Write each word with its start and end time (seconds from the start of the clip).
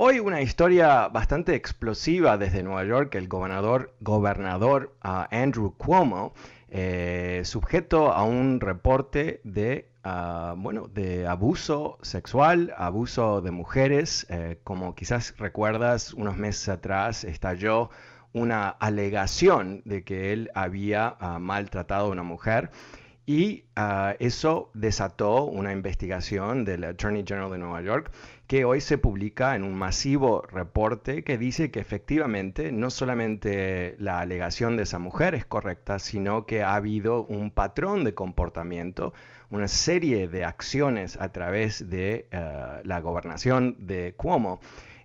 Hoy 0.00 0.20
una 0.20 0.40
historia 0.40 1.08
bastante 1.08 1.56
explosiva 1.56 2.38
desde 2.38 2.62
Nueva 2.62 2.84
York. 2.84 3.16
El 3.16 3.26
gobernador, 3.26 3.96
gobernador 4.00 4.94
uh, 5.04 5.24
Andrew 5.34 5.74
Cuomo, 5.76 6.34
eh, 6.70 7.42
sujeto 7.44 8.12
a 8.12 8.22
un 8.22 8.60
reporte 8.60 9.40
de, 9.42 9.90
uh, 10.04 10.54
bueno, 10.56 10.86
de 10.86 11.26
abuso 11.26 11.98
sexual, 12.02 12.72
abuso 12.76 13.40
de 13.40 13.50
mujeres. 13.50 14.24
Eh, 14.30 14.60
como 14.62 14.94
quizás 14.94 15.34
recuerdas, 15.36 16.14
unos 16.14 16.36
meses 16.36 16.68
atrás 16.68 17.24
estalló 17.24 17.90
una 18.32 18.68
alegación 18.68 19.82
de 19.84 20.04
que 20.04 20.32
él 20.32 20.52
había 20.54 21.16
uh, 21.20 21.40
maltratado 21.40 22.06
a 22.06 22.10
una 22.10 22.22
mujer. 22.22 22.70
Y 23.28 23.66
uh, 23.76 24.16
eso 24.20 24.70
desató 24.72 25.44
una 25.44 25.70
investigación 25.70 26.64
del 26.64 26.82
Attorney 26.84 27.24
General 27.28 27.50
de 27.50 27.58
Nueva 27.58 27.82
York 27.82 28.10
que 28.46 28.64
hoy 28.64 28.80
se 28.80 28.96
publica 28.96 29.54
en 29.54 29.64
un 29.64 29.74
masivo 29.74 30.40
reporte 30.50 31.22
que 31.24 31.36
dice 31.36 31.70
que 31.70 31.78
efectivamente 31.78 32.72
no 32.72 32.88
solamente 32.88 33.96
la 33.98 34.20
alegación 34.20 34.78
de 34.78 34.84
esa 34.84 34.98
mujer 34.98 35.34
es 35.34 35.44
correcta, 35.44 35.98
sino 35.98 36.46
que 36.46 36.62
ha 36.62 36.74
habido 36.74 37.26
un 37.26 37.50
patrón 37.50 38.02
de 38.02 38.14
comportamiento, 38.14 39.12
una 39.50 39.68
serie 39.68 40.26
de 40.26 40.46
acciones 40.46 41.20
a 41.20 41.30
través 41.30 41.90
de 41.90 42.28
uh, 42.32 42.80
la 42.82 43.00
gobernación 43.02 43.76
de 43.78 44.14
Cuomo 44.16 44.58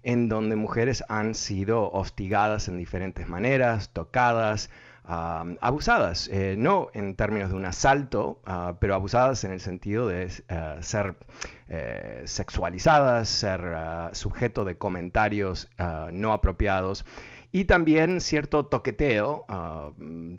en 0.03 0.29
donde 0.29 0.55
mujeres 0.55 1.03
han 1.09 1.35
sido 1.35 1.91
hostigadas 1.91 2.69
en 2.69 2.77
diferentes 2.77 3.27
maneras, 3.27 3.89
tocadas, 3.91 4.69
Uh, 5.05 5.57
abusadas, 5.59 6.29
eh, 6.31 6.55
no 6.57 6.87
en 6.93 7.15
términos 7.15 7.49
de 7.49 7.57
un 7.57 7.65
asalto, 7.65 8.39
uh, 8.47 8.75
pero 8.79 8.95
abusadas 8.95 9.43
en 9.43 9.51
el 9.51 9.59
sentido 9.59 10.07
de 10.07 10.27
uh, 10.27 10.81
ser 10.81 11.17
eh, 11.67 12.21
sexualizadas, 12.25 13.27
ser 13.27 13.59
sujeto 14.13 14.63
de 14.63 14.77
comentarios 14.77 15.69
no 16.11 16.31
apropiados 16.31 17.03
y 17.55 17.65
también 17.65 18.19
cierto 18.19 18.65
toqueteo 18.65 19.45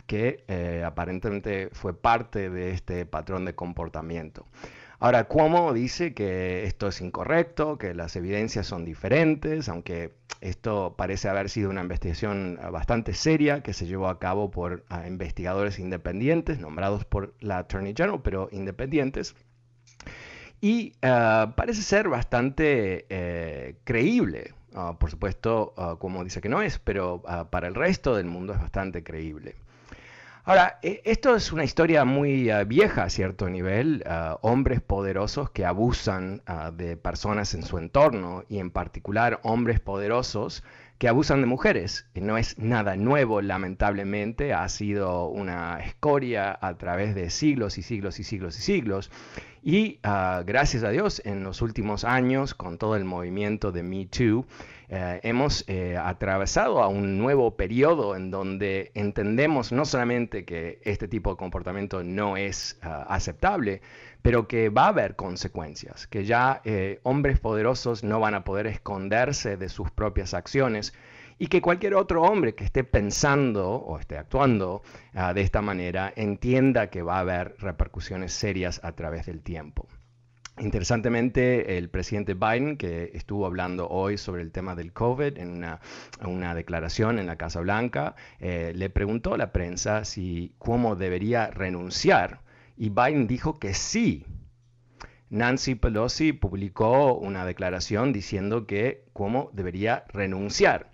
que 0.06 0.44
eh, 0.48 0.82
aparentemente 0.84 1.70
fue 1.72 1.94
parte 1.94 2.50
de 2.50 2.72
este 2.72 3.06
patrón 3.06 3.44
de 3.44 3.54
comportamiento. 3.54 4.46
Ahora, 4.98 5.24
Cuomo 5.24 5.72
dice 5.72 6.12
que 6.12 6.64
esto 6.64 6.88
es 6.88 7.00
incorrecto, 7.00 7.78
que 7.78 7.94
las 7.94 8.16
evidencias 8.16 8.66
son 8.66 8.84
diferentes, 8.84 9.68
aunque 9.68 10.12
esto 10.44 10.94
parece 10.98 11.30
haber 11.30 11.48
sido 11.48 11.70
una 11.70 11.80
investigación 11.80 12.58
ah, 12.60 12.68
bastante 12.68 13.14
seria 13.14 13.62
que 13.62 13.72
se 13.72 13.86
llevó 13.86 14.08
a 14.08 14.18
cabo 14.18 14.50
por 14.50 14.84
uh, 14.90 15.06
investigadores 15.06 15.78
independientes, 15.78 16.60
nombrados 16.60 17.06
por 17.06 17.34
la 17.40 17.58
Attorney 17.58 17.94
General, 17.96 18.20
pero 18.22 18.50
independientes. 18.52 19.34
Y 20.60 20.92
uh, 21.02 21.52
parece 21.54 21.80
ser 21.80 22.10
bastante 22.10 23.06
eh, 23.08 23.76
creíble. 23.84 24.52
Uh, 24.74 24.96
por 24.98 25.10
supuesto, 25.10 25.72
como 25.98 26.24
dice 26.24 26.40
que 26.40 26.48
no 26.48 26.60
es, 26.60 26.78
pero 26.78 27.22
para 27.50 27.68
el 27.68 27.74
resto 27.74 28.14
del 28.16 28.26
mundo 28.26 28.52
es 28.52 28.60
bastante 28.60 29.02
creíble. 29.02 29.54
Ahora, 30.46 30.78
e, 30.82 31.00
esto 31.06 31.34
es 31.36 31.52
una 31.52 31.64
historia 31.64 32.04
muy 32.04 32.52
uh, 32.52 32.66
vieja 32.66 33.04
a 33.04 33.10
cierto 33.10 33.48
nivel, 33.48 34.04
uh, 34.06 34.36
hombres 34.42 34.82
poderosos 34.82 35.50
que 35.50 35.64
abusan 35.64 36.42
uh, 36.46 36.70
de 36.70 36.98
personas 36.98 37.54
en 37.54 37.62
su 37.62 37.78
entorno 37.78 38.44
y 38.50 38.58
en 38.58 38.70
particular 38.70 39.40
hombres 39.42 39.80
poderosos 39.80 40.62
que 40.98 41.08
abusan 41.08 41.40
de 41.40 41.46
mujeres. 41.46 42.06
No 42.14 42.38
es 42.38 42.58
nada 42.58 42.96
nuevo, 42.96 43.40
lamentablemente, 43.40 44.52
ha 44.52 44.68
sido 44.68 45.28
una 45.28 45.80
escoria 45.80 46.58
a 46.60 46.76
través 46.76 47.14
de 47.14 47.30
siglos 47.30 47.78
y 47.78 47.82
siglos 47.82 48.18
y 48.20 48.24
siglos 48.24 48.58
y 48.58 48.62
siglos. 48.62 49.10
Y 49.62 49.98
gracias 50.02 50.84
a 50.84 50.90
Dios, 50.90 51.22
en 51.24 51.42
los 51.42 51.62
últimos 51.62 52.04
años, 52.04 52.54
con 52.54 52.76
todo 52.78 52.96
el 52.96 53.04
movimiento 53.04 53.72
de 53.72 53.82
Me 53.82 54.06
Too, 54.06 54.46
eh, 54.88 55.20
hemos 55.22 55.64
eh, 55.66 55.96
atravesado 55.96 56.82
a 56.82 56.88
un 56.88 57.18
nuevo 57.18 57.56
periodo 57.56 58.14
en 58.16 58.30
donde 58.30 58.90
entendemos 58.94 59.72
no 59.72 59.86
solamente 59.86 60.44
que 60.44 60.78
este 60.84 61.08
tipo 61.08 61.30
de 61.30 61.36
comportamiento 61.36 62.04
no 62.04 62.36
es 62.36 62.78
uh, 62.84 63.04
aceptable, 63.08 63.80
pero 64.24 64.48
que 64.48 64.70
va 64.70 64.86
a 64.86 64.88
haber 64.88 65.16
consecuencias, 65.16 66.06
que 66.06 66.24
ya 66.24 66.62
eh, 66.64 66.98
hombres 67.02 67.38
poderosos 67.40 68.02
no 68.04 68.20
van 68.20 68.32
a 68.32 68.42
poder 68.42 68.66
esconderse 68.66 69.58
de 69.58 69.68
sus 69.68 69.90
propias 69.90 70.32
acciones 70.32 70.94
y 71.38 71.48
que 71.48 71.60
cualquier 71.60 71.94
otro 71.94 72.22
hombre 72.22 72.54
que 72.54 72.64
esté 72.64 72.84
pensando 72.84 73.72
o 73.72 73.98
esté 73.98 74.16
actuando 74.16 74.80
uh, 75.14 75.34
de 75.34 75.42
esta 75.42 75.60
manera 75.60 76.10
entienda 76.16 76.88
que 76.88 77.02
va 77.02 77.18
a 77.18 77.20
haber 77.20 77.54
repercusiones 77.58 78.32
serias 78.32 78.80
a 78.82 78.92
través 78.92 79.26
del 79.26 79.42
tiempo. 79.42 79.86
Interesantemente, 80.58 81.76
el 81.76 81.90
presidente 81.90 82.32
Biden, 82.32 82.78
que 82.78 83.10
estuvo 83.12 83.44
hablando 83.44 83.88
hoy 83.90 84.16
sobre 84.16 84.40
el 84.40 84.52
tema 84.52 84.74
del 84.74 84.94
COVID 84.94 85.36
en 85.36 85.50
una, 85.50 85.80
una 86.24 86.54
declaración 86.54 87.18
en 87.18 87.26
la 87.26 87.36
Casa 87.36 87.60
Blanca, 87.60 88.14
eh, 88.40 88.72
le 88.74 88.88
preguntó 88.88 89.34
a 89.34 89.36
la 89.36 89.52
prensa 89.52 90.06
si 90.06 90.54
Cuomo 90.56 90.96
debería 90.96 91.48
renunciar 91.48 92.40
y 92.76 92.90
Biden 92.90 93.26
dijo 93.26 93.58
que 93.58 93.74
sí. 93.74 94.24
Nancy 95.30 95.74
Pelosi 95.74 96.32
publicó 96.32 97.14
una 97.14 97.44
declaración 97.44 98.12
diciendo 98.12 98.66
que 98.66 99.04
Cuomo 99.12 99.50
debería 99.52 100.04
renunciar. 100.08 100.90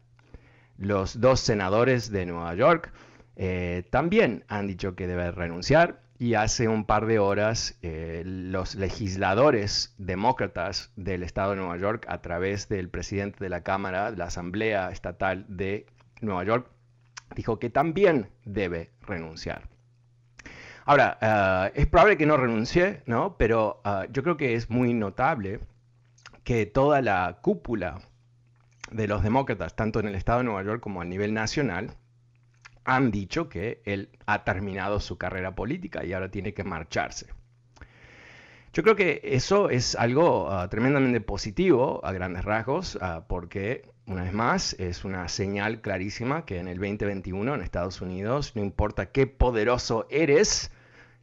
Los 0.79 1.21
dos 1.21 1.41
senadores 1.41 2.11
de 2.11 2.27
Nueva 2.27 2.55
York 2.55 2.93
eh, 3.37 3.85
también 3.91 4.45
han 4.49 4.67
dicho 4.67 4.95
que 4.95 5.07
debe 5.07 5.31
renunciar 5.31 6.03
y 6.19 6.35
hace 6.35 6.69
un 6.69 6.85
par 6.85 7.07
de 7.07 7.19
horas 7.19 7.79
eh, 7.81 8.23
los 8.27 8.75
legisladores 8.75 9.95
demócratas 9.97 10.93
del 10.95 11.23
estado 11.23 11.53
de 11.53 11.57
Nueva 11.57 11.79
York, 11.79 12.05
a 12.11 12.21
través 12.21 12.69
del 12.69 12.91
presidente 12.91 13.43
de 13.43 13.49
la 13.49 13.63
Cámara, 13.63 14.11
de 14.11 14.19
la 14.19 14.27
Asamblea 14.27 14.91
Estatal 14.91 15.47
de 15.49 15.87
Nueva 16.21 16.45
York, 16.45 16.71
dijo 17.35 17.59
que 17.59 17.71
también 17.71 18.29
debe 18.45 18.91
renunciar. 19.01 19.70
Ahora, 20.85 21.19
uh, 21.21 21.79
es 21.79 21.87
probable 21.87 22.17
que 22.17 22.27
no 22.27 22.37
renuncie, 22.37 23.03
¿no? 23.07 23.37
pero 23.37 23.81
uh, 23.85 24.11
yo 24.11 24.23
creo 24.23 24.37
que 24.37 24.55
es 24.55 24.71
muy 24.71 24.95
notable 24.95 25.61
que 26.45 26.67
toda 26.67 27.03
la 27.03 27.39
cúpula 27.43 28.01
de 28.91 29.07
los 29.07 29.23
demócratas, 29.23 29.77
tanto 29.77 30.01
en 30.01 30.09
el 30.09 30.15
estado 30.15 30.39
de 30.39 30.45
Nueva 30.45 30.65
York 30.65 30.81
como 30.81 31.01
a 31.01 31.05
nivel 31.05 31.35
nacional, 31.35 31.93
han 32.85 33.11
dicho 33.11 33.49
que 33.49 33.83
él 33.85 34.09
ha 34.27 34.43
terminado 34.45 35.01
su 35.01 35.19
carrera 35.19 35.55
política 35.55 36.05
y 36.05 36.13
ahora 36.13 36.31
tiene 36.31 36.55
que 36.55 36.65
marcharse. 36.65 37.27
Yo 38.73 38.83
creo 38.83 38.97
que 38.97 39.21
eso 39.23 39.69
es 39.69 39.95
algo 39.97 40.49
uh, 40.49 40.69
tremendamente 40.69 41.21
positivo 41.21 42.01
a 42.05 42.13
grandes 42.13 42.45
rasgos, 42.45 42.99
porque 43.29 43.83
una 44.11 44.25
vez 44.25 44.33
más, 44.33 44.75
es 44.81 45.05
una 45.05 45.29
señal 45.29 45.81
clarísima 45.81 46.45
que 46.45 46.59
en 46.59 46.67
el 46.67 46.79
2021 46.79 47.55
en 47.55 47.61
Estados 47.63 48.01
Unidos, 48.01 48.57
no 48.57 48.63
importa 48.63 49.07
qué 49.07 49.29
poderoso 49.29 50.09
eres, 50.11 50.73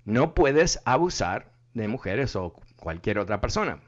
no 0.06 0.34
puedes 0.34 0.80
abusar 0.86 1.52
de 1.74 1.90
mujeres 1.90 2.38
o 2.38 2.54
cualquier 2.80 3.20
otra 3.20 3.42
persona. 3.42 3.82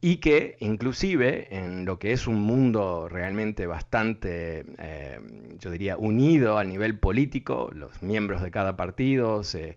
Y 0.00 0.16
que 0.16 0.56
inclusive 0.60 1.54
en 1.54 1.84
lo 1.84 1.98
que 1.98 2.12
es 2.12 2.26
un 2.26 2.40
mundo 2.40 3.10
realmente 3.10 3.66
bastante, 3.66 4.64
eh, 4.78 5.20
yo 5.58 5.70
diría, 5.70 5.98
unido 5.98 6.56
a 6.56 6.64
nivel 6.64 6.98
político, 6.98 7.70
los 7.74 8.02
miembros 8.02 8.40
de 8.40 8.50
cada 8.50 8.74
partido 8.74 9.44
se, 9.44 9.76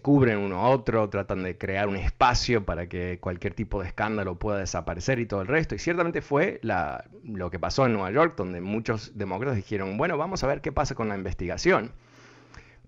cubren 0.00 0.38
uno 0.38 0.56
a 0.56 0.68
otro, 0.68 1.08
tratan 1.10 1.42
de 1.42 1.58
crear 1.58 1.88
un 1.88 1.96
espacio 1.96 2.64
para 2.64 2.88
que 2.88 3.18
cualquier 3.20 3.54
tipo 3.54 3.80
de 3.80 3.88
escándalo 3.88 4.38
pueda 4.38 4.58
desaparecer 4.58 5.18
y 5.18 5.26
todo 5.26 5.42
el 5.42 5.48
resto. 5.48 5.74
Y 5.74 5.78
ciertamente 5.78 6.22
fue 6.22 6.60
lo 6.62 7.50
que 7.50 7.58
pasó 7.58 7.86
en 7.86 7.92
Nueva 7.92 8.10
York, 8.10 8.34
donde 8.36 8.60
muchos 8.60 9.16
demócratas 9.16 9.56
dijeron, 9.56 9.98
bueno, 9.98 10.16
vamos 10.16 10.42
a 10.44 10.46
ver 10.46 10.60
qué 10.60 10.72
pasa 10.72 10.94
con 10.94 11.08
la 11.08 11.16
investigación. 11.16 11.92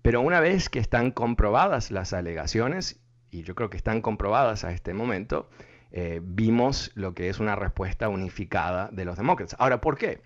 Pero 0.01 0.21
una 0.21 0.39
vez 0.39 0.69
que 0.69 0.79
están 0.79 1.11
comprobadas 1.11 1.91
las 1.91 2.13
alegaciones, 2.13 2.99
y 3.31 3.43
yo 3.43 3.53
creo 3.53 3.69
que 3.69 3.77
están 3.77 4.01
comprobadas 4.01 4.63
a 4.63 4.71
este 4.71 4.93
momento, 4.93 5.49
eh, 5.91 6.21
vimos 6.23 6.91
lo 6.95 7.13
que 7.13 7.29
es 7.29 7.39
una 7.39 7.55
respuesta 7.55 8.09
unificada 8.09 8.89
de 8.91 9.05
los 9.05 9.17
demócratas. 9.17 9.55
Ahora, 9.59 9.81
¿por 9.81 9.97
qué? 9.97 10.21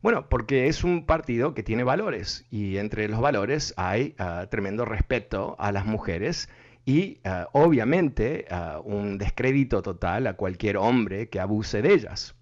Bueno, 0.00 0.28
porque 0.28 0.68
es 0.68 0.84
un 0.84 1.06
partido 1.06 1.54
que 1.54 1.64
tiene 1.64 1.82
valores 1.82 2.46
y 2.50 2.76
entre 2.76 3.08
los 3.08 3.20
valores 3.20 3.74
hay 3.76 4.14
ah, 4.18 4.46
tremendo 4.48 4.84
respeto 4.84 5.56
a 5.58 5.72
las 5.72 5.86
mujeres 5.86 6.48
y 6.84 7.18
ah, 7.24 7.48
obviamente 7.52 8.46
ah, 8.50 8.80
un 8.84 9.18
descrédito 9.18 9.82
total 9.82 10.28
a 10.28 10.34
cualquier 10.34 10.76
hombre 10.76 11.28
que 11.28 11.40
abuse 11.40 11.82
de 11.82 11.94
ellas. 11.94 12.36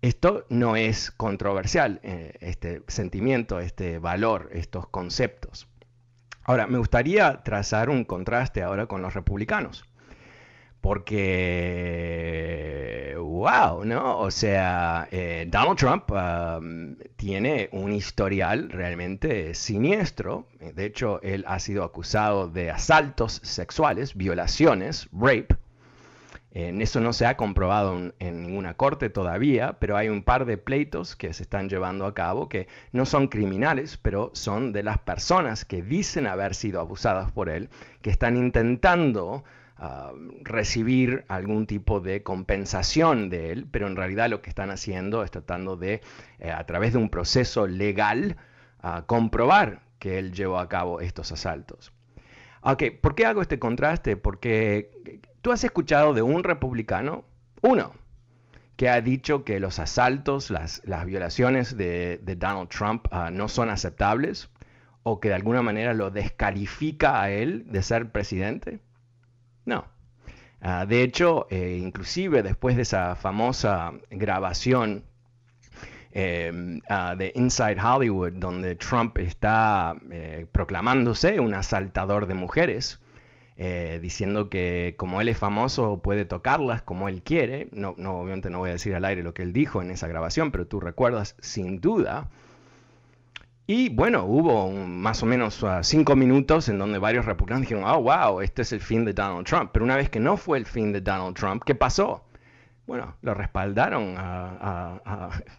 Esto 0.00 0.46
no 0.48 0.76
es 0.76 1.10
controversial, 1.10 2.00
eh, 2.02 2.32
este 2.40 2.82
sentimiento, 2.88 3.60
este 3.60 3.98
valor, 3.98 4.48
estos 4.54 4.88
conceptos. 4.88 5.68
Ahora, 6.42 6.66
me 6.66 6.78
gustaría 6.78 7.42
trazar 7.42 7.90
un 7.90 8.04
contraste 8.04 8.62
ahora 8.62 8.86
con 8.86 9.02
los 9.02 9.12
republicanos 9.12 9.89
porque, 10.80 11.90
wow, 13.18 13.84
¿no? 13.84 14.18
O 14.18 14.30
sea, 14.30 15.08
eh, 15.10 15.46
Donald 15.48 15.78
Trump 15.78 16.10
um, 16.10 16.96
tiene 17.16 17.68
un 17.72 17.92
historial 17.92 18.70
realmente 18.70 19.54
siniestro. 19.54 20.46
De 20.58 20.86
hecho, 20.86 21.20
él 21.22 21.44
ha 21.46 21.58
sido 21.58 21.84
acusado 21.84 22.48
de 22.48 22.70
asaltos 22.70 23.40
sexuales, 23.44 24.14
violaciones, 24.14 25.08
rape. 25.12 25.56
En 26.52 26.82
eso 26.82 27.00
no 27.00 27.12
se 27.12 27.26
ha 27.26 27.36
comprobado 27.36 28.12
en, 28.18 28.42
ninguna 28.42 28.74
corte 28.74 29.08
todavía, 29.08 29.76
pero 29.78 29.96
hay 29.96 30.08
un 30.08 30.24
par 30.24 30.46
de 30.46 30.58
pleitos 30.58 31.14
que 31.14 31.32
se 31.32 31.44
están 31.44 31.68
llevando 31.68 32.06
a 32.06 32.14
cabo 32.14 32.48
que 32.48 32.66
no 32.90 33.06
son 33.06 33.28
criminales, 33.28 33.96
pero 33.96 34.30
son 34.34 34.72
de 34.72 34.82
las 34.82 34.98
personas 34.98 35.64
que 35.64 35.80
dicen 35.80 36.26
haber 36.26 36.56
sido 36.56 36.80
abusadas 36.80 37.30
por 37.30 37.48
él, 37.50 37.68
que 38.02 38.10
están 38.10 38.36
intentando 38.36 39.44
recibir 40.42 41.24
algún 41.28 41.66
tipo 41.66 42.00
de 42.00 42.22
compensación 42.22 43.30
de 43.30 43.50
él, 43.50 43.66
pero 43.70 43.86
en 43.86 43.96
realidad 43.96 44.28
lo 44.28 44.42
que 44.42 44.50
están 44.50 44.70
haciendo 44.70 45.22
es 45.24 45.30
tratando 45.30 45.76
de, 45.76 46.02
eh, 46.38 46.50
a 46.50 46.64
través 46.66 46.92
de 46.92 46.98
un 46.98 47.08
proceso 47.08 47.66
legal, 47.66 48.36
comprobar 49.06 49.82
que 49.98 50.18
él 50.18 50.32
llevó 50.32 50.58
a 50.58 50.68
cabo 50.68 51.00
estos 51.00 51.32
asaltos. 51.32 51.92
Ok, 52.62 52.84
¿por 53.00 53.14
qué 53.14 53.26
hago 53.26 53.42
este 53.42 53.58
contraste? 53.58 54.16
Porque 54.16 55.20
tú 55.42 55.52
has 55.52 55.64
escuchado 55.64 56.14
de 56.14 56.22
un 56.22 56.44
republicano, 56.44 57.24
uno, 57.62 57.92
que 58.76 58.88
ha 58.88 59.00
dicho 59.02 59.44
que 59.44 59.60
los 59.60 59.78
asaltos, 59.78 60.50
las, 60.50 60.82
violaciones 61.06 61.76
de, 61.76 62.18
Donald 62.38 62.68
Trump 62.68 63.06
ah, 63.10 63.30
no 63.30 63.48
son 63.48 63.68
aceptables 63.68 64.48
o 65.02 65.20
que 65.20 65.28
de 65.28 65.34
alguna 65.34 65.62
manera 65.62 65.92
lo 65.94 66.10
descalifica 66.10 67.22
a 67.22 67.30
él 67.30 67.64
de 67.66 67.82
ser 67.82 68.10
presidente. 68.10 68.80
No. 69.70 69.84
Ah, 70.60 70.84
de 70.84 71.04
hecho, 71.04 71.46
eh, 71.48 71.78
inclusive 71.80 72.42
después 72.42 72.74
de 72.74 72.82
esa 72.82 73.14
famosa 73.14 73.92
grabación 74.10 75.04
em, 76.10 76.80
ah, 76.88 77.14
de 77.16 77.30
Inside 77.36 77.80
Hollywood, 77.80 78.32
donde 78.32 78.74
Trump 78.74 79.16
está 79.18 79.94
eh, 80.10 80.46
proclamándose 80.50 81.38
un 81.38 81.54
asaltador 81.54 82.26
de 82.26 82.34
mujeres, 82.34 83.00
eh, 83.56 84.00
diciendo 84.02 84.50
que 84.50 84.96
como 84.98 85.20
él 85.20 85.28
es 85.28 85.38
famoso 85.38 86.00
puede 86.02 86.24
tocarlas 86.24 86.82
como 86.82 87.08
él 87.08 87.22
quiere. 87.22 87.68
No, 87.70 87.94
no, 87.96 88.18
obviamente 88.18 88.50
no 88.50 88.58
voy 88.58 88.70
a 88.70 88.72
decir 88.72 88.96
al 88.96 89.04
aire 89.04 89.22
lo 89.22 89.34
que 89.34 89.42
él 89.44 89.52
dijo 89.52 89.82
en 89.82 89.92
esa 89.92 90.08
grabación, 90.08 90.50
pero 90.50 90.66
tú 90.66 90.80
recuerdas 90.80 91.36
sin 91.38 91.80
duda 91.80 92.28
y 93.72 93.88
bueno, 93.88 94.24
hubo 94.24 94.68
más 94.72 95.22
o 95.22 95.26
menos 95.26 95.62
uh, 95.62 95.78
cinco 95.82 96.16
minutos 96.16 96.68
en 96.68 96.76
donde 96.76 96.98
varios 96.98 97.24
republicanos 97.24 97.60
dijeron, 97.60 97.84
oh, 97.84 98.02
wow, 98.02 98.40
este 98.40 98.62
es 98.62 98.72
el 98.72 98.80
fin 98.80 99.04
de 99.04 99.12
Donald 99.12 99.46
Trump. 99.46 99.70
Pero 99.72 99.84
una 99.84 99.94
vez 99.94 100.10
que 100.10 100.18
no 100.18 100.36
fue 100.36 100.58
el 100.58 100.66
fin 100.66 100.92
de 100.92 101.00
Donald 101.00 101.36
Trump, 101.36 101.62
¿qué 101.64 101.76
pasó? 101.76 102.24
Bueno, 102.88 103.14
lo 103.22 103.32
respaldaron 103.32 104.16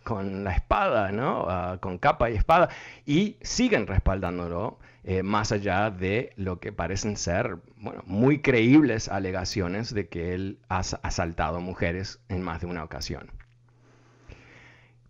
con 0.03 0.43
la 0.43 0.51
espada, 0.51 1.13
¿no? 1.13 1.79
con 1.79 1.99
capa 1.99 2.29
y 2.29 2.35
espada, 2.35 2.67
y 3.05 3.37
siguen 3.39 3.87
respaldándolo, 3.87 4.79
eh, 5.05 5.23
más 5.23 5.53
allá 5.53 5.89
de 5.89 6.33
lo 6.35 6.59
que 6.59 6.73
parecen 6.73 7.15
ser, 7.15 7.59
bueno, 7.77 8.03
muy 8.07 8.41
creíbles 8.41 9.07
alegaciones 9.07 9.93
de 9.93 10.09
que 10.09 10.33
él 10.33 10.59
ha 10.67 10.79
asaltado 10.79 11.61
mujeres 11.61 12.19
en 12.27 12.41
más 12.41 12.59
de 12.59 12.67
una 12.67 12.83
ocasión. 12.83 13.31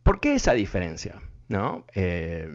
¿Por 0.04 0.20
qué 0.20 0.36
esa 0.36 0.54
diferencia? 0.54 1.16
¿No? 1.52 1.86
Eh, 1.94 2.50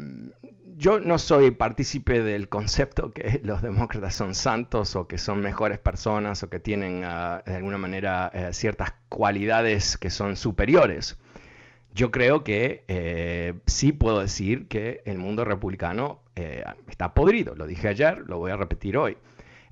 yo 0.79 1.01
no 1.01 1.19
soy 1.19 1.51
partícipe 1.53 2.23
del 2.23 2.49
concepto 2.49 3.13
que 3.13 3.41
los 3.45 3.63
demócratas 3.63 4.15
son 4.15 4.35
santos 4.35 4.97
o 4.97 5.07
que 5.07 5.19
son 5.19 5.41
mejores 5.41 5.79
personas 5.79 6.43
o 6.43 6.51
que 6.51 6.59
tienen 6.59 7.03
ah, 7.05 7.43
de 7.47 7.57
alguna 7.57 7.79
manera 7.79 8.31
eh, 8.35 8.49
ciertas 8.53 8.95
cualidades 9.09 9.97
que 9.97 10.11
son 10.11 10.37
superiores. 10.37 11.19
Yo 11.95 12.11
creo 12.11 12.43
que 12.43 12.85
eh, 12.89 13.55
sí 13.67 13.93
puedo 13.93 14.21
decir 14.21 14.67
que 14.67 15.03
el 15.07 15.19
mundo 15.19 15.45
republicano 15.45 16.21
está 16.87 17.15
podrido, 17.15 17.55
lo 17.55 17.67
dije 17.67 17.89
ayer, 17.89 18.19
lo 18.27 18.37
voy 18.37 18.51
a 18.51 18.59
repetir 18.59 18.99
hoy. 18.99 19.17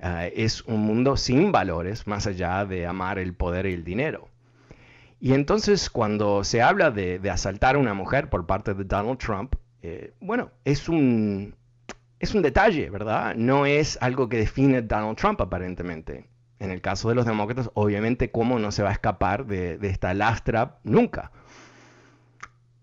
es 0.00 0.62
un 0.62 0.80
mundo 0.80 1.18
sin 1.18 1.52
valores 1.52 2.06
más 2.06 2.26
allá 2.26 2.64
de 2.64 2.86
amar 2.86 3.18
el 3.18 3.34
poder 3.34 3.66
y 3.66 3.74
el 3.74 3.84
dinero. 3.84 4.30
Y 5.20 5.32
entonces 5.32 5.90
cuando 5.90 6.44
se 6.44 6.62
habla 6.62 6.90
de, 6.90 7.20
asaltar 7.30 7.76
a 7.76 7.78
una 7.78 7.94
mujer 7.94 8.28
por 8.28 8.46
parte 8.46 8.74
de 8.74 8.84
Donald 8.84 9.18
Trump, 9.18 9.54
eh, 9.82 10.14
bueno, 10.20 10.50
es 10.64 10.88
un, 10.88 11.54
es 12.18 12.34
un 12.34 12.42
detalle, 12.42 12.90
¿verdad? 12.90 13.34
No 13.36 13.66
es 13.66 13.98
algo 14.00 14.28
que 14.28 14.38
define 14.38 14.82
Donald 14.82 15.16
Trump 15.16 15.40
aparentemente. 15.40 16.28
En 16.58 16.70
el 16.70 16.80
caso 16.80 17.08
de 17.08 17.14
los 17.14 17.26
demócratas, 17.26 17.70
obviamente, 17.74 18.30
¿cómo 18.30 18.58
no 18.58 18.70
se 18.70 18.82
va 18.82 18.90
a 18.90 18.92
escapar 18.92 19.46
de, 19.46 19.78
esta 19.82 20.14
lastra? 20.14 20.78
Nunca. 20.84 21.32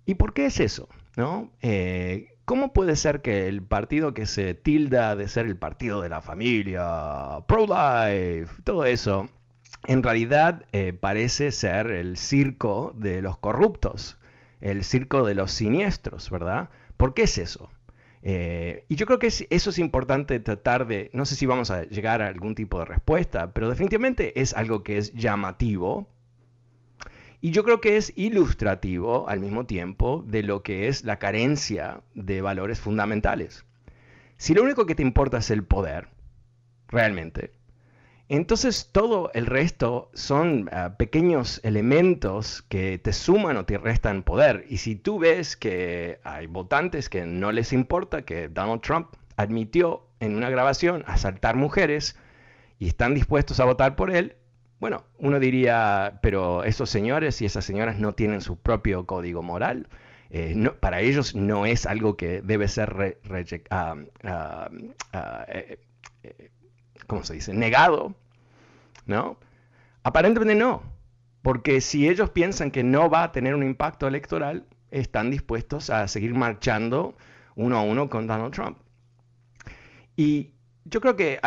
¿Y 0.05 0.15
por 0.15 0.33
qué 0.33 0.45
es 0.47 0.59
eso? 0.59 0.89
¿No? 1.15 1.51
Eh, 1.61 2.37
¿Cómo 2.45 2.73
puede 2.73 2.95
ser 2.95 3.21
que 3.21 3.47
el 3.47 3.63
partido 3.63 4.13
que 4.13 4.25
se 4.25 4.53
tilda 4.53 5.15
de 5.15 5.27
ser 5.27 5.45
el 5.45 5.57
partido 5.57 6.01
de 6.01 6.09
la 6.09 6.21
familia, 6.21 7.39
pro-life, 7.47 8.61
todo 8.63 8.85
eso, 8.85 9.29
en 9.85 10.03
realidad 10.03 10.65
eh, 10.71 10.93
parece 10.93 11.51
ser 11.51 11.87
el 11.91 12.17
circo 12.17 12.93
de 12.95 13.21
los 13.21 13.37
corruptos, 13.37 14.17
el 14.59 14.83
circo 14.83 15.25
de 15.25 15.35
los 15.35 15.51
siniestros, 15.51 16.29
¿verdad? 16.29 16.69
¿Por 16.97 17.13
qué 17.13 17.23
es 17.23 17.37
eso? 17.37 17.69
Eh, 18.23 18.85
y 18.87 18.95
yo 18.95 19.07
creo 19.07 19.17
que 19.17 19.27
eso 19.27 19.69
es 19.69 19.79
importante 19.79 20.39
tratar 20.39 20.85
de, 20.85 21.09
no 21.13 21.25
sé 21.25 21.35
si 21.35 21.47
vamos 21.47 21.71
a 21.71 21.83
llegar 21.85 22.21
a 22.21 22.27
algún 22.27 22.53
tipo 22.53 22.77
de 22.79 22.85
respuesta, 22.85 23.51
pero 23.51 23.69
definitivamente 23.69 24.39
es 24.39 24.53
algo 24.53 24.83
que 24.83 24.97
es 24.97 25.11
llamativo 25.13 26.07
y 27.43 27.49
yo 27.49 27.63
creo 27.63 27.81
que 27.81 27.97
es 27.97 28.13
ilustrativo 28.15 29.27
al 29.27 29.39
mismo 29.39 29.65
tiempo 29.65 30.23
de 30.27 30.43
lo 30.43 30.61
que 30.61 30.87
es 30.87 31.03
la 31.03 31.17
carencia 31.17 32.01
de 32.13 32.41
valores 32.41 32.79
fundamentales. 32.79 33.65
Si 34.37 34.53
lo 34.53 34.61
único 34.61 34.85
que 34.85 34.93
te 34.93 35.01
importa 35.01 35.39
es 35.39 35.49
el 35.49 35.63
poder, 35.63 36.09
realmente, 36.87 37.51
entonces 38.37 38.89
todo 38.91 39.29
el 39.33 39.45
resto 39.45 40.09
son 40.13 40.69
ah, 40.71 40.95
pequeños 40.97 41.59
elementos 41.63 42.61
que 42.69 42.97
te 42.97 43.13
suman 43.13 43.57
o 43.57 43.65
te 43.65 43.77
restan 43.77 44.23
poder. 44.23 44.65
Y 44.69 44.77
si 44.77 44.95
tú 44.95 45.19
ves 45.19 45.57
que 45.57 46.19
hay 46.23 46.47
votantes 46.47 47.09
que 47.09 47.25
no 47.25 47.51
les 47.51 47.73
importa 47.73 48.21
que 48.23 48.47
Donald 48.47 48.81
Trump 48.81 49.07
admitió 49.35 50.07
en 50.21 50.35
una 50.35 50.49
grabación 50.49 51.03
asaltar 51.07 51.55
mujeres 51.57 52.15
y 52.79 52.87
están 52.87 53.15
dispuestos 53.15 53.59
a 53.59 53.65
votar 53.65 53.95
por 53.95 54.11
él, 54.11 54.37
bueno, 54.79 55.03
uno 55.19 55.39
diría, 55.39 56.19
pero 56.23 56.63
esos 56.63 56.89
señores 56.89 57.41
y 57.41 57.45
esas 57.45 57.65
señoras 57.65 57.99
no 57.99 58.13
tienen 58.13 58.41
su 58.41 58.57
propio 58.57 59.05
código 59.05 59.43
moral. 59.43 59.87
Eh, 60.29 60.71
para 60.79 61.01
ellos 61.01 61.35
no 61.35 61.65
es 61.65 61.85
algo 61.85 62.15
que 62.15 62.41
debe 62.41 62.69
ser, 62.69 62.95
eh, 63.01 63.17
eh, 66.23 66.49
¿cómo 67.07 67.23
se 67.23 67.35
dice? 67.35 67.53
Negado, 67.53 68.15
¿no? 69.05 69.37
Aparentemente 70.03 70.55
no. 70.55 70.83
Porque 71.41 71.81
si 71.81 72.07
ellos 72.07 72.29
piensan 72.29 72.71
que 72.71 72.83
no 72.83 73.09
va 73.09 73.23
a 73.23 73.31
tener 73.31 73.55
un 73.55 73.63
impacto 73.63 74.07
electoral, 74.07 74.65
están 74.91 75.31
dispuestos 75.31 75.89
a 75.89 76.07
seguir 76.07 76.33
marchando 76.33 77.15
uno 77.55 77.77
a 77.77 77.81
uno 77.81 78.09
con 78.09 78.27
Donald 78.27 78.53
Trump. 78.53 78.77
Y 80.15 80.51
yo 80.85 81.01
creo 81.01 81.15
que 81.15 81.39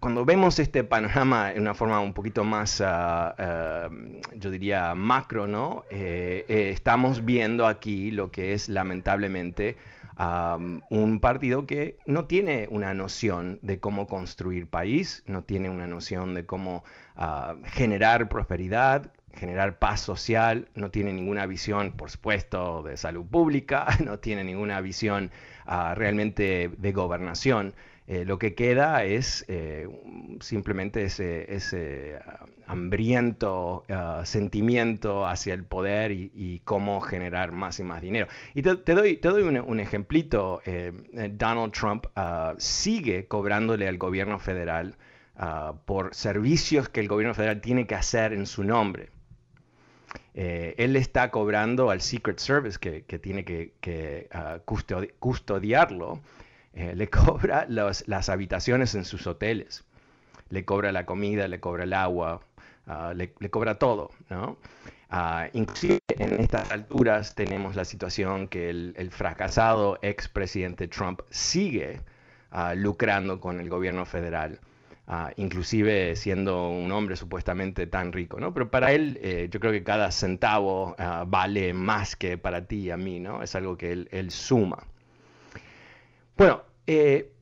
cuando 0.00 0.24
vemos 0.24 0.58
este 0.58 0.84
panorama 0.84 1.52
en 1.52 1.62
una 1.62 1.74
forma 1.74 2.00
un 2.00 2.12
poquito 2.12 2.44
más, 2.44 2.80
ah, 2.80 3.34
ah, 3.38 3.88
yo 4.34 4.50
diría, 4.50 4.94
macro, 4.94 5.46
¿no? 5.46 5.84
Eh, 5.90 6.44
eh, 6.48 6.70
estamos 6.70 7.24
viendo 7.24 7.66
aquí 7.66 8.10
lo 8.10 8.30
que 8.30 8.52
es 8.52 8.68
lamentablemente 8.68 9.76
un 10.18 11.20
partido 11.20 11.66
que 11.66 11.98
no 12.06 12.24
tiene 12.26 12.66
una 12.70 12.92
noción 12.92 13.60
de 13.62 13.78
cómo 13.78 14.06
construir 14.08 14.68
país, 14.68 15.22
no 15.26 15.44
tiene 15.44 15.70
una 15.70 15.86
noción 15.86 16.34
de 16.34 16.44
cómo 16.44 16.82
ah, 17.14 17.54
generar 17.64 18.28
prosperidad, 18.28 19.12
generar 19.32 19.78
paz 19.78 20.00
social, 20.00 20.68
no 20.74 20.90
tiene 20.90 21.12
ninguna 21.12 21.46
visión, 21.46 21.92
por 21.92 22.10
supuesto, 22.10 22.82
de 22.82 22.96
salud 22.96 23.26
pública, 23.26 23.86
no 24.04 24.18
tiene 24.18 24.42
ninguna 24.42 24.80
visión 24.80 25.30
ah, 25.66 25.94
realmente 25.94 26.70
de 26.76 26.92
gobernación. 26.92 27.74
Eh, 28.10 28.24
lo 28.24 28.38
que 28.38 28.54
queda 28.54 29.04
es 29.04 29.44
eh, 29.48 29.86
simplemente 30.40 31.04
ese, 31.04 32.18
ah, 32.24 32.46
hambriento 32.66 33.84
ah, 33.90 34.22
sentimiento 34.24 35.26
hacia 35.26 35.52
el 35.52 35.64
poder 35.64 36.10
y, 36.10 36.62
cómo 36.64 37.00
generar 37.00 37.52
más 37.52 37.78
y 37.78 37.84
más 37.84 38.00
dinero. 38.02 38.26
Y 38.54 38.62
te, 38.62 38.94
doy, 38.94 39.18
te 39.18 39.28
doy 39.28 39.42
un, 39.42 39.80
ejemplito. 39.80 40.62
Eh, 40.64 40.92
Donald 41.32 41.72
Trump 41.72 42.06
sigue 42.56 43.26
cobrándole 43.26 43.86
al 43.86 43.98
gobierno 43.98 44.38
federal 44.38 44.96
por 45.84 46.14
servicios 46.14 46.88
que 46.88 47.00
el 47.00 47.08
gobierno 47.08 47.34
federal 47.34 47.60
tiene 47.60 47.86
que 47.86 47.94
hacer 47.94 48.32
en 48.32 48.46
su 48.46 48.64
nombre. 48.64 49.10
Eh, 50.34 50.74
él 50.78 50.96
está 50.96 51.30
cobrando 51.30 51.90
al 51.90 52.00
Secret 52.00 52.38
Service 52.38 52.78
que, 52.78 53.02
tiene 53.18 53.44
que, 53.44 54.28
ah, 54.32 54.60
custodiarlo, 54.64 56.20
eh, 56.78 56.94
le 56.94 57.08
cobra 57.10 57.66
las 57.68 58.28
habitaciones 58.28 58.94
en 58.94 59.04
sus 59.04 59.26
hoteles, 59.26 59.84
le 60.50 60.64
cobra 60.64 60.92
la 60.92 61.04
comida, 61.04 61.48
le 61.48 61.60
cobra 61.60 61.84
el 61.84 61.92
agua, 61.92 62.40
ah, 62.86 63.12
le, 63.14 63.30
cobra 63.50 63.78
todo, 63.78 64.10
¿no? 64.30 64.56
Ah, 65.10 65.48
inclusive 65.54 66.00
en 66.08 66.38
estas 66.40 66.70
alturas 66.70 67.34
tenemos 67.34 67.76
la 67.76 67.84
situación 67.84 68.46
que 68.48 68.68
el, 68.70 68.94
el 68.96 69.10
fracasado 69.10 69.98
expresidente 70.02 70.86
Trump 70.88 71.20
sigue 71.30 72.00
lucrando 72.76 73.40
con 73.40 73.60
el 73.60 73.68
gobierno 73.68 74.06
federal 74.06 74.58
Ah, 75.10 75.32
inclusive 75.36 76.14
siendo 76.16 76.68
un 76.68 76.92
hombre 76.92 77.16
supuestamente 77.16 77.86
tan 77.86 78.12
rico, 78.12 78.38
¿no? 78.38 78.52
Pero 78.52 78.70
para 78.70 78.92
él 78.92 79.18
eh, 79.22 79.48
yo 79.50 79.58
creo 79.58 79.72
que 79.72 79.82
cada 79.82 80.10
centavo 80.10 80.94
ah, 80.98 81.24
vale 81.26 81.72
más 81.72 82.14
que 82.14 82.36
para 82.36 82.66
ti 82.66 82.80
y 82.80 82.90
a 82.90 82.98
mí, 82.98 83.18
¿no? 83.18 83.42
Es 83.42 83.54
algo 83.54 83.78
que 83.78 83.90
él, 84.10 84.30
suma. 84.30 84.84
Bueno, 86.36 86.60
eh, 86.88 87.32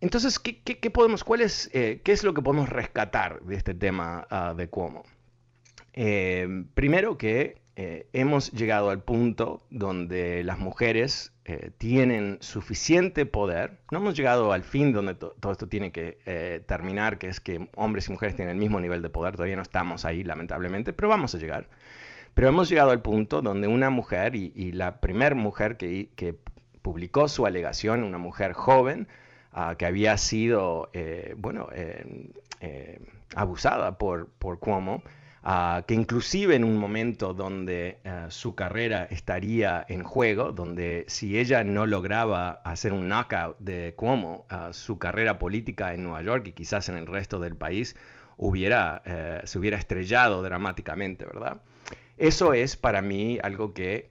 entonces, 0.00 0.38
¿qué, 0.38 0.90
podemos, 0.90 1.24
cuál 1.24 1.40
es, 1.40 1.70
eh, 1.72 2.02
¿qué 2.04 2.12
es 2.12 2.22
lo 2.22 2.34
que 2.34 2.42
podemos 2.42 2.68
rescatar 2.68 3.40
de 3.40 3.56
este 3.56 3.74
tema 3.74 4.26
ah, 4.30 4.54
de 4.56 4.68
Cuomo? 4.68 5.04
primero 6.74 7.18
que 7.18 7.60
hemos 8.12 8.52
llegado 8.52 8.90
al 8.90 9.02
punto 9.02 9.66
donde 9.70 10.44
las 10.44 10.60
mujeres 10.60 11.32
eh, 11.50 11.70
tienen 11.78 12.36
suficiente 12.42 13.24
poder. 13.24 13.78
No 13.90 14.00
hemos 14.00 14.14
llegado 14.14 14.52
al 14.52 14.64
fin 14.64 14.92
donde 14.92 15.14
todo 15.14 15.50
esto 15.50 15.66
tiene 15.66 15.92
que 15.92 16.18
eh, 16.26 16.62
terminar, 16.66 17.16
que 17.16 17.28
es 17.28 17.40
que 17.40 17.70
hombres 17.74 18.06
y 18.06 18.12
mujeres 18.12 18.36
tienen 18.36 18.56
el 18.56 18.60
mismo 18.60 18.78
nivel 18.80 19.00
de 19.00 19.08
poder. 19.08 19.34
Todavía 19.34 19.56
no 19.56 19.62
estamos 19.62 20.04
ahí, 20.04 20.24
lamentablemente, 20.24 20.92
pero 20.92 21.08
vamos 21.08 21.34
a 21.34 21.38
llegar. 21.38 21.70
Pero 22.34 22.48
hemos 22.48 22.68
llegado 22.68 22.90
al 22.90 23.00
punto 23.00 23.40
donde 23.40 23.66
una 23.66 23.88
mujer, 23.88 24.36
y, 24.36 24.72
la 24.72 25.00
primera 25.00 25.34
mujer 25.34 25.78
que, 25.78 26.36
publicó 26.88 27.28
su 27.28 27.44
alegación, 27.44 28.02
una 28.02 28.16
mujer 28.16 28.54
joven, 28.54 29.08
ah, 29.52 29.74
que 29.78 29.84
había 29.84 30.16
sido, 30.16 30.88
eh, 30.94 31.34
bueno, 31.36 31.68
abusada 33.34 33.98
por, 33.98 34.28
Cuomo, 34.58 35.02
Ah, 35.50 35.84
que 35.86 35.94
inclusive 35.94 36.56
en 36.56 36.64
un 36.64 36.76
momento 36.76 37.32
donde 37.32 37.98
ah, 38.04 38.26
su 38.28 38.54
carrera 38.54 39.04
estaría 39.10 39.84
en 39.88 40.02
juego, 40.02 40.52
donde 40.52 41.04
si 41.08 41.38
ella 41.38 41.62
no 41.64 41.86
lograba 41.86 42.60
hacer 42.64 42.92
un 42.92 43.08
knockout 43.08 43.56
de 43.58 43.94
Cuomo, 43.96 44.46
uh, 44.50 44.72
su 44.72 44.98
carrera 44.98 45.38
política 45.38 45.94
en 45.94 46.02
Nueva 46.02 46.22
York 46.22 46.48
y 46.48 46.52
quizás 46.52 46.88
en 46.88 46.96
el 46.96 47.06
resto 47.06 47.38
del 47.38 47.56
país 47.56 47.96
eh, 48.38 49.40
se 49.44 49.58
hubiera 49.58 49.78
estrellado 49.78 50.42
dramáticamente, 50.42 51.24
¿verdad? 51.24 51.60
Eso 52.18 52.52
es 52.52 52.76
para 52.76 53.00
mí 53.00 53.38
algo 53.40 53.72
que 53.72 54.10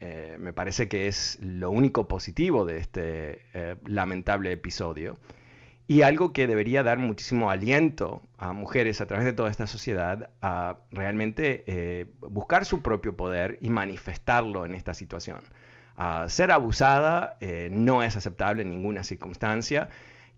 eh, 0.00 0.36
me 0.38 0.52
parece 0.52 0.88
que 0.88 1.08
es 1.08 1.38
lo 1.42 1.72
único 1.72 2.06
positivo 2.06 2.64
de 2.64 2.78
este 2.78 3.40
eh, 3.52 3.74
lamentable 3.84 4.52
episodio 4.52 5.18
y 5.88 6.02
algo 6.02 6.32
que 6.32 6.46
debería 6.46 6.84
dar 6.84 6.98
muchísimo 6.98 7.50
aliento 7.50 8.22
a 8.38 8.52
mujeres 8.52 9.00
a 9.00 9.06
través 9.06 9.24
de 9.24 9.32
toda 9.32 9.50
esta 9.50 9.66
sociedad 9.66 10.30
a 10.40 10.76
realmente 10.92 11.64
eh, 11.66 12.06
buscar 12.20 12.64
su 12.64 12.80
propio 12.80 13.16
poder 13.16 13.58
y 13.60 13.70
manifestarlo 13.70 14.64
en 14.64 14.74
esta 14.76 14.94
situación. 14.94 15.40
ser 16.28 16.52
abusada 16.52 17.38
no 17.70 18.04
es 18.04 18.16
aceptable 18.16 18.62
en 18.62 18.70
ninguna 18.70 19.02
circunstancia. 19.02 19.88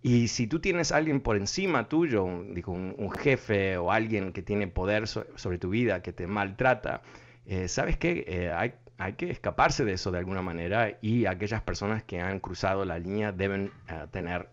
Y 0.03 0.29
si 0.29 0.47
tú 0.47 0.61
tienes 0.61 0.93
a 0.93 0.97
alguien 0.97 1.21
por 1.21 1.37
encima 1.37 1.89
tuyo, 1.89 2.25
un, 2.25 2.55
un, 2.97 3.11
jefe 3.11 3.77
o 3.79 3.91
alguien 3.91 4.33
que 4.33 4.43
tiene 4.43 4.69
poder 4.69 5.09
sobre 5.09 5.59
tu 5.59 5.71
vida, 5.71 6.03
que 6.03 6.13
te 6.13 6.27
maltrata, 6.27 7.03
eh, 7.47 7.69
sabes 7.69 7.97
que 7.97 8.53
hay, 8.55 8.75
hay, 8.99 9.13
que 9.15 9.31
escaparse 9.31 9.85
de 9.85 9.95
eso 9.95 10.13
de 10.13 10.19
alguna 10.19 10.43
manera 10.43 10.99
y 11.03 11.27
aquellas 11.27 11.63
personas 11.63 12.05
que 12.05 12.21
han 12.21 12.39
cruzado 12.39 12.85
la 12.85 12.99
línea 12.99 13.33
deben 13.33 13.73
tener 14.13 14.49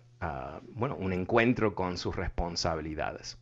bueno, 0.73 0.95
un 0.95 1.13
encuentro 1.13 1.75
con 1.75 1.97
sus 1.97 2.15
responsabilidades. 2.15 3.37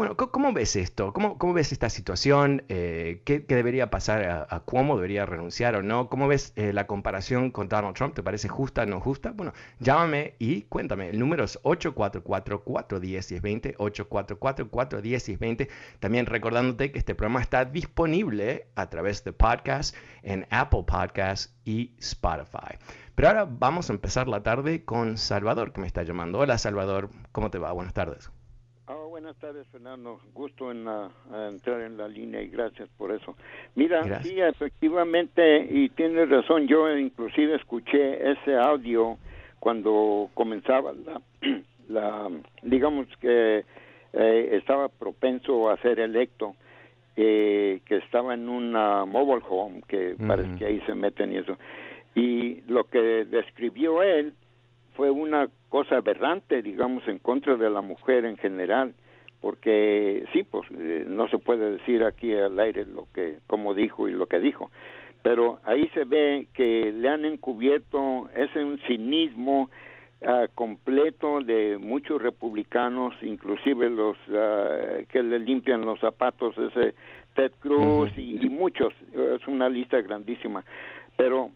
Bueno, 0.00 0.16
¿cómo 0.16 0.54
ves 0.54 0.76
esto? 0.76 1.12
¿Cómo, 1.12 1.36
cómo 1.36 1.52
ves 1.52 1.72
esta 1.72 1.90
situación? 1.90 2.64
Eh, 2.70 3.20
¿qué, 3.26 3.40
debería 3.40 3.90
pasar 3.90 4.46
a, 4.48 4.60
Cuomo? 4.60 4.96
¿Debería 4.96 5.26
renunciar 5.26 5.76
o 5.76 5.82
no? 5.82 6.08
¿Cómo 6.08 6.26
ves 6.26 6.54
eh, 6.56 6.72
la 6.72 6.86
comparación 6.86 7.50
con 7.50 7.68
Donald 7.68 7.94
Trump? 7.94 8.14
¿Te 8.14 8.22
parece 8.22 8.48
justa 8.48 8.84
o 8.84 8.86
no 8.86 8.98
justa? 8.98 9.32
Bueno, 9.32 9.52
llámame 9.78 10.36
y 10.38 10.62
cuéntame. 10.62 11.10
El 11.10 11.18
número 11.18 11.44
es 11.44 11.62
844-410-1020, 11.64 13.76
844-410-1020. 13.76 15.68
También 15.98 16.24
recordándote 16.24 16.92
que 16.92 16.98
este 16.98 17.14
programa 17.14 17.42
está 17.42 17.66
disponible 17.66 18.68
a 18.76 18.88
través 18.88 19.22
de 19.22 19.34
podcast 19.34 19.94
en 20.22 20.46
Apple 20.48 20.84
Podcasts 20.86 21.54
y 21.66 21.92
Spotify. 21.98 22.78
Pero 23.14 23.28
ahora 23.28 23.46
vamos 23.46 23.90
a 23.90 23.92
empezar 23.92 24.28
la 24.28 24.42
tarde 24.42 24.82
con 24.82 25.18
Salvador, 25.18 25.74
que 25.74 25.82
me 25.82 25.86
está 25.86 26.04
llamando. 26.04 26.38
Hola 26.38 26.56
Salvador, 26.56 27.10
¿cómo 27.32 27.50
te 27.50 27.58
va? 27.58 27.70
Buenas 27.72 27.92
tardes. 27.92 28.30
Buenas 29.30 29.42
tardes, 29.42 29.68
Fernando. 29.68 30.20
Gusto 30.34 30.72
en 30.72 30.88
entrar 31.52 31.82
en 31.82 31.96
la 31.96 32.08
línea 32.08 32.42
y 32.42 32.48
gracias 32.48 32.88
por 32.98 33.12
eso. 33.12 33.36
Mira, 33.76 34.20
sí, 34.24 34.40
efectivamente, 34.40 35.68
y 35.70 35.88
tienes 35.90 36.28
razón, 36.28 36.66
yo 36.66 36.90
inclusive 36.98 37.54
escuché 37.54 38.32
ese 38.32 38.56
audio 38.56 39.18
cuando 39.60 40.30
comenzaba 40.34 40.92
la, 40.92 41.22
la 41.88 42.28
digamos 42.62 43.06
que 43.20 43.64
eh, 44.14 44.48
estaba 44.50 44.88
propenso 44.88 45.70
a 45.70 45.76
ser 45.76 46.00
electo, 46.00 46.56
eh, 47.14 47.82
que 47.86 47.98
estaba 47.98 48.34
en 48.34 48.48
una 48.48 49.04
mobile 49.04 49.44
home, 49.48 49.82
que 49.86 50.16
parece 50.26 50.56
que 50.56 50.66
ahí 50.66 50.80
se 50.86 50.94
meten 50.96 51.32
y 51.32 51.36
eso 51.36 51.56
y 52.16 52.62
lo 52.62 52.82
que 52.82 52.98
describió 53.26 54.02
él 54.02 54.34
fue 54.96 55.08
una 55.08 55.48
cosa 55.68 55.98
aberrante, 55.98 56.62
digamos, 56.62 57.06
en 57.06 57.20
contra 57.20 57.54
de 57.54 57.70
la 57.70 57.80
mujer 57.80 58.24
en 58.24 58.36
general, 58.36 58.92
porque 59.40 60.24
sí, 60.32 60.42
pues 60.42 60.68
eh, 60.78 61.04
no 61.06 61.28
se 61.28 61.38
puede 61.38 61.72
decir 61.72 62.04
aquí 62.04 62.34
al 62.34 62.58
aire 62.58 62.84
lo 62.86 63.06
que, 63.14 63.38
como 63.46 63.74
dijo 63.74 64.08
y 64.08 64.12
lo 64.12 64.26
que 64.26 64.38
dijo, 64.38 64.70
pero 65.22 65.60
ahí 65.64 65.88
se 65.94 66.04
ve 66.04 66.46
que 66.54 66.92
le 66.92 67.08
han 67.08 67.24
encubierto 67.24 68.28
ese 68.34 68.64
un 68.64 68.78
cinismo 68.86 69.70
uh, 70.22 70.46
completo 70.54 71.40
de 71.40 71.78
muchos 71.78 72.20
republicanos, 72.20 73.14
inclusive 73.22 73.90
los 73.90 74.16
uh, 74.28 75.06
que 75.08 75.22
le 75.22 75.38
limpian 75.38 75.84
los 75.84 76.00
zapatos, 76.00 76.56
ese 76.58 76.94
Ted 77.34 77.52
Cruz 77.60 78.10
y, 78.16 78.44
y 78.44 78.48
muchos, 78.48 78.92
es 79.14 79.46
una 79.46 79.68
lista 79.68 80.00
grandísima, 80.00 80.64
pero 81.16 81.50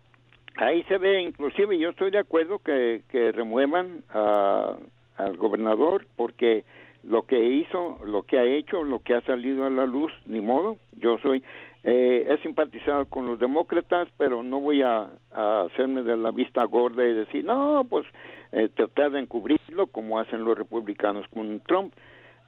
ahí 0.57 0.83
se 0.85 0.99
ve, 0.99 1.23
inclusive 1.23 1.79
yo 1.79 1.91
estoy 1.91 2.11
de 2.11 2.19
acuerdo 2.19 2.59
que, 2.59 3.03
que 3.09 3.33
remuevan 3.33 4.05
al 4.13 5.37
gobernador 5.37 6.07
porque 6.17 6.65
lo 7.07 7.23
que 7.23 7.43
hizo, 7.43 7.99
lo 8.05 8.23
que 8.23 8.39
ha 8.39 8.45
hecho, 8.45 8.83
lo 8.83 9.01
que 9.01 9.15
ha 9.15 9.21
salido 9.23 9.65
a 9.65 9.71
la 9.71 9.87
luz, 9.87 10.13
ni 10.27 10.41
modo, 10.41 10.79
yo 10.97 11.19
soy, 11.19 11.43
eh, 11.83 12.27
he 12.29 12.43
simpatizado 12.43 13.07
con 13.07 13.27
los 13.27 13.39
demócratas, 13.39 14.09
pero 14.17 14.43
no 14.43 14.61
voy 14.61 14.83
a, 14.83 15.11
hacerme 15.33 16.03
de 16.03 16.17
la 16.17 16.31
vista 16.31 16.65
gorda 16.65 17.05
y 17.05 17.13
decir, 17.13 17.45
no, 17.45 17.85
pues 17.89 18.07
eh, 18.53 18.69
tratar 18.75 19.11
de 19.13 19.21
encubrirlo 19.21 19.89
como 19.89 20.19
hacen 20.19 20.45
los 20.45 20.57
republicanos 20.57 21.27
con 21.29 21.61
Trump. 21.61 21.93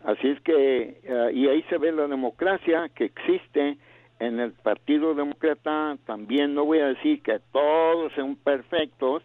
Así 0.05 0.29
es 0.29 0.41
que, 0.41 1.01
eh, 1.03 1.31
y 1.35 1.49
ahí 1.49 1.63
se 1.69 1.79
ve 1.79 1.93
la 1.93 2.07
democracia 2.07 2.89
que 2.95 3.05
existe 3.07 3.77
en 4.21 4.41
el 4.41 4.53
Partido 4.53 5.15
Demócrata. 5.15 5.97
También 6.07 6.55
no 6.55 6.65
voy 6.65 6.79
a 6.79 6.89
decir 6.89 7.23
que 7.23 7.41
todos 7.53 8.13
son 8.15 8.37
perfectos, 8.37 9.23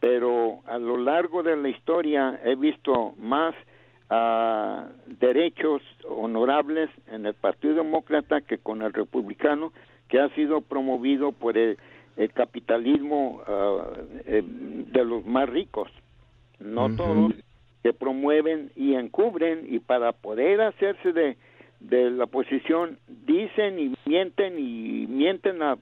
pero 0.00 0.60
a 0.66 0.78
lo 0.78 0.96
largo 0.96 1.42
de 1.42 1.56
la 1.56 1.68
historia 1.68 2.40
he 2.44 2.54
visto 2.54 3.14
más 3.18 3.54
uh, 4.12 4.88
derechos 5.18 5.82
honorables 6.08 6.90
en 7.08 7.26
el 7.26 7.34
Partido 7.34 7.76
Demócrata 7.76 8.42
que 8.42 8.58
con 8.58 8.82
el 8.82 8.92
Republicano, 8.92 9.72
que 10.08 10.20
ha 10.20 10.28
sido 10.34 10.60
promovido 10.60 11.32
por 11.32 11.56
el, 11.56 11.78
capitalismo 12.34 13.40
uh, 13.48 13.96
de 14.26 15.04
los 15.04 15.24
más 15.24 15.48
ricos. 15.48 15.90
No 16.60 16.94
todos 16.94 17.32
que 17.82 17.92
promueven 17.92 18.70
y 18.76 18.94
encubren 18.94 19.66
y 19.68 19.80
para 19.80 20.12
poder 20.12 20.60
hacerse 20.60 21.12
de, 21.12 21.36
de 21.80 22.10
la 22.10 22.26
posición 22.26 22.98
dicen 23.08 23.78
y 23.78 23.94
mienten 24.06 24.58
y 24.58 25.06
mienten 25.08 25.62
a, 25.62 25.76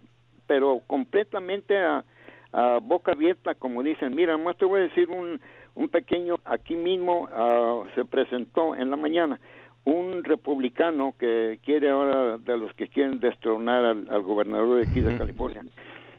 pero 0.47 0.81
completamente 0.87 1.77
a, 1.79 2.05
a 2.53 2.79
boca 2.81 3.13
abierta 3.13 3.55
como 3.55 3.83
dicen 3.83 4.15
mira 4.15 4.39
más 4.39 4.57
te 4.57 4.65
voy 4.65 4.81
a 4.81 4.85
decir 4.85 5.11
un, 5.11 5.41
un 5.81 5.89
pequeño 5.89 6.37
aquí 6.45 6.77
mismo 6.77 7.23
uh, 7.23 7.87
se 7.95 8.05
presentó 8.05 8.77
en 8.77 8.91
la 8.91 8.97
mañana 8.97 9.41
un 9.85 10.23
republicano 10.23 11.15
que 11.19 11.59
quiere 11.65 11.89
ahora 11.89 12.37
de 12.37 12.59
los 12.59 12.73
que 12.75 12.89
quieren 12.89 13.19
destronar 13.19 13.85
al, 13.87 14.23
gobernador 14.23 14.77
de 14.77 14.91
aquí 14.91 15.01
de 15.01 15.17
California 15.17 15.63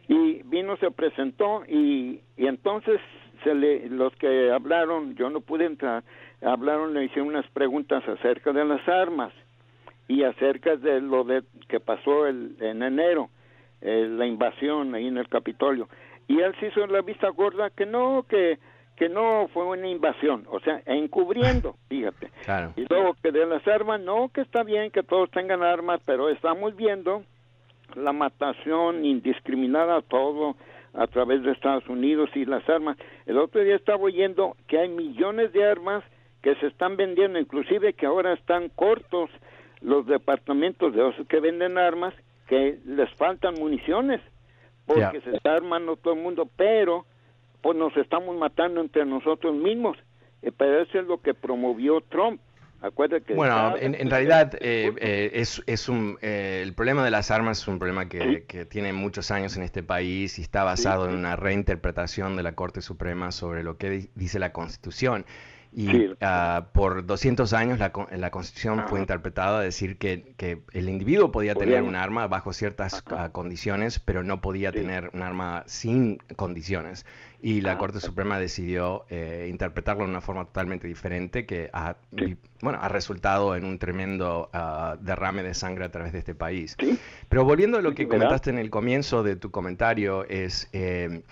y 0.08 0.41
vino 0.46 0.77
se 0.77 0.89
presentó 0.89 1.63
y, 1.68 2.22
y 2.38 2.48
entonces 2.48 3.00
se 3.44 3.53
le, 3.53 3.88
los 3.89 4.15
que 4.15 4.51
hablaron, 4.51 5.15
yo 5.15 5.30
no 5.30 5.41
pude 5.41 5.65
entrar, 5.65 6.03
hablaron, 6.41 6.96
le 6.96 7.06
hicieron 7.06 7.27
unas 7.27 7.48
preguntas 7.51 8.03
acerca 8.08 8.51
de 8.51 8.65
las 8.65 8.88
armas 8.88 9.32
y 10.08 10.24
acerca 10.24 10.75
de 10.75 11.01
lo 11.01 11.24
de 11.24 11.44
que 11.70 11.80
pasó 11.80 12.25
el, 12.25 12.56
en 12.60 12.82
enero, 12.82 13.30
eh, 13.82 14.08
la 14.10 14.25
invasión 14.25 14.96
ahí 14.96 15.08
en 15.08 15.18
el 15.18 15.30
Capitolio. 15.30 15.88
Y 16.27 16.39
él 16.39 16.53
se 16.60 16.68
hizo 16.68 16.86
la 16.88 17.01
vista 17.01 17.30
gorda 17.30 17.70
que 17.70 17.86
no, 17.86 18.25
que 18.27 18.58
que 19.01 19.10
no 19.10 19.48
fue 19.48 19.63
una 19.63 19.88
invasión, 19.88 20.46
o 20.51 20.60
sea, 20.60 20.84
encubriendo, 20.86 21.75
fíjate. 21.89 22.29
Y 22.75 22.86
luego 22.88 23.15
que 23.24 23.31
de 23.31 23.48
las 23.48 23.67
armas, 23.67 24.00
no, 24.00 24.29
que 24.29 24.41
está 24.41 24.62
bien 24.62 24.91
que 24.91 25.01
todos 25.01 25.31
tengan 25.31 25.63
armas, 25.63 26.00
pero 26.05 26.29
estamos 26.29 26.75
viendo 26.75 27.24
la 27.96 28.13
matación 28.13 29.03
indiscriminada, 29.03 30.03
todo, 30.03 30.55
a 30.93 31.08
través 31.08 31.41
de 31.41 31.51
Estados 31.51 31.88
Unidos 31.89 32.29
y 32.36 32.46
las 32.46 32.70
armas. 32.70 32.96
El 33.25 33.39
otro 33.39 33.63
día 33.63 33.75
estaba 33.75 34.03
oyendo 34.03 34.55
que 34.67 34.77
hay 34.77 34.89
millones 34.89 35.51
de 35.51 35.65
armas 35.65 36.03
que 36.43 36.53
se 36.58 36.67
están 36.67 36.96
vendiendo, 36.96 37.39
inclusive 37.39 37.93
que 37.93 38.05
ahora 38.05 38.34
están 38.34 38.70
cortos 38.70 39.31
los 39.81 40.05
departamentos 40.05 40.93
de 40.93 41.10
esos 41.10 41.25
que 41.25 41.39
venden 41.39 41.79
armas, 41.79 42.13
que 42.48 42.77
les 42.86 43.12
faltan 43.15 43.55
municiones, 43.55 44.22
porque 44.86 45.22
se 45.22 45.38
está 45.38 45.55
armando 45.55 45.96
todo 45.96 46.13
el 46.13 46.22
mundo, 46.22 46.48
pero 46.55 47.08
pues 47.62 47.77
nos 47.77 47.96
estamos 47.98 48.38
matando 48.38 48.82
entre 48.82 49.06
nosotros 49.06 49.56
mismos. 49.56 49.98
Eh, 50.41 50.51
pero 50.56 50.82
eso 50.82 51.00
es 51.00 51.06
lo 51.06 51.22
que 51.22 51.34
promovió 51.34 52.01
Trump. 52.01 52.41
Bueno, 53.36 53.75
en, 53.77 54.10
realidad 54.10 54.56
eh, 54.56 54.91
eh, 54.98 55.32
es, 55.36 55.62
es 55.68 55.88
un, 55.88 56.18
eh, 56.24 56.62
el 56.63 56.74
problema 56.74 57.06
de 57.06 57.12
las 57.12 57.30
armas 57.30 57.60
es 57.60 57.68
un 57.68 57.77
problema 57.77 58.10
que, 58.10 58.46
que, 58.48 58.65
tiene 58.65 58.91
muchos 58.91 59.30
años 59.30 59.56
en 59.56 59.62
este 59.62 59.84
país 59.84 60.39
y 60.39 60.41
está 60.41 60.63
basado 60.63 61.08
en 61.08 61.15
una 61.15 61.36
reinterpretación 61.36 62.36
de 62.36 62.41
la 62.41 62.53
Corte 62.53 62.82
Suprema 62.82 63.32
sobre 63.32 63.62
lo 63.62 63.77
que 63.77 64.10
dice 64.15 64.39
la 64.39 64.51
Constitución. 64.51 65.25
Y 65.74 66.10
ah, 66.20 66.68
por 66.74 67.06
200 67.06 67.53
años 67.53 67.80
la, 67.80 67.94
la 68.12 68.30
Constitución 68.30 68.84
fue 68.88 69.00
interpretada 69.00 69.60
a 69.60 69.62
decir 69.62 69.98
que, 69.98 70.34
que, 70.36 70.63
el 70.74 70.89
individuo 70.89 71.32
podía 71.32 71.56
tener 71.56 71.84
un 71.84 71.96
arma 71.96 72.27
bajo 72.27 72.51
ciertas 72.51 73.03
ah, 73.12 73.30
condiciones, 73.32 74.00
pero 74.00 74.22
no 74.22 74.41
podía 74.41 74.74
tener 74.74 75.12
un 75.13 75.22
arma 75.22 75.63
sin 75.68 76.18
condiciones. 76.36 77.06
Y 77.43 77.62
la 77.62 77.74
ah, 77.74 77.77
Corte 77.79 78.00
Suprema 78.00 78.38
decidió 78.38 79.06
eh, 79.10 79.47
interpretarlo 79.49 80.04
de 80.04 80.12
una 80.12 80.21
forma 80.21 80.45
totalmente 80.45 80.88
diferente 80.88 81.47
que 81.47 81.71
ha, 81.73 81.95
bueno, 82.62 82.77
ha 82.80 82.88
resultado 82.88 83.56
en 83.56 83.65
un 83.65 83.80
tremendo 83.80 84.51
derrame 85.01 85.41
de 85.41 85.56
sangre 85.56 85.86
a 85.86 85.91
través 85.91 86.13
de 86.13 86.19
este 86.19 86.36
país. 86.36 86.77
Pero 87.30 87.43
volviendo 87.43 87.80
a 87.80 87.82
lo 87.82 87.95
que 87.95 88.08
comentaste 88.08 88.51
en 88.51 88.60
el 88.60 88.69
comienzo 88.69 89.23
de 89.23 89.36
tu 89.36 89.51
comentario, 89.51 90.25
es... 90.25 90.69
Eh, 90.71 91.23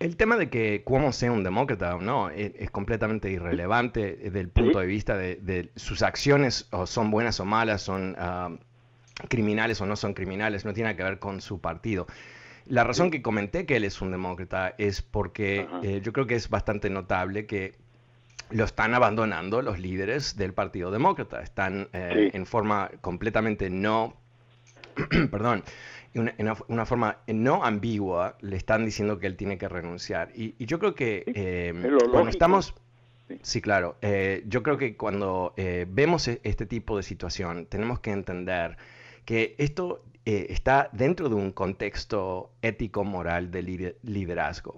el 0.00 0.16
tema 0.16 0.38
de 0.38 0.48
que 0.48 0.82
Cuomo 0.82 1.12
sea 1.12 1.30
un 1.30 1.44
demócrata 1.44 1.94
o 1.94 2.00
no 2.00 2.30
e, 2.30 2.54
es, 2.58 2.70
completamente 2.70 3.30
irrelevante 3.30 4.16
desde 4.16 4.40
el 4.40 4.48
punto 4.48 4.80
de 4.80 4.86
vista 4.86 5.16
de, 5.16 5.70
sus 5.76 6.02
acciones, 6.02 6.66
o 6.70 6.86
son 6.86 7.10
buenas 7.10 7.38
o 7.38 7.44
malas, 7.44 7.82
son 7.82 8.16
ah, 8.18 8.50
criminales 9.28 9.80
o 9.82 9.86
no 9.86 9.96
son 9.96 10.14
criminales, 10.14 10.64
no 10.64 10.72
tiene 10.72 10.96
que 10.96 11.02
ver 11.02 11.18
con 11.18 11.42
su 11.42 11.60
partido. 11.60 12.06
La 12.70 12.84
razón 12.84 13.10
que 13.10 13.20
comenté 13.20 13.66
que 13.66 13.76
él 13.76 13.84
es 13.84 14.00
un 14.00 14.10
demócrata 14.10 14.74
es 14.78 15.02
porque 15.02 15.68
eh, 15.82 16.00
yo 16.02 16.12
creo 16.12 16.26
que 16.26 16.36
es 16.36 16.48
bastante 16.48 16.88
notable 16.88 17.44
que 17.44 17.74
lo 18.50 18.64
están 18.64 18.94
abandonando 18.94 19.60
los 19.60 19.78
líderes 19.78 20.36
del 20.36 20.54
Partido 20.54 20.90
Demócrata. 20.90 21.42
Están 21.42 21.88
eh, 21.92 22.30
en 22.32 22.46
forma 22.46 22.90
completamente 23.00 23.68
no, 23.70 24.14
perdón, 25.30 25.64
una, 26.14 26.56
una, 26.68 26.86
forma 26.86 27.18
no 27.28 27.64
ambigua 27.64 28.36
le 28.40 28.56
están 28.56 28.84
diciendo 28.84 29.18
que 29.18 29.26
él 29.26 29.36
tiene 29.36 29.58
que 29.58 29.68
renunciar. 29.68 30.30
Y, 30.34 30.54
yo 30.64 30.78
creo 30.78 30.94
que 30.94 31.24
eh, 31.26 31.72
cuando 32.10 32.30
estamos... 32.30 32.74
Sí, 33.42 33.60
claro. 33.60 33.96
Eh, 34.02 34.42
yo 34.46 34.64
creo 34.64 34.76
que 34.76 34.96
cuando 34.96 35.54
eh, 35.56 35.86
vemos 35.88 36.26
e, 36.26 36.40
este 36.42 36.66
tipo 36.66 36.96
de 36.96 37.04
situación, 37.04 37.66
tenemos 37.66 38.00
que 38.00 38.10
entender 38.10 38.76
que 39.24 39.54
esto 39.58 40.02
está 40.24 40.88
dentro 40.92 41.28
de 41.28 41.34
un 41.34 41.52
contexto 41.52 42.52
ético-moral 42.62 43.50
de 43.50 43.96
liderazgo. 44.02 44.76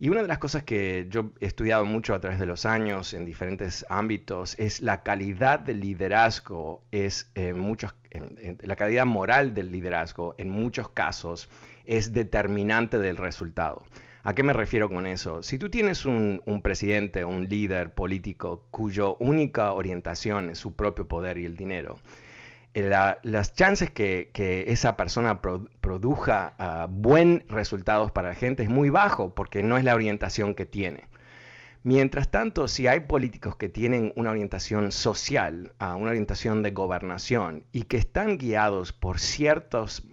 Y 0.00 0.10
una 0.10 0.22
de 0.22 0.28
las 0.28 0.38
cosas 0.38 0.62
que 0.62 1.06
yo 1.10 1.32
he 1.40 1.46
estudiado 1.46 1.84
mucho 1.84 2.14
a 2.14 2.20
través 2.20 2.38
de 2.38 2.46
los 2.46 2.66
años 2.66 3.14
en 3.14 3.24
diferentes 3.24 3.84
ámbitos 3.88 4.56
es 4.58 4.80
la 4.80 5.02
calidad 5.02 5.58
del 5.58 5.80
liderazgo, 5.80 6.82
es 6.92 7.32
muchos, 7.54 7.94
la 8.62 8.76
calidad 8.76 9.06
moral 9.06 9.54
del 9.54 9.72
liderazgo 9.72 10.36
en 10.38 10.50
muchos 10.50 10.88
casos 10.90 11.50
es 11.84 12.12
determinante 12.12 12.98
del 12.98 13.16
resultado. 13.16 13.82
¿A 14.22 14.34
qué 14.34 14.42
me 14.42 14.52
refiero 14.52 14.88
con 14.90 15.06
eso? 15.06 15.42
Si 15.42 15.58
tú 15.58 15.70
tienes 15.70 16.04
un, 16.04 16.42
presidente, 16.62 17.24
un 17.24 17.48
líder 17.48 17.94
político 17.94 18.66
cuya 18.70 19.04
única 19.18 19.72
orientación 19.72 20.50
es 20.50 20.58
su 20.58 20.74
propio 20.74 21.08
poder 21.08 21.38
y 21.38 21.46
el 21.46 21.56
dinero, 21.56 21.98
eh, 22.78 23.16
las 23.22 23.54
chances 23.54 23.90
que, 23.90 24.30
esa 24.68 24.96
persona 24.96 25.40
produzca 25.40 26.54
uh, 26.58 26.88
buen 26.88 27.44
resultados 27.48 28.12
para 28.12 28.28
la 28.28 28.34
gente 28.36 28.62
es 28.62 28.68
muy 28.68 28.88
bajo 28.88 29.34
porque 29.34 29.64
no 29.64 29.76
es 29.78 29.84
la 29.84 29.96
orientación 29.96 30.54
que 30.54 30.64
tiene. 30.64 31.08
Mientras 31.82 32.30
tanto, 32.30 32.68
si 32.68 32.86
hay 32.86 33.00
políticos 33.00 33.56
que 33.56 33.68
tienen 33.68 34.12
una 34.14 34.30
orientación 34.30 34.92
social, 34.92 35.72
uh, 35.80 35.96
una 35.96 36.10
orientación 36.10 36.62
de 36.62 36.70
gobernación 36.70 37.64
y 37.72 37.82
que 37.82 37.96
están 37.96 38.38
guiados 38.38 38.92
por 38.92 39.18
ciertas 39.18 40.04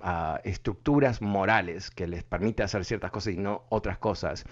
estructuras 0.43 1.21
morales 1.21 1.91
que 1.91 2.07
les 2.07 2.23
permite 2.23 2.63
hacer 2.63 2.83
ciertas 2.83 3.11
cosas 3.11 3.33
y 3.33 3.37
no 3.37 3.65
otras 3.69 3.99
cosas, 3.99 4.45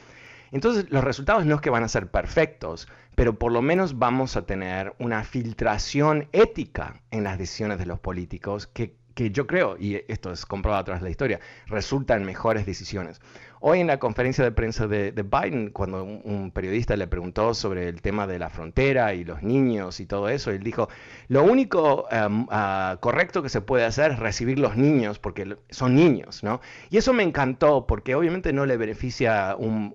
entonces 0.54 0.86
los 0.90 1.04
resultados 1.04 1.46
no 1.46 1.56
es 1.56 1.62
que 1.62 1.72
van 1.72 1.84
a 1.84 1.88
ser 1.88 2.12
perfectos, 2.12 2.88
pero 3.16 3.40
por 3.40 3.52
lo 3.52 3.64
menos 3.64 3.98
vamos 3.98 4.38
a 4.38 4.46
tener 4.46 4.94
una 5.00 5.24
filtración 5.24 6.30
ética 6.32 7.02
en 7.10 7.24
las 7.24 7.40
decisiones 7.40 7.80
de 7.80 7.88
los 7.88 8.00
políticos 8.00 8.68
que, 8.68 8.96
yo 9.16 9.48
creo, 9.48 9.78
y 9.78 10.04
esto 10.08 10.32
es 10.32 10.46
comprobado 10.46 10.82
a 10.82 10.86
través 10.86 11.02
de 11.02 11.08
la 11.08 11.12
historia, 11.12 11.40
resultan 11.66 12.24
mejores 12.24 12.68
decisiones. 12.68 13.20
Hoy 13.66 13.80
en 13.80 13.88
la 13.88 13.98
conferencia 13.98 14.44
de 14.44 14.52
prensa 14.52 14.88
de, 14.88 15.14
Biden, 15.14 15.70
cuando 15.70 16.04
un, 16.04 16.52
periodista 16.52 16.98
le 16.98 17.08
preguntó 17.08 17.54
sobre 17.54 17.88
el 17.88 18.02
tema 18.02 18.28
de 18.28 18.38
la 18.38 18.50
frontera 18.50 19.14
y 19.14 19.24
los 19.24 19.42
niños 19.42 20.02
y 20.02 20.06
todo 20.06 20.28
eso, 20.28 20.52
él 20.52 20.64
dijo, 20.64 20.90
lo 21.30 21.46
único 21.46 22.06
em, 22.12 22.46
ah, 22.50 22.98
correcto 23.00 23.42
que 23.42 23.48
se 23.48 23.62
puede 23.62 23.86
hacer 23.86 24.12
es 24.12 24.20
recibir 24.20 24.60
los 24.60 24.76
niños 24.76 25.18
porque 25.18 25.56
son 25.70 25.96
niños, 25.96 26.44
¿no? 26.44 26.60
Y 26.90 26.98
eso 26.98 27.14
me 27.14 27.24
encantó 27.24 27.88
porque 27.88 28.16
obviamente 28.16 28.52
no 28.52 28.66
le 28.66 28.76
beneficia 28.76 29.56
un, 29.58 29.94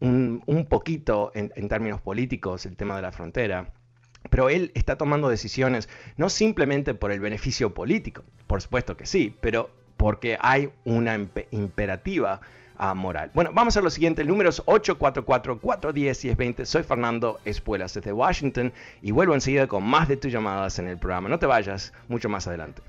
un, 0.00 0.66
poquito 0.68 1.30
en, 1.36 1.52
en 1.54 1.68
términos 1.68 2.00
políticos 2.00 2.66
el 2.66 2.76
tema 2.76 2.96
de 2.96 3.02
la 3.02 3.12
frontera. 3.12 3.72
Pero 4.30 4.48
él 4.48 4.72
está 4.74 4.98
tomando 4.98 5.28
decisiones 5.28 5.88
no 6.16 6.28
simplemente 6.28 6.92
por 6.94 7.12
el 7.12 7.20
beneficio 7.20 7.72
político, 7.72 8.24
por 8.48 8.62
supuesto 8.62 8.96
que 8.96 9.06
sí, 9.06 9.32
pero 9.40 9.70
porque 9.96 10.38
hay 10.40 10.70
una 10.84 11.16
imperativa 11.52 12.40
moral. 12.94 13.30
Bueno, 13.34 13.50
vamos 13.52 13.76
a 13.76 13.80
lo 13.80 13.90
siguiente. 13.90 14.22
El 14.22 14.28
número 14.28 14.50
es 14.50 14.64
844-410-1020. 14.64 16.64
Soy 16.64 16.82
Fernando 16.82 17.40
Espuelas 17.44 17.94
desde 17.94 18.12
Washington 18.12 18.72
y 19.02 19.10
vuelvo 19.10 19.34
enseguida 19.34 19.66
con 19.66 19.84
más 19.84 20.08
de 20.08 20.16
tus 20.16 20.32
llamadas 20.32 20.78
en 20.78 20.88
el 20.88 20.98
programa. 20.98 21.28
No 21.28 21.38
te 21.38 21.46
vayas, 21.46 21.92
mucho 22.08 22.28
más 22.28 22.46
adelante. 22.46 22.82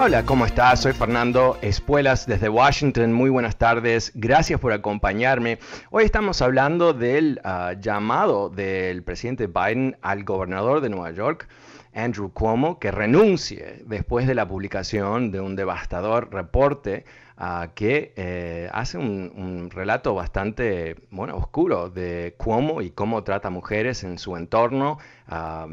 Hola, 0.00 0.24
¿cómo 0.24 0.46
estás? 0.46 0.82
Soy 0.82 0.92
Fernando 0.92 1.58
Espuelas 1.60 2.24
desde 2.24 2.48
Washington. 2.48 3.12
Muy 3.12 3.30
buenas 3.30 3.56
tardes. 3.56 4.12
Gracias 4.14 4.60
por 4.60 4.72
acompañarme. 4.72 5.58
Hoy 5.90 6.04
estamos 6.04 6.40
hablando 6.40 6.92
del 6.92 7.40
ah, 7.42 7.74
llamado 7.80 8.48
del 8.48 9.02
presidente 9.02 9.48
Biden 9.48 9.96
al 10.00 10.22
gobernador 10.22 10.80
de 10.82 10.88
Nueva 10.88 11.10
York, 11.10 11.48
Andrew 11.92 12.32
Cuomo, 12.32 12.78
que 12.78 12.92
renuncie 12.92 13.82
después 13.86 14.28
de 14.28 14.36
la 14.36 14.46
publicación 14.46 15.32
de 15.32 15.40
un 15.40 15.56
devastador 15.56 16.32
reporte 16.32 17.04
ah, 17.36 17.70
que 17.74 18.12
eh, 18.14 18.70
hace 18.72 18.98
un, 18.98 19.68
relato 19.68 20.14
bastante 20.14 20.94
bueno, 21.10 21.36
oscuro 21.36 21.90
de 21.90 22.36
Cuomo 22.38 22.82
y 22.82 22.90
cómo 22.92 23.24
trata 23.24 23.50
mujeres 23.50 24.04
en 24.04 24.18
su 24.18 24.36
entorno. 24.36 24.98
Ah, 25.26 25.66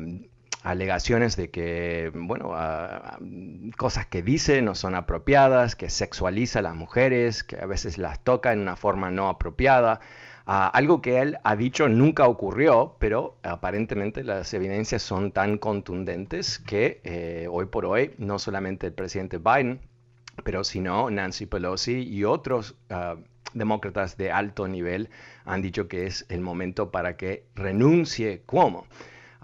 alegaciones 0.65 1.35
de 1.35 1.51
que, 1.51 2.11
bueno, 2.13 2.55
cosas 3.77 4.07
que 4.07 4.23
dice 4.23 4.63
no 4.63 4.73
son 4.73 4.95
apropiadas, 4.95 5.75
que 5.75 5.91
sexualiza 5.91 6.59
a 6.59 6.61
las 6.63 6.75
mujeres, 6.75 7.43
que 7.43 7.57
a 7.57 7.67
veces 7.67 7.99
las 7.99 8.19
toca 8.23 8.51
en 8.51 8.59
una 8.59 8.75
forma 8.75 9.11
no 9.11 9.29
apropiada. 9.29 10.01
algo 10.45 11.01
que 11.03 11.21
él 11.21 11.37
ha 11.43 11.55
dicho 11.55 11.87
nunca 11.87 12.27
ocurrió, 12.27 12.95
pero 12.99 13.37
aparentemente 13.43 14.23
las 14.23 14.53
evidencias 14.55 15.03
son 15.03 15.31
tan 15.31 15.59
contundentes 15.59 16.57
que 16.59 16.99
eh, 17.03 17.47
hoy 17.49 17.67
por 17.67 17.85
hoy 17.85 18.15
no 18.17 18.39
solamente 18.39 18.87
el 18.87 18.93
presidente 18.93 19.37
Biden, 19.37 19.79
pero 20.43 20.63
sino 20.63 21.11
Nancy 21.11 21.45
Pelosi 21.45 22.01
y 22.09 22.23
otros 22.23 22.75
ah, 22.89 23.17
demócratas 23.53 24.17
de 24.17 24.31
alto 24.31 24.67
nivel 24.67 25.09
han 25.45 25.61
dicho 25.61 25.87
que 25.87 26.07
es 26.07 26.25
el 26.29 26.41
momento 26.41 26.89
para 26.89 27.17
que 27.17 27.45
renuncie 27.53 28.41
Cuomo. 28.47 28.87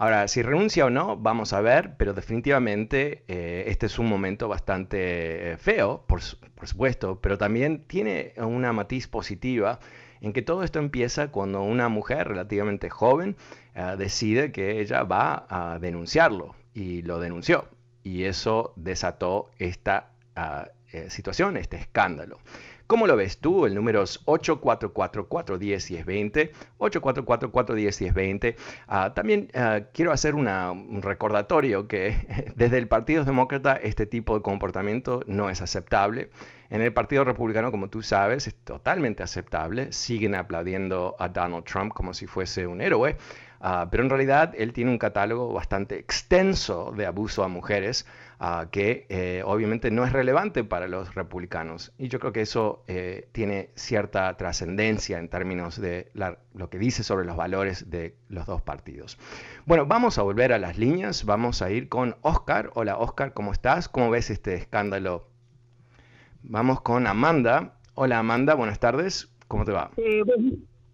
Ahora, 0.02 0.26
si 0.26 0.42
renuncia 0.42 0.84
o 0.84 0.90
no, 0.90 1.16
vamos 1.16 1.52
a 1.52 1.60
ver, 1.60 1.94
pero 1.96 2.12
definitivamente 2.12 3.22
eh, 3.28 3.66
este 3.68 3.86
es 3.86 4.00
un 4.00 4.08
momento 4.08 4.48
bastante 4.48 5.52
eh, 5.52 5.56
feo, 5.58 6.04
por, 6.08 6.20
supuesto, 6.20 7.20
pero 7.20 7.38
también 7.38 7.84
tiene 7.86 8.32
una 8.36 8.72
matiz 8.72 9.06
positiva 9.06 9.78
en 10.20 10.32
que 10.32 10.42
todo 10.42 10.64
esto 10.64 10.80
empieza 10.80 11.28
cuando 11.28 11.62
una 11.62 11.88
mujer 11.88 12.26
relativamente 12.26 12.90
joven 12.90 13.36
eh, 13.76 13.94
decide 13.96 14.50
que 14.50 14.80
ella 14.80 15.04
va 15.04 15.46
a 15.48 15.78
denunciarlo 15.78 16.56
y 16.74 17.02
lo 17.02 17.20
denunció. 17.20 17.68
Y 18.02 18.24
eso 18.24 18.72
desató 18.74 19.50
esta 19.58 20.10
ah, 20.34 20.66
situación, 21.10 21.56
este 21.56 21.76
escándalo. 21.76 22.40
¿Cómo 22.92 23.06
lo 23.06 23.16
ves 23.16 23.38
tú? 23.38 23.64
El 23.64 23.74
número 23.74 24.02
es 24.02 24.22
844-410-1020, 24.26 26.50
844-410-1020. 26.78 28.54
Ah, 28.86 29.14
también 29.14 29.48
ah, 29.54 29.80
quiero 29.94 30.12
hacer 30.12 30.34
un 30.34 31.00
recordatorio 31.00 31.88
que 31.88 32.52
desde 32.54 32.76
el 32.76 32.88
Partido 32.88 33.24
Demócrata 33.24 33.76
este 33.76 34.04
tipo 34.04 34.36
de 34.36 34.42
comportamiento 34.42 35.22
no 35.26 35.48
es 35.48 35.62
aceptable. 35.62 36.28
En 36.68 36.82
el 36.82 36.92
Partido 36.92 37.24
Republicano, 37.24 37.70
como 37.70 37.88
tú 37.88 38.02
sabes, 38.02 38.46
es 38.46 38.54
totalmente 38.56 39.22
aceptable. 39.22 39.90
Siguen 39.90 40.34
aplaudiendo 40.34 41.16
a 41.18 41.30
Donald 41.30 41.64
Trump 41.64 41.94
como 41.94 42.12
si 42.12 42.26
fuese 42.26 42.66
un 42.66 42.82
héroe. 42.82 43.16
Ah, 43.62 43.88
pero 43.90 44.02
en 44.02 44.10
realidad 44.10 44.52
él 44.58 44.74
tiene 44.74 44.90
un 44.90 44.98
catálogo 44.98 45.50
bastante 45.54 45.96
extenso 45.96 46.92
de 46.94 47.06
abuso 47.06 47.42
a 47.42 47.48
mujeres 47.48 48.04
que 48.72 49.06
eh, 49.08 49.42
obviamente 49.46 49.92
no 49.92 50.04
es 50.04 50.12
relevante 50.12 50.64
para 50.64 50.88
los 50.88 51.14
republicanos. 51.14 51.92
Y 51.96 52.08
yo 52.08 52.18
creo 52.18 52.32
que 52.32 52.40
eso 52.40 52.82
eh, 52.88 53.28
tiene 53.32 53.70
cierta 53.74 54.36
trascendencia 54.36 55.18
en 55.18 55.28
términos 55.28 55.80
de 55.80 56.10
lo 56.54 56.68
que 56.68 56.78
dice 56.78 57.04
sobre 57.04 57.24
los 57.24 57.36
valores 57.36 57.88
de 57.90 58.16
los 58.28 58.46
dos 58.46 58.60
partidos. 58.60 59.16
Bueno, 59.64 59.86
vamos 59.86 60.18
a 60.18 60.22
volver 60.22 60.52
a 60.52 60.58
las 60.58 60.76
líneas, 60.76 61.24
vamos 61.24 61.62
a 61.62 61.70
ir 61.70 61.88
con 61.88 62.16
Oscar. 62.22 62.70
Hola 62.74 62.98
Oscar, 62.98 63.32
¿cómo 63.32 63.52
estás? 63.52 63.88
¿Cómo 63.88 64.10
ves 64.10 64.28
este 64.30 64.54
escándalo? 64.54 65.28
Vamos 66.42 66.80
con 66.80 67.06
Amanda. 67.06 67.74
Hola 67.94 68.18
Amanda, 68.18 68.54
buenas 68.54 68.80
tardes. 68.80 69.32
¿Cómo 69.46 69.64
te 69.64 69.70
va? 69.70 69.90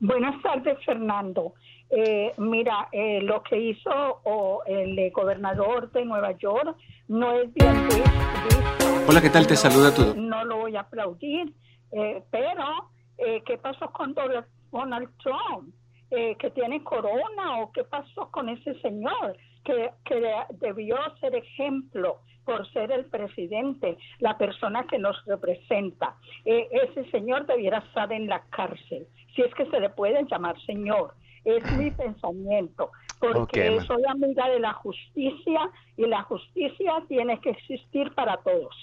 Buenas 0.01 0.43
tardes, 0.43 0.77
Fernando. 0.85 1.55
Eh, 1.91 2.35
mira, 2.37 2.89
eh, 2.93 3.23
lo 3.23 3.43
que 3.43 3.59
hizo 3.59 4.21
el 4.67 5.11
gobernador 5.13 5.91
de 5.93 6.05
Nueva 6.05 6.33
York 6.33 6.77
no 7.09 7.33
es 7.41 7.53
bien 7.55 7.89
visto. 7.89 9.05
Hola, 9.09 9.21
¿qué 9.21 9.31
tal? 9.31 9.47
Te 9.47 9.57
saluda 9.57 9.95
tú. 9.95 10.15
No 10.15 10.45
lo 10.45 10.59
voy 10.59 10.77
a 10.77 10.81
aplaudir, 10.81 11.53
eh, 11.93 12.23
pero 12.31 12.91
¿qué 13.17 13.59
pasó 13.59 13.91
con 13.91 14.15
Donald 14.15 15.09
Trump? 15.23 15.75
¿Que 16.11 16.51
tiene 16.55 16.83
corona 16.85 17.61
o 17.61 17.73
qué 17.73 17.85
pasó 17.85 18.31
con 18.31 18.49
ese 18.49 18.79
señor 18.81 19.37
que, 19.65 19.91
que 20.05 20.23
debió 20.61 20.97
ser 21.21 21.35
ejemplo? 21.35 22.21
por 22.45 22.67
ser 22.73 22.91
el 22.93 23.05
presidente, 23.05 23.99
la 24.21 24.39
persona 24.39 24.87
que 24.87 24.99
nos 24.99 25.23
representa. 25.27 26.17
ese 26.47 27.05
señor 27.11 27.45
debiera 27.45 27.81
estar 27.81 28.11
en 28.11 28.27
la 28.27 28.41
cárcel, 28.49 29.07
si 29.37 29.43
es 29.43 29.55
que 29.55 29.67
se 29.67 29.79
le 29.79 29.91
puede 29.91 30.25
llamar 30.25 30.59
señor 30.63 31.13
es 31.45 31.73
mi 31.73 31.91
pensamiento, 31.91 32.91
porque 33.21 33.81
soy 33.87 34.03
amiga 34.09 34.49
de 34.49 34.61
la 34.61 34.73
justicia 34.75 35.71
y 35.97 36.07
la 36.07 36.23
justicia 36.23 37.03
tiene 37.09 37.41
que 37.41 37.51
existir 37.51 38.13
para 38.15 38.37
todos. 38.39 38.75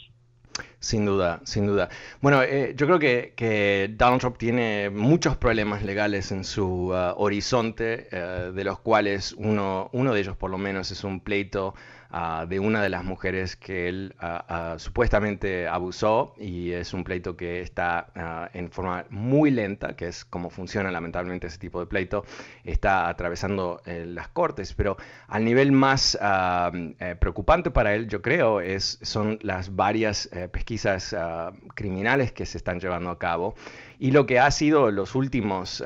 Sin 0.80 1.06
duda, 1.06 1.42
sin 1.44 1.68
duda. 1.68 1.90
Bueno, 2.22 2.42
eh, 2.42 2.74
yo 2.78 2.86
creo 2.86 3.00
que, 3.00 3.94
Donald 3.98 4.22
Trump 4.22 4.38
tiene 4.38 4.90
muchos 4.90 5.36
problemas 5.36 5.84
legales 5.84 6.32
en 6.32 6.44
su 6.44 6.94
uh, 6.94 7.14
horizonte, 7.18 8.08
eh, 8.12 8.52
de 8.54 8.64
los 8.64 8.80
cuales 8.80 9.34
uno, 9.38 9.90
uno 9.92 10.14
de 10.14 10.22
ellos 10.22 10.38
por 10.38 10.52
lo 10.52 10.58
menos 10.58 10.92
es 10.92 11.04
un 11.04 11.20
pleito 11.20 11.74
de 12.48 12.60
una 12.60 12.82
de 12.82 12.90
las 12.90 13.04
mujeres 13.04 13.56
que 13.56 13.90
él 13.90 14.16
supuestamente 14.78 15.68
abusó 15.68 16.34
y 16.38 16.72
es 16.72 16.94
un 16.94 17.04
pleito 17.04 17.36
que 17.36 17.62
está 17.62 18.50
en 18.54 18.72
forma 18.72 19.06
muy 19.10 19.52
lenta, 19.52 19.96
que 19.96 20.08
es 20.08 20.26
como 20.26 20.50
funciona 20.50 20.92
lamentablemente 20.92 21.48
ese 21.48 21.58
tipo 21.58 21.80
de 21.80 21.86
pleito, 21.86 22.26
está 22.64 23.10
atravesando 23.10 23.82
eh, 23.86 24.06
las 24.08 24.28
cortes, 24.30 24.74
pero 24.74 24.98
al 25.28 25.44
nivel 25.44 25.72
más 25.72 26.18
eh, 26.22 27.16
preocupante 27.20 27.72
para 27.72 27.96
él, 27.96 28.08
yo 28.08 28.22
creo, 28.22 28.62
es, 28.62 29.00
son 29.02 29.40
las 29.42 29.76
varias 29.76 30.30
eh, 30.32 30.48
pesquisas 30.48 31.16
criminales 31.74 32.32
que 32.32 32.46
se 32.46 32.58
están 32.58 32.80
llevando 32.80 33.10
a 33.10 33.20
cabo. 33.20 33.56
Y 34.00 34.12
lo 34.12 34.26
que 34.26 34.40
ha 34.40 34.52
sido 34.52 34.92
los 34.92 35.16
últimos, 35.16 35.84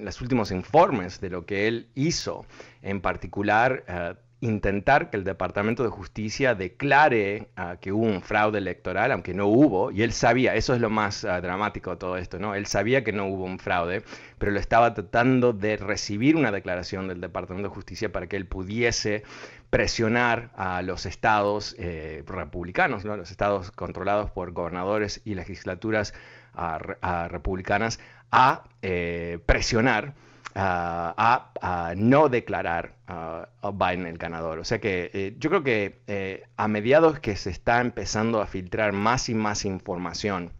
los 0.00 0.20
últimos 0.20 0.50
informes 0.50 1.20
de 1.20 1.30
lo 1.30 1.46
que 1.46 1.66
él 1.66 1.88
hizo, 1.94 2.44
en 2.82 3.00
particular 3.00 4.18
intentar 4.40 5.10
que 5.10 5.18
el 5.18 5.24
Departamento 5.24 5.82
de 5.82 5.90
Justicia 5.90 6.54
declare 6.54 7.48
ah, 7.56 7.76
que 7.80 7.92
hubo 7.92 8.06
un 8.06 8.22
fraude 8.22 8.58
electoral, 8.58 9.12
aunque 9.12 9.34
no 9.34 9.46
hubo, 9.46 9.90
y 9.90 10.02
él 10.02 10.12
sabía, 10.12 10.54
eso 10.54 10.74
es 10.74 10.80
lo 10.80 10.88
más 10.88 11.24
ah, 11.24 11.40
dramático 11.40 11.90
de 11.90 11.96
todo 11.96 12.16
esto, 12.16 12.38
¿no? 12.38 12.54
Él 12.54 12.66
sabía 12.66 13.04
que 13.04 13.12
no 13.12 13.26
hubo 13.26 13.44
un 13.44 13.58
fraude, 13.58 14.02
pero 14.38 14.52
lo 14.52 14.58
estaba 14.58 14.94
tratando 14.94 15.52
de 15.52 15.76
recibir 15.76 16.36
una 16.36 16.50
declaración 16.50 17.08
del 17.08 17.20
Departamento 17.20 17.68
de 17.68 17.74
Justicia 17.74 18.10
para 18.10 18.28
que 18.28 18.36
él 18.36 18.46
pudiese 18.46 19.24
presionar 19.68 20.50
a 20.56 20.80
los 20.82 21.04
estados 21.04 21.76
eh, 21.78 22.24
republicanos, 22.26 23.04
¿no? 23.04 23.16
los 23.16 23.30
estados 23.30 23.70
controlados 23.70 24.30
por 24.30 24.52
gobernadores 24.52 25.20
y 25.24 25.34
legislaturas 25.34 26.14
ah, 26.54 27.28
republicanas, 27.30 28.00
a 28.32 28.64
eh, 28.80 29.38
presionar 29.44 30.14
a, 30.54 31.94
no 31.96 32.28
declarar 32.28 32.94
a 33.06 33.48
Biden 33.72 34.06
el 34.06 34.18
ganador. 34.18 34.58
O 34.58 34.64
sea 34.64 34.80
que 34.80 35.10
eh, 35.12 35.36
yo 35.38 35.50
creo 35.50 35.62
que 35.62 36.00
eh, 36.06 36.44
a 36.56 36.68
mediados 36.68 37.20
que 37.20 37.36
se 37.36 37.50
está 37.50 37.80
empezando 37.80 38.40
a 38.40 38.46
filtrar 38.46 38.92
más 38.92 39.28
y 39.28 39.34
más 39.34 39.64
información 39.64 40.52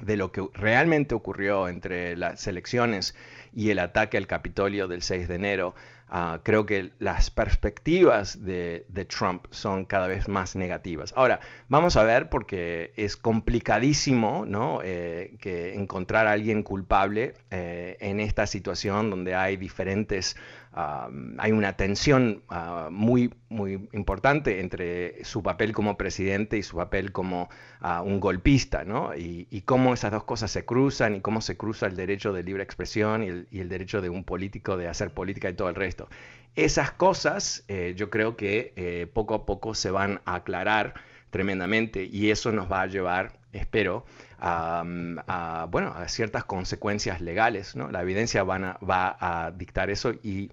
de 0.00 0.16
lo 0.16 0.32
que 0.32 0.48
realmente 0.54 1.14
ocurrió 1.14 1.68
entre 1.68 2.16
las 2.16 2.46
elecciones 2.46 3.14
y 3.52 3.70
el 3.70 3.78
ataque 3.78 4.16
al 4.16 4.26
Capitolio 4.26 4.88
del 4.88 5.02
6 5.02 5.28
de 5.28 5.34
enero, 5.34 5.74
Ah, 6.14 6.40
creo 6.42 6.66
que 6.66 6.90
las 6.98 7.30
perspectivas 7.30 8.44
de, 8.44 8.84
Trump 9.08 9.46
son 9.50 9.86
cada 9.86 10.08
vez 10.08 10.28
más 10.28 10.54
negativas. 10.54 11.14
Ahora, 11.16 11.40
vamos 11.68 11.96
a 11.96 12.04
ver 12.04 12.28
porque 12.28 12.92
es 12.96 13.16
complicadísimo 13.16 14.44
¿no? 14.46 14.80
Eh, 14.84 15.38
que 15.40 15.72
encontrar 15.74 16.26
a 16.26 16.32
alguien 16.32 16.64
culpable 16.64 17.32
eh, 17.50 17.96
en 18.00 18.20
esta 18.20 18.46
situación 18.46 19.08
donde 19.08 19.34
hay 19.34 19.56
diferentes 19.56 20.36
hay 20.74 21.52
una 21.52 21.74
tensión 21.74 22.42
ah, 22.48 22.88
muy, 22.90 23.34
muy 23.50 23.88
importante 23.92 24.60
entre 24.60 25.22
su 25.24 25.42
papel 25.42 25.72
como 25.72 25.98
presidente 25.98 26.56
y 26.56 26.62
su 26.62 26.76
papel 26.76 27.12
como 27.12 27.50
ah, 27.80 28.00
un 28.00 28.20
golpista, 28.20 28.84
¿no? 28.84 29.14
Y, 29.14 29.62
cómo 29.66 29.94
esas 29.94 30.10
dos 30.10 30.24
cosas 30.24 30.50
se 30.50 30.64
cruzan 30.64 31.16
y 31.16 31.20
cómo 31.20 31.40
se 31.40 31.56
cruza 31.56 31.86
el 31.86 31.94
derecho 31.94 32.32
de 32.32 32.42
libre 32.42 32.62
expresión 32.62 33.22
y 33.22 33.58
el, 33.58 33.68
derecho 33.68 34.00
de 34.00 34.08
un 34.08 34.24
político 34.24 34.76
de 34.76 34.88
hacer 34.88 35.12
política 35.12 35.50
y 35.50 35.54
todo 35.54 35.68
el 35.68 35.74
resto. 35.74 36.08
Esas 36.56 36.90
cosas 36.90 37.64
eh, 37.68 37.94
yo 37.96 38.10
creo 38.10 38.36
que 38.36 38.72
eh, 38.76 39.06
poco 39.12 39.34
a 39.34 39.46
poco 39.46 39.74
se 39.74 39.90
van 39.90 40.20
a 40.24 40.36
aclarar 40.36 40.94
tremendamente 41.30 42.04
y 42.04 42.30
eso 42.30 42.50
nos 42.52 42.70
va 42.70 42.82
a 42.82 42.86
llevar, 42.86 43.38
espero, 43.52 44.04
a, 44.38 45.66
bueno, 45.70 45.94
a 45.94 46.08
ciertas 46.08 46.44
consecuencias 46.44 47.20
legales. 47.20 47.76
¿no? 47.76 47.90
La 47.90 48.02
evidencia 48.02 48.42
va 48.42 48.76
a 49.20 49.52
dictar 49.52 49.88
eso 49.88 50.12
y 50.22 50.50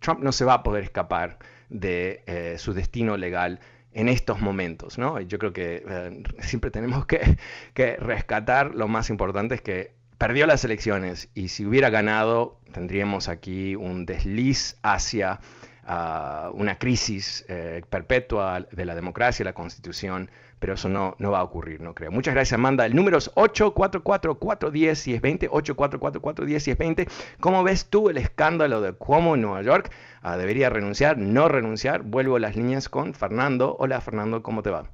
Trump 0.00 0.20
no 0.20 0.32
se 0.32 0.44
va 0.44 0.54
a 0.54 0.62
poder 0.62 0.84
escapar 0.84 1.38
de 1.68 2.22
eh, 2.26 2.56
su 2.58 2.74
destino 2.74 3.16
legal 3.16 3.60
en 3.94 4.08
estos 4.08 4.40
momentos, 4.40 4.98
¿no? 4.98 5.20
Yo 5.20 5.38
creo 5.38 5.52
que 5.52 5.84
eh, 5.86 6.22
siempre 6.40 6.70
tenemos 6.70 7.06
que, 7.06 7.38
que, 7.74 7.96
rescatar 7.96 8.74
lo 8.74 8.88
más 8.88 9.10
importante 9.10 9.54
es 9.54 9.62
que 9.62 9.92
perdió 10.18 10.46
las 10.46 10.64
elecciones 10.64 11.28
y 11.34 11.48
si 11.48 11.66
hubiera 11.66 11.90
ganado 11.90 12.60
tendríamos 12.72 13.28
aquí 13.28 13.74
un 13.74 14.06
desliz 14.06 14.78
hacia 14.82 15.40
una 15.84 16.78
crisis 16.78 17.44
eh, 17.48 17.82
perpetua 17.88 18.66
de 18.70 18.84
la 18.84 18.94
democracia, 18.94 19.44
la 19.44 19.52
constitución, 19.52 20.30
pero 20.58 20.74
eso 20.74 20.88
no, 20.88 21.16
no 21.18 21.32
va 21.32 21.40
a 21.40 21.42
ocurrir, 21.42 21.80
no 21.80 21.92
creo. 21.94 22.12
Muchas 22.12 22.34
gracias, 22.34 22.54
Amanda. 22.54 22.86
El 22.86 22.94
número 22.94 23.18
es 23.18 23.34
844-410-1020, 23.34 25.50
844-410-1020. 25.50 27.10
¿Cómo 27.40 27.64
ves 27.64 27.86
tú 27.86 28.10
el 28.10 28.18
escándalo 28.18 28.80
de 28.80 28.92
Cuomo 28.92 29.34
en 29.34 29.40
Nueva 29.40 29.62
York? 29.62 29.90
Uh, 30.22 30.36
¿Debería 30.36 30.70
renunciar? 30.70 31.18
¿No 31.18 31.48
renunciar? 31.48 32.02
Vuelvo 32.02 32.38
las 32.38 32.54
líneas 32.54 32.88
con 32.88 33.14
Fernando. 33.14 33.74
Hola, 33.80 34.00
Fernando, 34.00 34.44
¿cómo 34.44 34.62
te 34.62 34.70
va? 34.70 34.88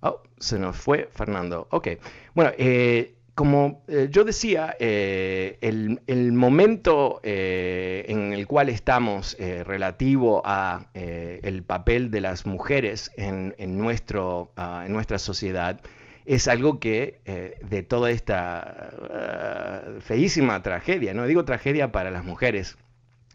Oh, 0.00 0.22
se 0.38 0.60
nos 0.60 0.76
fue 0.76 1.08
Fernando. 1.12 1.66
Ok. 1.72 1.88
Bueno, 2.34 2.52
eh, 2.58 3.15
como 3.36 3.82
eh, 3.86 4.08
yo 4.10 4.24
decía, 4.24 4.74
eh, 4.80 5.58
el, 5.60 6.32
momento 6.32 7.20
eh, 7.22 8.06
en 8.08 8.32
el 8.32 8.46
cual 8.46 8.70
estamos 8.70 9.36
relativo 9.38 10.40
a 10.46 10.86
el 10.94 11.62
papel 11.62 12.10
de 12.10 12.22
las 12.22 12.46
mujeres 12.46 13.10
en, 13.18 13.54
nuestro, 13.76 14.52
ah, 14.56 14.84
en 14.86 14.94
nuestra 14.94 15.18
sociedad 15.18 15.82
es 16.24 16.48
algo 16.48 16.80
que 16.80 17.20
de 17.62 17.82
toda 17.82 18.10
esta 18.10 18.90
ah, 19.10 19.82
feísima 20.00 20.62
tragedia, 20.62 21.12
no 21.12 21.26
digo 21.26 21.44
tragedia 21.44 21.92
para 21.92 22.10
las 22.10 22.24
mujeres 22.24 22.78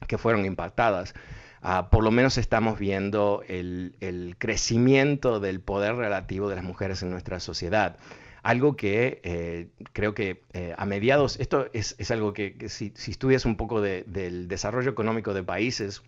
que 0.07 0.17
fueron 0.17 0.45
impactadas, 0.45 1.13
ah, 1.61 1.89
por 1.91 2.03
lo 2.03 2.09
menos 2.09 2.39
estamos 2.39 2.79
viendo 2.79 3.43
el 3.47 4.35
crecimiento 4.39 5.39
del 5.39 5.59
poder 5.59 5.93
relativo 5.93 6.49
de 6.49 6.55
las 6.55 6.63
mujeres 6.63 7.03
en 7.03 7.11
nuestra 7.11 7.39
sociedad 7.39 7.97
algo 8.43 8.75
que 8.75 9.21
eh, 9.23 9.67
creo 9.93 10.13
que 10.13 10.43
eh, 10.53 10.73
a 10.77 10.85
mediados, 10.85 11.39
esto 11.39 11.67
es, 11.73 12.11
algo 12.11 12.33
que, 12.33 12.55
si, 12.69 12.93
estudias 13.07 13.45
un 13.45 13.55
poco 13.55 13.81
del 13.81 14.47
desarrollo 14.47 14.89
económico 14.89 15.33
de 15.33 15.43
países, 15.43 16.01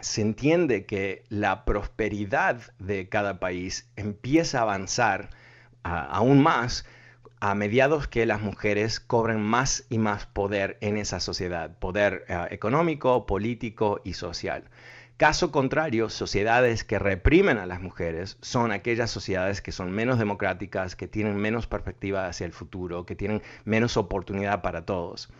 se 0.00 0.22
entiende 0.22 0.86
que 0.86 1.24
la 1.28 1.64
prosperidad 1.64 2.60
de 2.78 3.08
cada 3.08 3.38
país 3.38 3.88
empieza 3.96 4.58
a 4.58 4.62
avanzar 4.62 5.30
aún 5.82 6.42
más 6.42 6.84
a 7.40 7.54
mediados 7.54 8.06
que 8.06 8.26
las 8.26 8.42
mujeres 8.42 9.00
cobren 9.00 9.40
más 9.40 9.86
y 9.88 9.98
más 9.98 10.26
poder 10.26 10.76
en 10.82 10.98
esa 10.98 11.20
sociedad, 11.20 11.78
poder 11.78 12.24
eh, 12.28 12.48
económico, 12.50 13.24
político 13.26 14.00
y 14.04 14.12
social. 14.12 14.64
Caso 15.20 15.52
contrario, 15.52 16.08
sociedades 16.08 16.82
que 16.82 16.98
reprimen 16.98 17.58
a 17.58 17.66
las 17.66 17.82
mujeres 17.82 18.38
son 18.40 18.72
aquellas 18.72 19.10
sociedades 19.10 19.60
que 19.60 19.70
son 19.70 19.92
menos 19.92 20.18
democráticas, 20.18 20.96
que 20.96 21.08
tienen 21.08 21.36
menos 21.36 21.66
perspectiva 21.66 22.26
hacia 22.26 22.46
el 22.46 22.54
futuro, 22.54 23.04
que 23.04 23.14
tienen 23.14 23.42
menos 23.66 23.98
oportunidad 23.98 24.62
para 24.62 24.86
todos. 24.86 25.30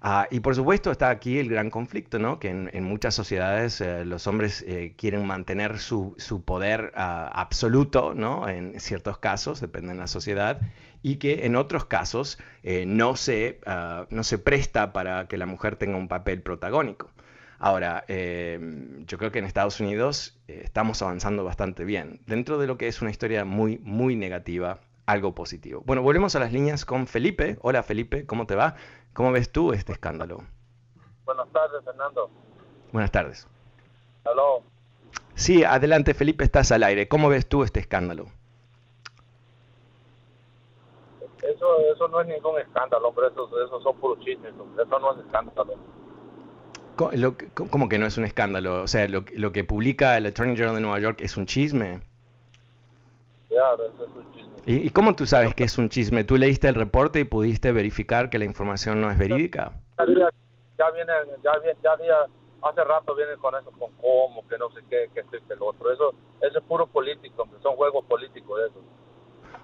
Ah, 0.00 0.28
y 0.30 0.40
por 0.40 0.54
supuesto 0.54 0.90
está 0.90 1.10
aquí 1.10 1.38
el 1.38 1.50
gran 1.50 1.68
conflicto, 1.68 2.18
¿no? 2.18 2.38
que 2.38 2.48
en, 2.48 2.84
muchas 2.84 3.14
sociedades 3.14 3.82
eh, 3.82 4.06
los 4.06 4.26
hombres 4.26 4.64
eh, 4.66 4.94
quieren 4.96 5.26
mantener 5.26 5.78
su, 5.78 6.16
poder 6.46 6.92
ah, 6.96 7.30
absoluto, 7.34 8.14
¿no? 8.14 8.48
en 8.48 8.80
ciertos 8.80 9.18
casos, 9.18 9.60
depende 9.60 9.92
de 9.92 9.98
la 9.98 10.06
sociedad, 10.06 10.58
y 11.02 11.16
que 11.16 11.44
en 11.44 11.54
otros 11.54 11.84
casos 11.84 12.38
eh, 12.62 12.86
no, 12.86 13.14
se, 13.14 13.60
ah, 13.66 14.06
no 14.08 14.24
se 14.24 14.38
presta 14.38 14.94
para 14.94 15.28
que 15.28 15.36
la 15.36 15.44
mujer 15.44 15.76
tenga 15.76 15.98
un 15.98 16.08
papel 16.08 16.40
protagónico. 16.40 17.10
Ahora, 17.58 18.04
em, 18.06 19.04
yo 19.06 19.18
creo 19.18 19.32
que 19.32 19.40
en 19.40 19.44
Estados 19.44 19.80
Unidos 19.80 20.38
eh, 20.46 20.60
estamos 20.64 21.02
avanzando 21.02 21.44
bastante 21.44 21.84
bien. 21.84 22.20
Dentro 22.26 22.58
de 22.58 22.68
lo 22.68 22.78
que 22.78 22.86
es 22.86 23.02
una 23.02 23.10
historia 23.10 23.44
muy, 23.44 23.78
muy 23.78 24.14
negativa, 24.14 24.78
algo 25.06 25.34
positivo. 25.34 25.82
Bueno, 25.84 26.02
volvemos 26.02 26.36
a 26.36 26.38
las 26.38 26.52
líneas 26.52 26.84
con 26.84 27.08
Felipe. 27.08 27.58
Hola 27.62 27.82
Felipe, 27.82 28.26
¿cómo 28.26 28.46
te 28.46 28.54
va? 28.54 28.76
¿Cómo 29.12 29.32
ves 29.32 29.50
tú 29.50 29.72
este 29.72 29.92
escándalo? 29.92 30.44
Buenas 31.24 31.48
tardes, 31.50 31.84
Fernando. 31.84 32.30
Buenas 32.92 33.10
tardes. 33.10 33.48
Aló. 34.24 34.62
Sí, 35.34 35.64
adelante 35.64 36.14
Felipe, 36.14 36.44
estás 36.44 36.70
al 36.70 36.84
aire. 36.84 37.08
¿Cómo 37.08 37.28
ves 37.28 37.48
tú 37.48 37.64
este 37.64 37.80
escándalo? 37.80 38.26
Eso, 41.42 41.80
eso 41.92 42.08
no 42.08 42.20
es 42.20 42.28
ningún 42.28 42.60
escándalo, 42.60 43.08
hombre, 43.08 43.28
eso, 43.28 43.48
eso 43.64 43.80
son 43.80 43.96
puros 43.98 44.18
chismes, 44.24 44.52
eso 44.52 44.98
no 44.98 45.12
es 45.12 45.24
escándalo. 45.24 45.74
¿Cómo 47.54 47.88
que 47.88 47.98
no 47.98 48.06
es 48.06 48.18
un 48.18 48.24
escándalo? 48.24 48.82
O 48.82 48.88
sea, 48.88 49.06
lo, 49.08 49.24
lo 49.34 49.52
que 49.52 49.62
publica 49.62 50.16
el 50.16 50.26
Attorney 50.26 50.56
General 50.56 50.74
de 50.74 50.80
Nueva 50.80 50.98
York 50.98 51.20
es 51.20 51.36
un 51.36 51.46
chisme. 51.46 52.00
Ya, 53.50 53.74
es 53.74 54.00
un 54.00 54.32
chisme. 54.32 54.48
¿Y, 54.66 54.90
cómo 54.90 55.14
tú 55.14 55.24
sabes 55.24 55.54
que 55.54 55.64
es 55.64 55.78
un 55.78 55.88
chisme? 55.88 56.24
¿Tú 56.24 56.36
leíste 56.36 56.68
el 56.68 56.74
reporte 56.74 57.20
y 57.20 57.24
pudiste 57.24 57.72
verificar 57.72 58.28
que 58.28 58.38
la 58.38 58.44
información 58.44 59.00
no 59.00 59.10
es 59.10 59.16
verídica? 59.16 59.72
Ya, 59.96 60.04
viene, 60.04 60.24
ya 60.76 60.90
viene, 60.90 61.12
ya 61.82 61.96
viene, 61.96 62.14
hace 62.62 62.84
rato 62.84 63.14
vienen 63.14 63.38
con 63.38 63.54
eso, 63.54 63.70
con 63.70 63.90
cómo, 63.92 64.46
que 64.48 64.58
no 64.58 64.68
sé 64.70 64.80
qué, 64.90 65.08
que 65.14 65.20
esto 65.20 65.36
y 65.36 65.40
que 65.42 65.56
lo 65.56 65.68
otro. 65.68 65.92
Eso, 65.92 66.14
eso 66.42 66.58
es 66.58 66.64
puro 66.64 66.86
político, 66.86 67.48
son 67.62 67.76
juegos 67.76 68.04
políticos 68.06 68.60
eso. 68.68 68.82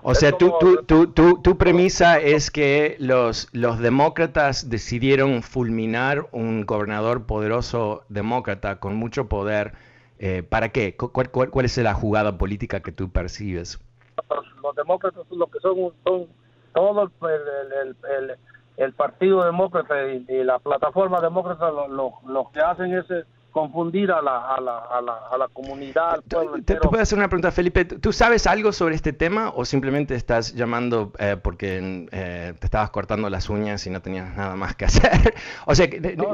O 0.06 0.14
sea, 0.14 0.32
tu, 0.32 0.52
tu, 0.58 0.82
tu, 0.84 1.40
tu, 1.40 1.56
premisa 1.56 2.18
es 2.18 2.50
que 2.50 2.96
los, 2.98 3.48
los 3.52 3.78
demócratas 3.78 4.68
decidieron 4.68 5.42
fulminar 5.42 6.26
un 6.30 6.66
gobernador 6.66 7.24
poderoso 7.24 8.02
demócrata 8.10 8.80
con 8.80 8.96
mucho 8.96 9.30
poder. 9.30 9.72
Eh, 10.18 10.42
¿Para 10.42 10.68
qué? 10.68 10.94
¿Cuál, 10.94 11.30
cuál, 11.30 11.64
es 11.64 11.78
la 11.78 11.94
jugada 11.94 12.36
política 12.36 12.80
que 12.80 12.92
tú 12.92 13.08
percibes? 13.10 13.80
Los, 14.28 14.76
demócratas 14.76 15.24
lo 15.30 15.46
que 15.46 15.58
son, 15.60 15.94
son 16.04 16.26
todo 16.74 17.10
el, 17.22 17.96
el, 18.18 18.36
el, 18.76 18.92
partido 18.92 19.42
demócrata 19.42 20.06
y, 20.06 20.44
la 20.44 20.58
plataforma 20.58 21.22
demócrata 21.22 21.70
lo, 21.70 21.88
lo, 21.88 22.12
lo 22.26 22.50
que 22.52 22.60
hacen 22.60 22.92
es 22.92 23.06
confundir 23.54 24.10
a 24.10 24.20
la, 24.20 24.52
a 24.52 24.60
la, 24.60 24.78
a 24.78 25.00
la, 25.00 25.12
a 25.30 25.38
la 25.38 25.46
comunidad. 25.46 26.20
¿Te, 26.64 26.74
puedo 26.74 27.00
hacer 27.00 27.16
una 27.16 27.28
pregunta, 27.28 27.52
Felipe? 27.52 27.84
¿Tú 27.84 28.12
sabes 28.12 28.48
algo 28.48 28.72
sobre 28.72 28.96
este 28.96 29.12
tema 29.12 29.52
o 29.54 29.64
simplemente 29.64 30.16
estás 30.16 30.54
llamando 30.54 31.12
eh, 31.20 31.36
porque 31.40 32.08
eh, 32.10 32.54
te 32.58 32.66
estabas 32.66 32.90
cortando 32.90 33.30
las 33.30 33.48
uñas 33.48 33.86
y 33.86 33.90
no 33.90 34.02
tenías 34.02 34.36
nada 34.36 34.56
más 34.56 34.74
que 34.74 34.84
hacer? 34.86 35.34
o 35.66 35.74
sea, 35.76 35.88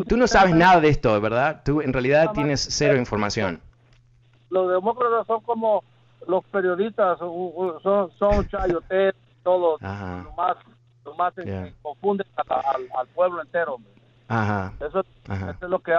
tú 0.09 0.17
no 0.17 0.27
sabes 0.27 0.55
nada 0.55 0.81
de 0.81 0.89
esto, 0.89 1.21
¿verdad? 1.21 1.61
Tú 1.63 1.83
en 1.83 1.93
realidad 1.93 2.33
tienes 2.33 2.67
cero 2.71 2.97
información. 2.97 3.61
Los 4.49 4.73
demócratas 4.73 5.27
son 5.27 5.43
como 5.43 5.85
los 6.27 6.43
periodistas, 6.47 7.19
son, 7.19 8.11
son 8.19 8.49
chayotes, 8.49 9.15
todos, 9.43 9.79
nomás, 9.83 10.57
nomás 11.05 11.35
confunden 11.83 12.27
al, 12.49 12.89
al, 12.99 13.07
pueblo 13.09 13.43
entero. 13.43 13.77
Ajá. 14.31 14.73
Eso, 14.79 15.01
es 15.01 15.69
lo 15.69 15.81
que 15.81 15.93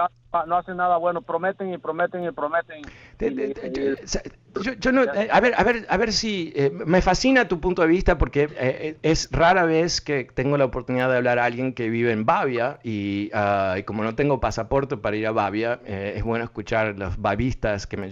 no 0.46 0.56
hace 0.56 0.74
nada 0.74 0.96
bueno. 0.96 1.20
Prometen 1.20 1.70
y 1.70 1.76
prometen 1.76 2.24
y 2.24 2.32
prometen. 2.32 2.82
yo, 4.80 4.92
no, 4.92 5.02
eh, 5.02 5.28
a 5.30 5.38
ver, 5.38 5.52
a 5.54 5.62
ver, 5.62 5.86
a 5.86 5.96
ver 5.98 6.14
si 6.14 6.50
eh, 6.56 6.70
me 6.70 7.02
fascina 7.02 7.46
tu 7.46 7.60
punto 7.60 7.82
de 7.82 7.88
vista 7.88 8.16
porque 8.16 8.48
eh, 8.56 8.96
es 9.02 9.28
rara 9.32 9.66
vez 9.66 10.00
que 10.00 10.24
tengo 10.24 10.56
la 10.56 10.64
oportunidad 10.64 11.10
de 11.10 11.18
hablar 11.18 11.38
a 11.38 11.44
alguien 11.44 11.74
que 11.74 11.90
vive 11.90 12.10
en 12.10 12.24
Bavia 12.24 12.78
y, 12.82 13.30
y 13.76 13.82
como 13.82 14.02
no 14.02 14.14
tengo 14.14 14.40
pasaporte 14.40 14.96
para 14.96 15.14
ir 15.14 15.26
a 15.26 15.32
Bavia, 15.32 15.80
es 15.84 16.24
bueno 16.24 16.44
escuchar 16.46 16.94
los 16.96 17.20
babistas 17.20 17.86
que 17.86 17.98
me 17.98 18.08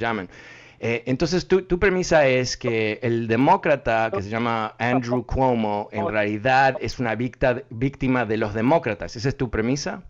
llamen. 0.81 1.03
entonces, 1.07 1.47
tu, 1.47 1.62
tu, 1.62 1.79
premisa 1.79 2.27
es 2.27 2.57
que 2.57 2.99
el 3.03 3.29
demócrata 3.29 4.11
que 4.12 4.23
se 4.23 4.31
llama 4.31 4.75
Andrew 4.79 5.25
Cuomo 5.25 5.88
en 5.93 6.09
realidad 6.09 6.77
es 6.81 6.99
una 6.99 7.14
víctima 7.14 8.25
de 8.25 8.37
los 8.37 8.55
demócratas. 8.55 9.16
¿Esa 9.16 9.29
es 9.29 9.37
tu 9.37 9.51
premisa? 9.51 10.03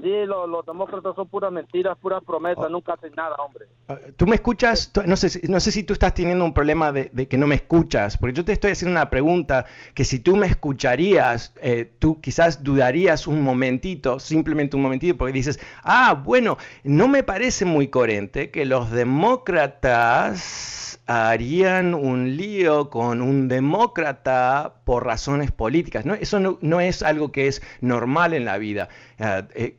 Sí, 0.00 0.10
los, 0.26 0.64
demócratas 0.64 1.14
son 1.14 1.28
puras 1.28 1.52
mentiras, 1.52 1.98
puras 1.98 2.22
promesas, 2.24 2.64
oh. 2.64 2.68
nunca 2.68 2.94
hacen 2.94 3.12
nada, 3.14 3.36
hombre. 3.36 3.66
Ah, 3.88 3.98
¿Tú 4.16 4.26
me 4.26 4.36
escuchas? 4.36 4.90
No 5.06 5.16
sé, 5.16 5.40
no 5.48 5.60
sé 5.60 5.70
si 5.70 5.82
tú 5.82 5.92
estás 5.92 6.14
teniendo 6.14 6.44
un 6.44 6.54
problema 6.54 6.92
de, 6.92 7.10
que 7.28 7.36
no 7.36 7.46
me 7.46 7.56
escuchas, 7.56 8.16
porque 8.16 8.34
yo 8.34 8.44
te 8.44 8.52
estoy 8.52 8.72
haciendo 8.72 8.98
una 8.98 9.10
pregunta 9.10 9.66
que 9.94 10.04
si 10.04 10.20
tú 10.20 10.36
me 10.36 10.46
escucharías, 10.46 11.54
eh, 11.60 11.90
tú 11.98 12.20
quizás 12.20 12.62
dudarías 12.62 13.26
un 13.26 13.42
momentito, 13.42 14.18
simplemente 14.18 14.76
un 14.76 14.82
momentito, 14.82 15.16
porque 15.16 15.32
dices, 15.32 15.60
ah, 15.82 16.14
bueno, 16.14 16.56
no 16.84 17.08
me 17.08 17.22
parece 17.22 17.64
muy 17.64 17.88
coherente 17.88 18.50
que 18.50 18.64
los 18.64 18.90
demócratas 18.90 20.91
harían 21.06 21.94
un 21.94 22.36
lío 22.36 22.88
con 22.88 23.22
un 23.22 23.48
demócrata 23.48 24.74
por 24.84 25.04
razones 25.04 25.50
políticas. 25.50 26.06
¿no? 26.06 26.14
Eso 26.14 26.38
no, 26.60 26.80
es 26.80 27.02
algo 27.02 27.32
que 27.32 27.48
es 27.48 27.62
normal 27.80 28.34
en 28.34 28.44
la 28.44 28.58
vida. 28.58 28.88
Uh, 29.18 29.46
eh, 29.54 29.76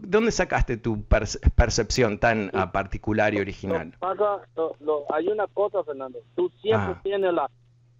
¿Dónde 0.00 0.32
sacaste 0.32 0.76
tu 0.76 1.02
percepción 1.04 2.18
tan 2.18 2.50
uh, 2.54 2.70
particular 2.72 3.34
y 3.34 3.40
original? 3.40 3.94
hay 5.10 5.28
una 5.28 5.46
cosa, 5.48 5.84
Fernando. 5.84 6.18
Tú 6.34 6.50
siempre, 6.60 6.94
ah. 6.96 7.00
tienes 7.02 7.32
la, 7.32 7.50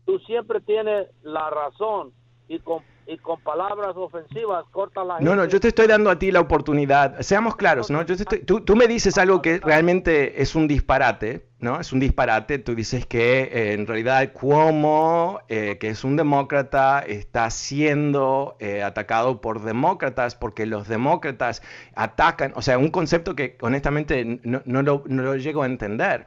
tú 0.04 0.18
siempre 0.20 0.60
tienes 0.60 1.08
la 1.22 1.50
razón 1.50 2.12
y 2.48 2.58
con 2.58 2.82
y 3.06 3.18
con 3.18 3.40
palabras 3.40 3.96
ofensivas 3.96 4.64
corta 4.72 5.04
la 5.04 5.20
No, 5.20 5.36
no, 5.36 5.44
yo 5.44 5.60
te 5.60 5.68
estoy 5.68 5.86
dando 5.86 6.10
a 6.10 6.18
ti 6.18 6.32
la 6.32 6.40
oportunidad. 6.40 7.20
Seamos 7.20 7.54
claros, 7.54 7.88
¿no? 7.90 8.02
Yo 8.02 8.16
tú, 8.44 8.62
tú, 8.62 8.76
me 8.76 8.88
dices 8.88 9.16
algo 9.16 9.40
que 9.40 9.60
realmente 9.60 10.42
es 10.42 10.56
un 10.56 10.66
disparate, 10.66 11.46
¿no? 11.60 11.78
Es 11.80 11.92
un 11.92 12.00
disparate. 12.00 12.58
Tú 12.58 12.74
dices 12.74 13.06
que 13.06 13.42
eh, 13.42 13.72
en 13.74 13.86
realidad 13.86 14.32
Cuomo, 14.32 15.40
eh, 15.48 15.78
que 15.78 15.88
es 15.88 16.02
un 16.02 16.16
demócrata, 16.16 17.00
está 17.00 17.48
siendo 17.50 18.56
eh, 18.58 18.82
atacado 18.82 19.40
por 19.40 19.62
demócratas 19.62 20.34
porque 20.34 20.66
los 20.66 20.88
demócratas 20.88 21.62
atacan, 21.94 22.52
o 22.56 22.62
sea, 22.62 22.76
un 22.76 22.90
concepto 22.90 23.36
que 23.36 23.56
honestamente 23.60 24.40
no, 24.42 24.62
no, 24.64 24.82
lo, 24.82 25.04
no 25.06 25.22
lo 25.22 25.36
llego 25.36 25.62
a 25.62 25.66
entender 25.66 26.26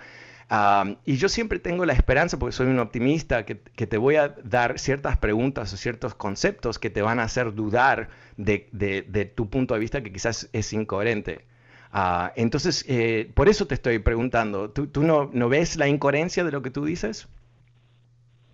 y 1.05 1.17
yo 1.17 1.29
siempre 1.29 1.59
tengo 1.59 1.85
la 1.85 1.93
esperanza, 1.93 2.39
porque 2.39 2.53
soy 2.55 2.67
un 2.67 2.79
optimista, 2.79 3.45
que, 3.45 3.55
te 3.55 3.97
voy 3.97 4.15
a 4.15 4.29
dar 4.43 4.79
ciertas 4.79 5.17
preguntas 5.17 5.71
o 5.73 5.77
ciertos 5.77 6.15
conceptos 6.15 6.79
que 6.79 6.89
te 6.89 7.01
van 7.01 7.19
a 7.19 7.23
hacer 7.23 7.53
dudar 7.53 8.09
de, 8.37 9.31
tu 9.35 9.49
punto 9.49 9.73
de 9.75 9.79
vista 9.79 10.01
que 10.01 10.11
quizás 10.11 10.49
es 10.53 10.73
incoherente. 10.73 11.45
Ah, 11.91 12.33
entonces, 12.35 12.85
eh, 12.87 13.31
por 13.33 13.49
eso 13.49 13.67
te 13.67 13.75
estoy 13.75 13.99
preguntando, 13.99 14.69
¿tú, 14.69 14.89
no, 15.03 15.29
no, 15.33 15.49
ves 15.49 15.75
la 15.75 15.87
incoherencia 15.87 16.43
de 16.43 16.51
lo 16.51 16.61
que 16.61 16.71
tú 16.71 16.85
dices? 16.85 17.27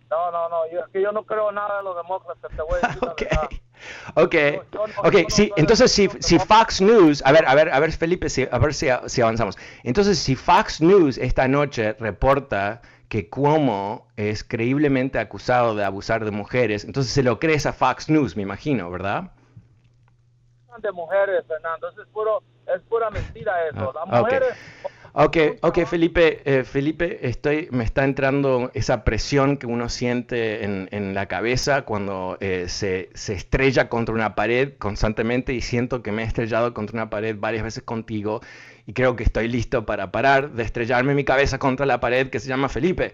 No, 0.10 0.32
no, 0.32 0.50
no, 0.50 0.72
yo, 0.72 0.82
es 0.82 0.88
que 0.92 1.02
yo 1.02 1.12
no 1.12 1.24
creo 1.24 1.52
nada 1.52 1.78
de 1.78 1.84
los 1.84 1.96
demócratas, 1.96 2.52
te 2.56 2.62
voy 2.62 2.80
a 2.82 2.88
decir 2.88 3.04
la 3.04 3.50
Ok, 4.16 4.36
ok, 5.04 5.30
sí, 5.30 5.52
entonces 5.56 5.92
si, 5.92 6.10
si 6.20 6.38
Fox 6.38 6.82
News, 6.82 7.24
a 7.26 7.32
ver, 7.32 7.46
a 7.48 7.56
ver, 7.56 7.70
a 7.74 7.80
ver 7.80 7.92
Felipe, 7.92 8.30
si, 8.30 8.48
a 8.50 8.58
ver 8.60 8.74
si, 8.74 8.88
si 9.08 9.22
avanzamos. 9.22 9.58
Entonces 9.84 10.20
si 10.20 10.36
Fox 10.36 10.82
News 10.82 11.18
esta 11.18 11.48
noche 11.48 11.94
reporta 12.00 12.82
que 13.10 13.30
Cuomo 13.30 14.08
es 14.16 14.44
creíblemente 14.44 15.20
acusado 15.20 15.76
de 15.76 15.84
abusar 15.84 16.24
de 16.24 16.32
mujeres, 16.32 16.86
entonces 16.86 17.12
se 17.12 17.24
lo 17.24 17.40
crees 17.40 17.66
a 17.66 17.74
Fox 17.74 18.10
News, 18.10 18.36
me 18.36 18.44
imagino, 18.44 18.90
¿verdad? 18.92 19.32
De 20.78 20.92
mujeres, 20.92 21.46
Fernando, 21.48 21.90
eso 21.90 22.02
es, 22.02 22.08
puro, 22.10 22.44
es 22.76 22.82
pura 22.84 23.10
mentira 23.10 23.54
eso. 23.70 23.94
Ah, 23.98 24.06
Las 24.12 24.22
mujeres... 24.22 24.54
Ok, 25.18 25.38
ok, 25.62 25.86
Felipe, 25.86 26.42
eh, 26.44 26.66
Felipe, 26.66 27.26
estoy, 27.26 27.70
me 27.72 27.86
está 27.86 28.04
entrando 28.04 28.70
esa 28.74 29.06
presión 29.06 29.56
que 29.56 29.66
uno 29.66 29.88
siente 29.88 30.66
en, 30.66 31.14
la 31.14 31.28
cabeza 31.28 31.84
cuando 31.84 32.38
eh, 32.42 32.66
se, 32.68 33.12
estrella 33.14 33.88
contra 33.88 34.14
una 34.14 34.36
pared 34.36 34.74
constantemente 34.78 35.54
y 35.54 35.62
siento 35.62 36.04
que 36.04 36.12
me 36.12 36.24
he 36.24 36.26
estrellado 36.26 36.74
contra 36.74 36.96
una 36.98 37.10
pared 37.10 37.38
varias 37.40 37.64
veces 37.64 37.84
contigo 37.84 38.42
y 38.88 38.92
creo 38.92 39.16
que 39.16 39.24
estoy 39.24 39.48
listo 39.48 39.86
para 39.86 40.12
parar 40.12 40.52
de 40.52 40.64
estrellarme 40.64 41.16
mi 41.16 41.24
cabeza 41.24 41.60
contra 41.60 41.86
la 41.86 42.02
pared 42.02 42.30
que 42.30 42.42
se 42.42 42.50
llama 42.50 42.68
Felipe. 42.68 43.14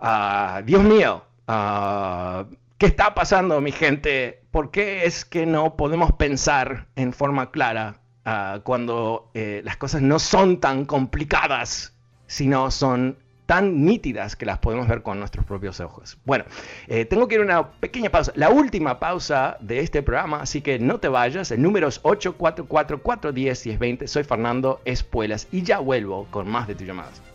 Ah, 0.00 0.60
Dios 0.66 0.82
mío, 0.84 1.24
ah, 1.48 2.44
¿qué 2.76 2.84
está 2.84 3.14
pasando, 3.14 3.58
mi 3.62 3.72
gente? 3.72 4.42
¿Por 4.50 4.70
qué 4.70 5.06
es 5.06 5.24
que 5.24 5.46
no 5.46 5.76
podemos 5.76 6.12
pensar 6.12 6.88
en 6.94 7.14
forma 7.14 7.50
clara 7.50 8.01
Ah, 8.24 8.60
cuando 8.62 9.30
eh, 9.34 9.62
las 9.64 9.76
cosas 9.76 10.00
no 10.00 10.18
son 10.18 10.60
tan 10.60 10.84
complicadas, 10.84 11.92
sino 12.26 12.70
son 12.70 13.18
tan 13.46 13.84
nítidas 13.84 14.36
que 14.36 14.46
las 14.46 14.58
podemos 14.58 14.86
ver 14.86 15.02
con 15.02 15.18
nuestros 15.18 15.44
propios 15.44 15.80
ojos. 15.80 16.18
Bueno, 16.24 16.44
eh, 16.86 17.04
tengo 17.04 17.26
que 17.26 17.34
ir 17.34 17.40
a 17.40 17.44
una 17.44 17.70
pequeña 17.72 18.10
pausa, 18.10 18.32
la 18.36 18.50
última 18.50 19.00
pausa 19.00 19.56
de 19.60 19.80
este 19.80 20.02
programa, 20.02 20.40
así 20.40 20.60
que 20.60 20.78
no 20.78 21.00
te 21.00 21.08
vayas. 21.08 21.50
El 21.50 21.62
número 21.62 21.88
es 21.88 21.98
844 22.02 23.30
y 23.30 23.32
1020 23.32 24.06
Soy 24.06 24.22
Fernando 24.22 24.80
Espuelas 24.84 25.48
y 25.50 25.62
ya 25.62 25.80
vuelvo 25.80 26.28
con 26.30 26.48
más 26.48 26.68
de 26.68 26.76
tus 26.76 26.86
llamadas. 26.86 27.31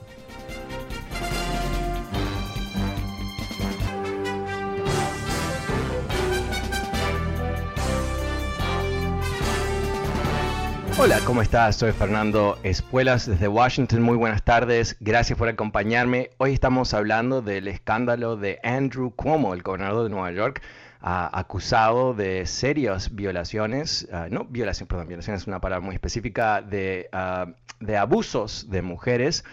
Hola, 11.00 11.20
¿cómo 11.26 11.44
estás? 11.44 11.76
Soy 11.76 11.92
Fernando 11.92 12.58
Espuelas 12.64 13.28
desde 13.28 13.48
Washington. 13.48 14.02
Muy 14.02 14.18
buenas 14.18 14.42
tardes. 14.42 14.98
Gracias 15.00 15.38
por 15.38 15.48
acompañarme. 15.48 16.32
Hoy 16.38 16.54
estamos 16.54 16.96
hablando 16.96 17.44
del 17.44 17.68
escándalo 17.68 18.36
de 18.36 18.60
Andrew 18.64 19.12
Cuomo, 19.16 19.54
el 19.54 19.62
gobernador 19.62 20.06
de 20.06 20.10
Nueva 20.10 20.32
York, 20.32 20.64
ah, 21.02 21.30
acusado 21.32 22.16
de 22.16 22.48
serias 22.48 23.14
violaciones, 23.14 24.08
uh, 24.12 24.34
no 24.34 24.46
violación, 24.46 24.88
perdón, 24.88 25.08
violación 25.08 25.36
es 25.36 25.46
una 25.46 25.62
palabra 25.62 25.86
muy 25.86 25.94
específica, 25.94 26.64
de, 26.64 27.10
ah, 27.12 27.46
de 27.80 27.96
abusos 27.96 28.68
de 28.72 28.82
mujeres. 28.82 29.46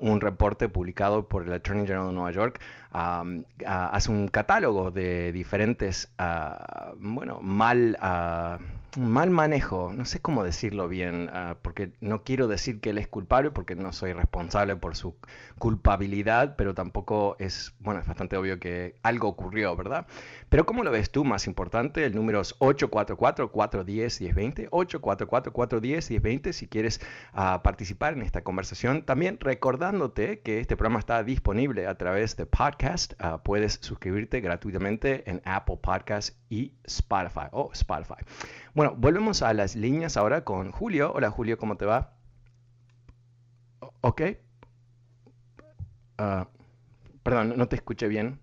un 0.00 0.20
reporte 0.20 0.68
publicado 0.68 1.28
por 1.28 1.44
el 1.44 1.52
Attorney 1.52 1.86
General 1.86 2.08
de 2.08 2.12
Nueva 2.12 2.30
York 2.32 2.60
hace 2.92 4.10
un 4.10 4.28
catálogo 4.28 4.90
de 4.90 5.32
diferentes, 5.32 6.12
bueno, 6.98 7.40
mal 7.40 7.96
mal 8.98 9.30
manejo, 9.30 9.92
no 9.94 10.04
sé 10.04 10.20
cómo 10.20 10.42
decirlo 10.44 10.86
bien, 10.88 11.30
ah, 11.32 11.56
porque 11.62 11.92
no 12.00 12.24
quiero 12.24 12.48
decir 12.48 12.80
que 12.80 12.90
él 12.90 12.98
es 12.98 13.08
culpable 13.08 13.50
porque 13.50 13.74
no 13.74 13.92
soy 13.92 14.12
responsable 14.12 14.76
por 14.76 14.94
su 14.96 15.16
culpabilidad, 15.58 16.56
pero 16.56 16.74
tampoco 16.74 17.36
es, 17.38 17.74
bueno, 17.78 18.00
es 18.00 18.06
bastante 18.06 18.36
obvio 18.36 18.60
que 18.60 18.96
algo 19.02 19.28
ocurrió, 19.28 19.74
¿verdad? 19.76 20.06
Pero 20.48 20.66
¿cómo 20.66 20.82
lo 20.84 20.90
ves 20.90 21.10
tú? 21.10 21.24
Más 21.24 21.46
importante, 21.46 22.04
el 22.04 22.14
número 22.14 22.42
es 22.42 22.58
844-410-1020, 22.58 24.68
844-410-1020 24.70 26.52
si 26.52 26.68
quieres 26.68 27.00
uh, 27.32 27.62
participar 27.62 28.12
en 28.12 28.20
esta 28.22 28.42
conversación. 28.42 29.02
También 29.02 29.38
recordándote 29.40 30.40
que 30.40 30.60
este 30.60 30.76
programa 30.76 30.98
está 30.98 31.24
disponible 31.24 31.86
a 31.86 31.96
través 31.96 32.36
de 32.36 32.44
podcast, 32.46 33.14
uh, 33.22 33.38
puedes 33.42 33.78
suscribirte 33.80 34.40
gratuitamente 34.40 35.30
en 35.30 35.40
Apple 35.44 35.78
Podcast 35.80 36.36
y 36.50 36.74
Spotify. 36.84 37.46
Oh, 37.52 37.70
Spotify. 37.72 38.16
Bueno, 38.74 38.94
volvemos 38.96 39.42
a 39.42 39.52
las 39.52 39.76
líneas 39.76 40.16
ahora 40.16 40.44
con 40.44 40.72
Julio. 40.72 41.12
Hola 41.14 41.30
Julio, 41.30 41.58
¿cómo 41.58 41.76
te 41.76 41.84
va? 41.84 42.14
Ok. 44.00 44.22
Ah, 46.18 46.48
perdón, 47.22 47.54
no 47.56 47.68
te 47.68 47.76
escuché 47.76 48.08
bien. 48.08 48.40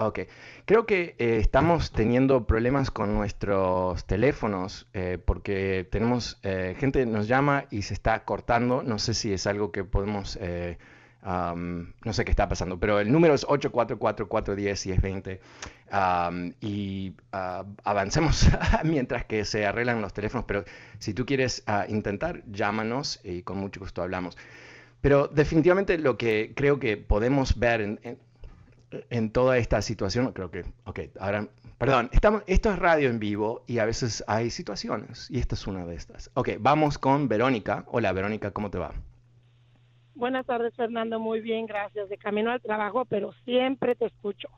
Ok, 0.00 0.20
creo 0.64 0.86
que 0.86 1.16
eh, 1.18 1.38
estamos 1.38 1.90
teniendo 1.90 2.46
problemas 2.46 2.90
con 2.92 3.14
nuestros 3.14 4.04
teléfonos 4.06 4.86
eh, 4.92 5.18
porque 5.24 5.88
tenemos, 5.90 6.38
eh, 6.44 6.76
gente 6.78 7.04
nos 7.04 7.26
llama 7.26 7.64
y 7.70 7.82
se 7.82 7.94
está 7.94 8.24
cortando, 8.24 8.84
no 8.84 8.98
sé 9.00 9.12
si 9.14 9.32
es 9.32 9.46
algo 9.48 9.72
que 9.72 9.82
podemos 9.82 10.38
no 11.24 12.12
sé 12.12 12.24
qué 12.24 12.30
está 12.30 12.48
pasando, 12.48 12.78
pero 12.78 13.00
el 13.00 13.10
número 13.10 13.34
es 13.34 13.46
844-410-1020 13.46 15.40
y 16.60 17.14
uh, 17.32 17.64
avancemos 17.84 18.48
mientras 18.84 19.24
que 19.24 19.44
se 19.44 19.66
arreglan 19.66 20.00
los 20.00 20.12
teléfonos, 20.12 20.44
pero 20.46 20.64
si 20.98 21.14
tú 21.14 21.26
quieres 21.26 21.64
ah, 21.66 21.86
intentar, 21.88 22.44
llámanos 22.46 23.20
y 23.24 23.42
con 23.42 23.58
mucho 23.58 23.80
gusto 23.80 24.02
hablamos. 24.02 24.36
Pero 25.00 25.28
definitivamente 25.28 25.98
lo 25.98 26.18
que 26.18 26.52
creo 26.56 26.78
que 26.80 26.96
podemos 26.96 27.58
ver 27.58 27.80
en, 27.80 28.18
en, 29.10 29.30
toda 29.30 29.58
esta 29.58 29.80
situación, 29.80 30.32
creo 30.32 30.50
que, 30.50 30.64
ok, 30.84 31.00
ahora, 31.20 31.46
perdón, 31.78 32.10
estamos, 32.12 32.42
esto 32.46 32.72
es 32.72 32.78
radio 32.78 33.08
en 33.08 33.20
vivo 33.20 33.62
y 33.66 33.78
a 33.78 33.84
veces 33.84 34.24
hay 34.26 34.50
situaciones 34.50 35.30
y 35.30 35.38
esta 35.38 35.54
es 35.54 35.66
una 35.68 35.86
de 35.86 35.94
estas. 35.94 36.30
Ok, 36.34 36.50
vamos 36.58 36.98
con 36.98 37.28
Verónica. 37.28 37.84
Hola 37.86 38.12
Verónica, 38.12 38.50
¿cómo 38.50 38.70
te 38.70 38.78
va? 38.78 38.92
Buenas 40.18 40.44
tardes, 40.46 40.74
Fernando. 40.74 41.20
Muy 41.20 41.40
bien, 41.40 41.66
gracias. 41.66 42.08
De 42.08 42.18
camino 42.18 42.50
al 42.50 42.60
trabajo, 42.60 43.04
pero 43.04 43.32
siempre 43.44 43.94
te 43.94 44.06
escucho. 44.06 44.48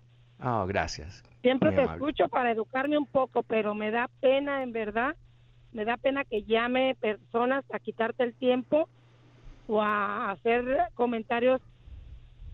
Oh, 0.42 0.64
gracias. 0.66 1.22
Siempre 1.42 1.72
te 1.72 1.82
escucho 1.82 2.28
para 2.28 2.50
educarme 2.50 2.96
un 2.96 3.04
poco, 3.04 3.42
pero 3.42 3.74
me 3.74 3.90
da 3.90 4.08
pena, 4.20 4.62
en 4.62 4.72
verdad, 4.72 5.14
me 5.72 5.84
da 5.84 5.98
pena 5.98 6.24
que 6.24 6.44
llame 6.44 6.96
personas 6.98 7.62
a 7.74 7.78
quitarte 7.78 8.24
el 8.24 8.34
tiempo 8.34 8.88
o 9.68 9.82
a 9.82 10.30
hacer 10.30 10.64
comentarios 10.94 11.60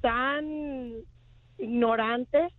tan 0.01 0.45
ignorantes 1.59 2.53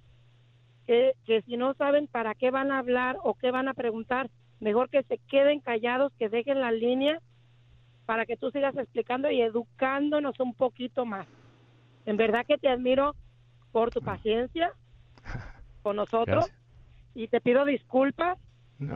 que, 0.85 1.11
que 1.25 1.41
si 1.41 1.57
no 1.57 1.73
saben 1.73 2.07
para 2.07 2.35
qué 2.35 2.51
van 2.51 2.71
a 2.71 2.79
hablar 2.79 3.17
o 3.21 3.33
qué 3.33 3.51
van 3.51 3.67
a 3.67 3.73
preguntar, 3.73 4.29
mejor 4.61 4.89
que 4.89 5.03
se 5.03 5.17
queden 5.29 5.59
callados, 5.59 6.13
que 6.17 6.29
dejen 6.29 6.61
la 6.61 6.71
línea 6.71 7.19
para 8.07 8.25
que 8.25 8.37
tú 8.37 8.49
sigas 8.51 8.75
explicando 8.77 9.29
y 9.29 9.41
educándonos 9.41 10.39
un 10.39 10.53
poquito 10.53 11.05
más. 11.05 11.27
En 12.05 12.15
verdad 12.15 12.45
que 12.47 12.57
te 12.57 12.69
admiro 12.69 13.15
por 13.73 13.91
tu 13.91 14.01
paciencia 14.01 14.71
con 15.83 15.97
nosotros 15.97 16.49
y 17.13 17.27
te 17.27 17.41
pido 17.41 17.65
disculpas 17.65 18.39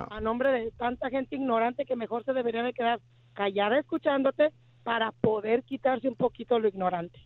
a 0.09 0.21
nombre 0.21 0.51
de 0.51 0.71
tanta 0.71 1.09
gente 1.09 1.35
ignorante 1.35 1.85
que 1.85 1.97
mejor 1.97 2.23
se 2.23 2.31
debería 2.31 2.63
de 2.63 2.71
quedar 2.71 3.01
callada 3.33 3.79
escuchándote 3.79 4.53
para 4.83 5.11
poder 5.11 5.63
quitarse 5.63 6.07
un 6.07 6.15
poquito 6.15 6.57
lo 6.57 6.69
ignorante. 6.69 7.19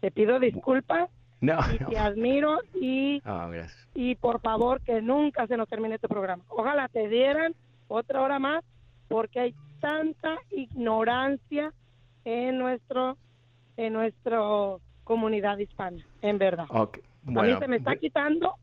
Te 0.00 0.10
pido 0.10 0.40
disculpas 0.40 1.10
y 1.42 1.84
te 1.90 1.98
admiro 1.98 2.60
y, 2.80 3.20
oh, 3.26 3.50
y 3.94 4.14
por 4.14 4.40
favor 4.40 4.80
que 4.80 5.02
nunca 5.02 5.46
se 5.46 5.58
nos 5.58 5.68
termine 5.68 5.96
este 5.96 6.08
programa. 6.08 6.42
Ojalá 6.48 6.88
te 6.88 7.06
dieran 7.08 7.54
otra 7.86 8.22
hora 8.22 8.38
más 8.38 8.64
porque 9.08 9.40
hay 9.40 9.54
tanta 9.80 10.38
ignorancia 10.50 11.72
en 12.24 12.58
nuestro 12.58 13.16
en 13.76 13.92
nuestra 13.92 14.40
comunidad 15.04 15.58
hispana, 15.58 16.04
en 16.22 16.38
verdad. 16.38 16.66
A 16.70 16.88
mí 17.42 17.56
se 17.58 17.68
me 17.68 17.76
está 17.76 17.96
quitando 17.96 18.54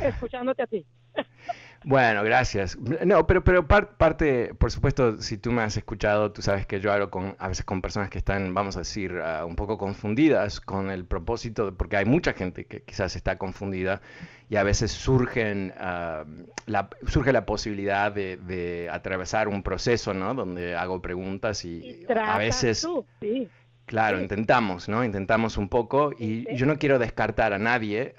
escuchándote 0.00 0.62
a 0.62 0.66
ti. 0.66 0.86
Bueno, 1.84 2.22
gracias. 2.22 2.78
No, 2.78 3.26
pero, 3.26 3.42
pero 3.44 3.66
parte, 3.66 4.54
por 4.54 4.70
supuesto, 4.70 5.20
si 5.20 5.38
tú 5.38 5.52
me 5.52 5.62
has 5.62 5.76
escuchado, 5.76 6.32
tú 6.32 6.42
sabes 6.42 6.66
que 6.66 6.80
yo 6.80 6.92
hablo 6.92 7.10
con, 7.10 7.36
a 7.38 7.48
veces 7.48 7.64
con 7.64 7.82
personas 7.82 8.10
que 8.10 8.18
están, 8.18 8.54
vamos 8.54 8.76
a 8.76 8.80
decir, 8.80 9.20
ah, 9.24 9.44
un 9.44 9.56
poco 9.56 9.78
confundidas 9.78 10.60
con 10.60 10.90
el 10.90 11.04
propósito, 11.04 11.74
porque 11.76 11.96
hay 11.96 12.04
mucha 12.04 12.32
gente 12.32 12.64
que 12.64 12.82
quizás 12.82 13.16
está 13.16 13.38
confundida 13.38 14.00
y 14.48 14.56
a 14.56 14.62
veces 14.62 14.92
surgen, 14.92 15.72
la, 15.76 16.88
surge 17.06 17.32
la 17.32 17.46
posibilidad 17.46 18.12
de, 18.12 18.88
atravesar 18.92 19.48
un 19.48 19.62
proceso, 19.62 20.12
¿no? 20.14 20.34
Donde 20.34 20.76
hago 20.76 21.00
preguntas 21.00 21.64
y, 21.64 22.06
a 22.08 22.38
veces... 22.38 22.86
sí. 23.20 23.48
Claro, 23.92 24.18
intentamos, 24.18 24.88
¿no? 24.88 25.04
Intentamos 25.04 25.58
un 25.58 25.68
poco 25.68 26.12
y 26.18 26.46
yo 26.56 26.64
no 26.64 26.78
quiero 26.78 26.98
descartar 26.98 27.52
a 27.52 27.58
nadie. 27.58 28.14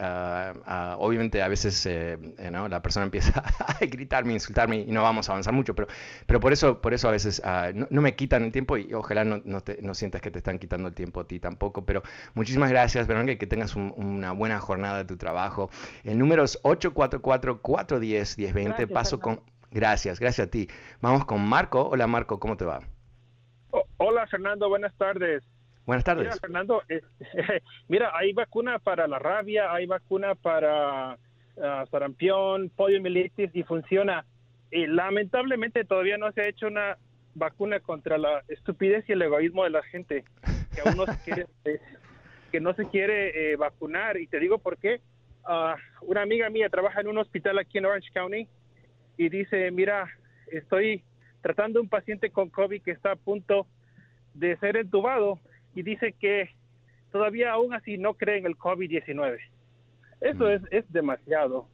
Obviamente 0.99 1.41
a 1.41 1.47
veces 1.47 1.84
eh, 1.88 2.19
eh, 2.38 2.51
¿no? 2.51 2.67
la 2.67 2.84
persona 2.84 3.05
empieza 3.05 3.39
a 3.67 3.84
gritarme, 3.84 4.34
insultarme 4.34 4.82
y 4.82 4.91
no 4.91 5.01
vamos 5.01 5.30
a 5.30 5.32
avanzar 5.32 5.51
mucho, 5.51 5.74
pero, 5.74 5.88
pero 6.28 6.39
por, 6.39 6.53
eso, 6.53 6.80
por 6.80 6.93
eso 6.93 7.07
a 7.07 7.11
veces 7.11 7.41
ah, 7.43 7.71
no, 7.74 8.01
me 8.01 8.13
quitan 8.13 8.43
el 8.43 8.51
tiempo 8.51 8.78
y 8.78 8.93
ojalá 8.93 9.24
no, 9.24 9.41
no, 9.45 9.61
te, 9.61 9.82
no, 9.82 9.95
sientas 9.95 10.21
que 10.21 10.30
te 10.30 10.38
están 10.38 10.59
quitando 10.59 10.89
el 10.89 10.93
tiempo 10.93 11.21
a 11.21 11.28
ti 11.28 11.39
tampoco. 11.39 11.84
Pero 11.86 12.03
muchísimas 12.36 12.69
gracias, 12.69 13.07
Verónica, 13.07 13.39
que 13.39 13.47
tengas 13.47 13.76
una 13.76 14.32
buena 14.32 14.59
jornada 14.59 14.99
de 14.99 15.05
tu 15.05 15.17
trabajo. 15.17 15.71
El 16.03 16.19
número 16.19 16.43
es 16.43 16.61
844-410-1020. 16.61 18.93
Paso 18.93 19.19
con... 19.19 19.41
Gracias, 19.71 20.19
gracias 20.19 20.49
a 20.49 20.51
ti. 20.51 20.69
Vamos 21.01 21.26
con 21.26 21.43
Marco. 21.43 21.89
Hola 21.89 22.05
Marco, 22.05 22.39
¿cómo 22.39 22.57
te 22.57 22.65
va? 22.65 22.82
hola 23.97 24.28
Fernando, 24.28 24.69
buenas 24.69 24.93
tardes. 24.97 25.43
Buenas 25.86 26.03
tardes. 26.05 26.25
Mira, 26.25 26.38
Fernando, 26.38 26.81
mira, 27.88 28.11
hay 28.15 28.34
vacuna 28.34 28.79
para 28.79 29.07
la 29.07 29.19
rabia, 29.19 29.73
hay 29.73 29.86
vacuna 29.86 30.34
para 30.36 31.17
uh, 31.55 31.86
sarampión, 31.91 32.69
poliomielitis 32.69 33.53
y 33.53 33.63
funciona. 33.63 34.25
Y 34.71 34.88
lamentablemente 34.88 35.84
todavía 35.84 36.17
no 36.17 36.31
se 36.31 36.41
ha 36.41 36.47
hecho 36.47 36.67
una 36.67 36.97
vacuna 37.36 37.79
contra 37.79 38.17
la 38.17 38.43
estupidez 38.47 39.07
y 39.09 39.11
el 39.11 39.21
egoísmo 39.21 39.63
de 39.63 39.71
la 39.71 39.84
gente 39.84 40.23
que 40.73 40.81
aún 40.81 40.97
no 40.97 41.05
se 41.05 41.19
quiere, 41.23 41.47
eh, 41.65 41.79
que 42.51 42.59
no 42.61 42.73
se 42.73 42.86
quiere 42.86 43.51
eh, 43.51 43.55
vacunar. 43.57 44.17
Y 44.17 44.27
te 44.27 44.39
digo 44.39 44.59
por 44.59 44.77
qué. 44.77 45.01
Uh, 45.45 45.75
una 46.07 46.21
amiga 46.21 46.49
mía 46.49 46.69
trabaja 46.69 47.01
en 47.01 47.09
un 47.09 47.17
hospital 47.17 47.59
aquí 47.59 47.77
en 47.77 47.86
Orange 47.86 48.09
County 48.13 48.47
y 49.17 49.27
dice, 49.27 49.69
mira, 49.71 50.09
estoy 50.47 51.03
tratando 51.41 51.81
un 51.81 51.89
paciente 51.89 52.29
con 52.29 52.49
COVID 52.49 52.81
que 52.81 52.91
está 52.91 53.11
a 53.11 53.15
punto 53.17 53.67
de 54.34 54.55
ser 54.57 54.77
entubado 54.77 55.39
y 55.76 55.84
dice 55.84 56.13
que 56.13 56.49
todavía 57.11 57.51
aún 57.51 57.74
así 57.74 57.97
no 57.97 58.13
cree 58.15 58.38
en 58.38 58.45
el 58.45 58.57
COVID-19. 58.57 59.39
Eso 60.21 60.45
mm. 60.45 60.47
es, 60.47 60.61
es 60.71 60.91
demasiado. 60.91 61.67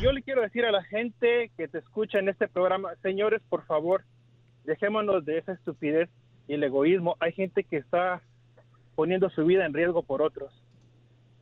yo 0.00 0.12
le 0.12 0.22
quiero 0.22 0.42
decir 0.42 0.64
a 0.64 0.72
la 0.72 0.82
gente 0.84 1.50
que 1.56 1.68
te 1.68 1.78
escucha 1.78 2.18
en 2.18 2.28
este 2.28 2.48
programa, 2.48 2.94
señores, 3.02 3.42
por 3.48 3.64
favor, 3.66 4.04
dejémonos 4.64 5.24
de 5.24 5.38
esa 5.38 5.52
estupidez 5.52 6.08
y 6.48 6.54
el 6.54 6.64
egoísmo. 6.64 7.16
Hay 7.20 7.32
gente 7.32 7.64
que 7.64 7.76
está 7.76 8.22
poniendo 8.94 9.28
su 9.30 9.44
vida 9.44 9.66
en 9.66 9.74
riesgo 9.74 10.02
por 10.02 10.22
otros. 10.22 10.52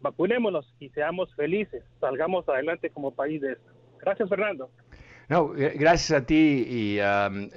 Vacunémonos 0.00 0.74
y 0.80 0.88
seamos 0.90 1.34
felices. 1.34 1.84
Salgamos 2.00 2.48
adelante 2.48 2.90
como 2.90 3.14
país 3.14 3.40
de 3.40 3.52
esto. 3.52 3.70
Gracias, 4.00 4.28
Fernando. 4.28 4.70
No, 5.28 5.48
gracias 5.48 6.10
a 6.10 6.26
ti 6.26 6.66
y 6.68 7.00
um, 7.00 7.48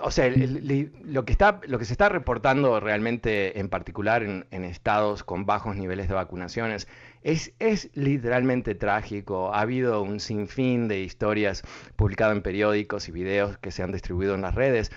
o 0.00 0.10
sea, 0.10 0.30
lo 0.30 1.24
que 1.24 1.32
está, 1.32 1.60
lo 1.66 1.78
que 1.78 1.84
se 1.84 1.92
está 1.92 2.08
reportando 2.08 2.78
realmente, 2.80 3.58
en 3.58 3.68
particular 3.68 4.22
en, 4.22 4.64
estados 4.64 5.24
con 5.24 5.46
bajos 5.46 5.76
niveles 5.76 6.08
de 6.08 6.14
vacunaciones, 6.14 6.88
es, 7.22 7.52
es, 7.58 7.90
literalmente 7.94 8.74
trágico. 8.74 9.52
Ha 9.52 9.60
habido 9.60 10.02
un 10.02 10.20
sinfín 10.20 10.88
de 10.88 11.00
historias 11.00 11.62
publicadas 11.96 12.36
en 12.36 12.42
periódicos 12.42 13.08
y 13.08 13.12
videos 13.12 13.58
que 13.58 13.70
se 13.70 13.82
han 13.82 13.92
distribuido 13.92 14.34
en 14.34 14.42
las 14.42 14.54
redes. 14.54 14.92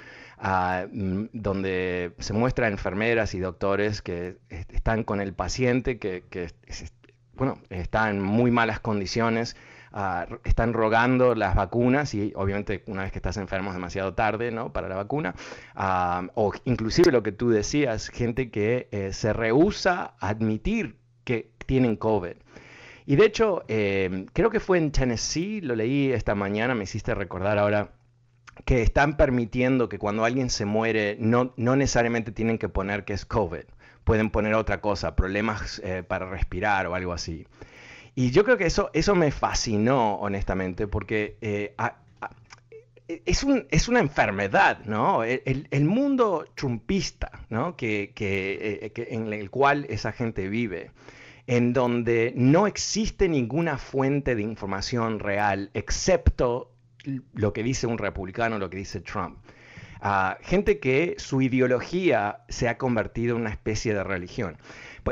Mm, 0.91 1.25
donde 1.33 2.13
se 2.17 2.33
muestra 2.33 2.67
enfermeras 2.67 3.35
y 3.35 3.39
doctores 3.39 4.01
que 4.01 4.37
están 4.49 5.03
con 5.03 5.21
el 5.21 5.33
paciente 5.35 5.99
que 5.99 6.23
bueno, 7.35 7.59
está 7.69 8.09
en 8.09 8.21
muy 8.21 8.49
malas 8.49 8.79
condiciones 8.79 9.55
están 10.43 10.73
rogando 10.73 11.35
las 11.35 11.55
vacunas 11.55 12.13
y 12.13 12.31
obviamente 12.35 12.83
una 12.87 13.03
vez 13.03 13.11
que 13.11 13.19
estás 13.19 13.37
enfermo 13.37 13.69
es 13.69 13.75
demasiado 13.75 14.13
tarde 14.13 14.51
¿no? 14.51 14.71
para 14.71 14.87
la 14.87 14.95
vacuna, 14.95 15.35
o 16.35 16.53
inclusive 16.65 17.11
lo 17.11 17.23
que 17.23 17.31
tú 17.31 17.49
decías, 17.49 18.09
gente 18.09 18.51
que 18.51 18.87
eh, 18.91 19.13
se 19.13 19.33
rehúsa 19.33 20.13
a 20.19 20.29
admitir 20.29 20.97
que 21.23 21.51
tienen 21.65 21.95
COVID. 21.95 22.35
Y 23.05 23.15
de 23.15 23.25
hecho, 23.25 23.63
em, 23.67 24.25
creo 24.33 24.49
que 24.49 24.59
fue 24.59 24.77
en 24.77 24.91
Tennessee, 24.91 25.61
lo 25.61 25.75
leí 25.75 26.11
esta 26.11 26.35
mañana, 26.35 26.75
me 26.75 26.83
hiciste 26.83 27.13
recordar 27.15 27.57
ahora 27.57 27.91
que 28.65 28.81
están 28.81 29.17
permitiendo 29.17 29.89
que 29.89 29.97
cuando 29.97 30.23
alguien 30.23 30.49
se 30.49 30.65
muere 30.65 31.17
no, 31.19 31.53
no 31.57 31.75
necesariamente 31.75 32.31
tienen 32.31 32.57
que 32.57 32.69
poner 32.69 33.05
que 33.05 33.13
es 33.13 33.25
COVID, 33.25 33.63
pueden 34.03 34.29
poner 34.29 34.53
otra 34.53 34.81
cosa, 34.81 35.15
problemas 35.15 35.81
eh, 35.83 36.03
para 36.03 36.29
respirar 36.29 36.87
o 36.87 36.95
algo 36.95 37.13
así. 37.13 37.47
Y 38.15 38.31
yo 38.31 38.43
creo 38.43 38.57
que 38.57 38.65
eso, 38.65 38.89
eso 38.93 39.15
me 39.15 39.31
fascinó, 39.31 40.15
honestamente, 40.15 40.87
porque 40.87 41.37
eh, 41.41 41.75
es, 43.07 43.43
un, 43.43 43.65
es, 43.71 43.87
una 43.87 43.99
enfermedad, 43.99 44.79
¿no? 44.85 45.23
El, 45.23 45.85
mundo 45.85 46.45
trumpista, 46.55 47.45
¿no? 47.49 47.75
Que, 47.77 48.13
eh, 48.19 48.91
que, 48.93 49.07
en 49.11 49.31
el 49.31 49.49
cual 49.49 49.85
esa 49.89 50.11
gente 50.11 50.49
vive, 50.49 50.91
en 51.47 51.71
donde 51.71 52.33
no 52.35 52.67
existe 52.67 53.29
ninguna 53.29 53.77
fuente 53.77 54.35
de 54.35 54.41
información 54.41 55.19
real, 55.19 55.71
excepto 55.73 56.71
lo 57.33 57.53
que 57.53 57.63
dice 57.63 57.87
un 57.87 57.97
republicano, 57.97 58.59
lo 58.59 58.69
que 58.69 58.77
dice 58.77 58.99
Trump. 58.99 59.37
gente 60.41 60.79
que 60.79 61.15
su 61.17 61.41
ideología 61.41 62.43
se 62.49 62.67
ha 62.67 62.77
convertido 62.77 63.35
en 63.35 63.41
una 63.43 63.51
especie 63.51 63.93
de 63.93 64.03
religión. 64.03 64.57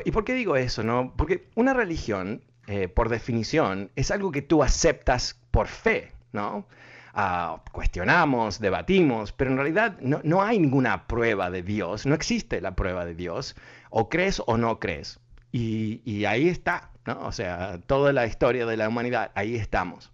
¿Y 0.05 0.11
por 0.11 0.25
qué 0.25 0.33
digo 0.33 0.55
eso? 0.55 0.83
No? 0.83 1.13
Porque 1.15 1.47
una 1.55 1.73
religión 1.73 2.43
eh, 2.71 2.87
por 2.87 3.09
definición, 3.09 3.89
es 3.95 4.11
algo 4.11 4.31
que 4.31 4.43
tú 4.43 4.61
aceptas 4.61 5.39
por 5.49 5.65
fe, 5.65 6.11
¿no? 6.33 6.67
Ah, 7.15 7.63
cuestionamos, 7.71 8.59
debatimos, 8.59 9.31
pero 9.31 9.49
en 9.49 9.57
realidad 9.57 9.97
no, 10.01 10.43
hay 10.43 10.59
ninguna 10.59 11.07
prueba 11.07 11.49
de 11.49 11.63
Dios, 11.63 12.05
no 12.05 12.13
existe 12.13 12.61
la 12.61 12.75
prueba 12.75 13.05
de 13.05 13.15
Dios, 13.15 13.55
o 13.89 14.07
crees 14.07 14.43
o 14.45 14.55
no 14.57 14.79
crees. 14.79 15.19
Y, 15.51 16.25
ahí 16.25 16.47
está, 16.47 16.91
¿no? 17.07 17.19
O 17.25 17.31
sea, 17.31 17.79
toda 17.87 18.13
la 18.13 18.27
historia 18.27 18.67
de 18.67 18.77
la 18.77 18.87
humanidad, 18.87 19.31
ahí 19.33 19.55
estamos. 19.55 20.11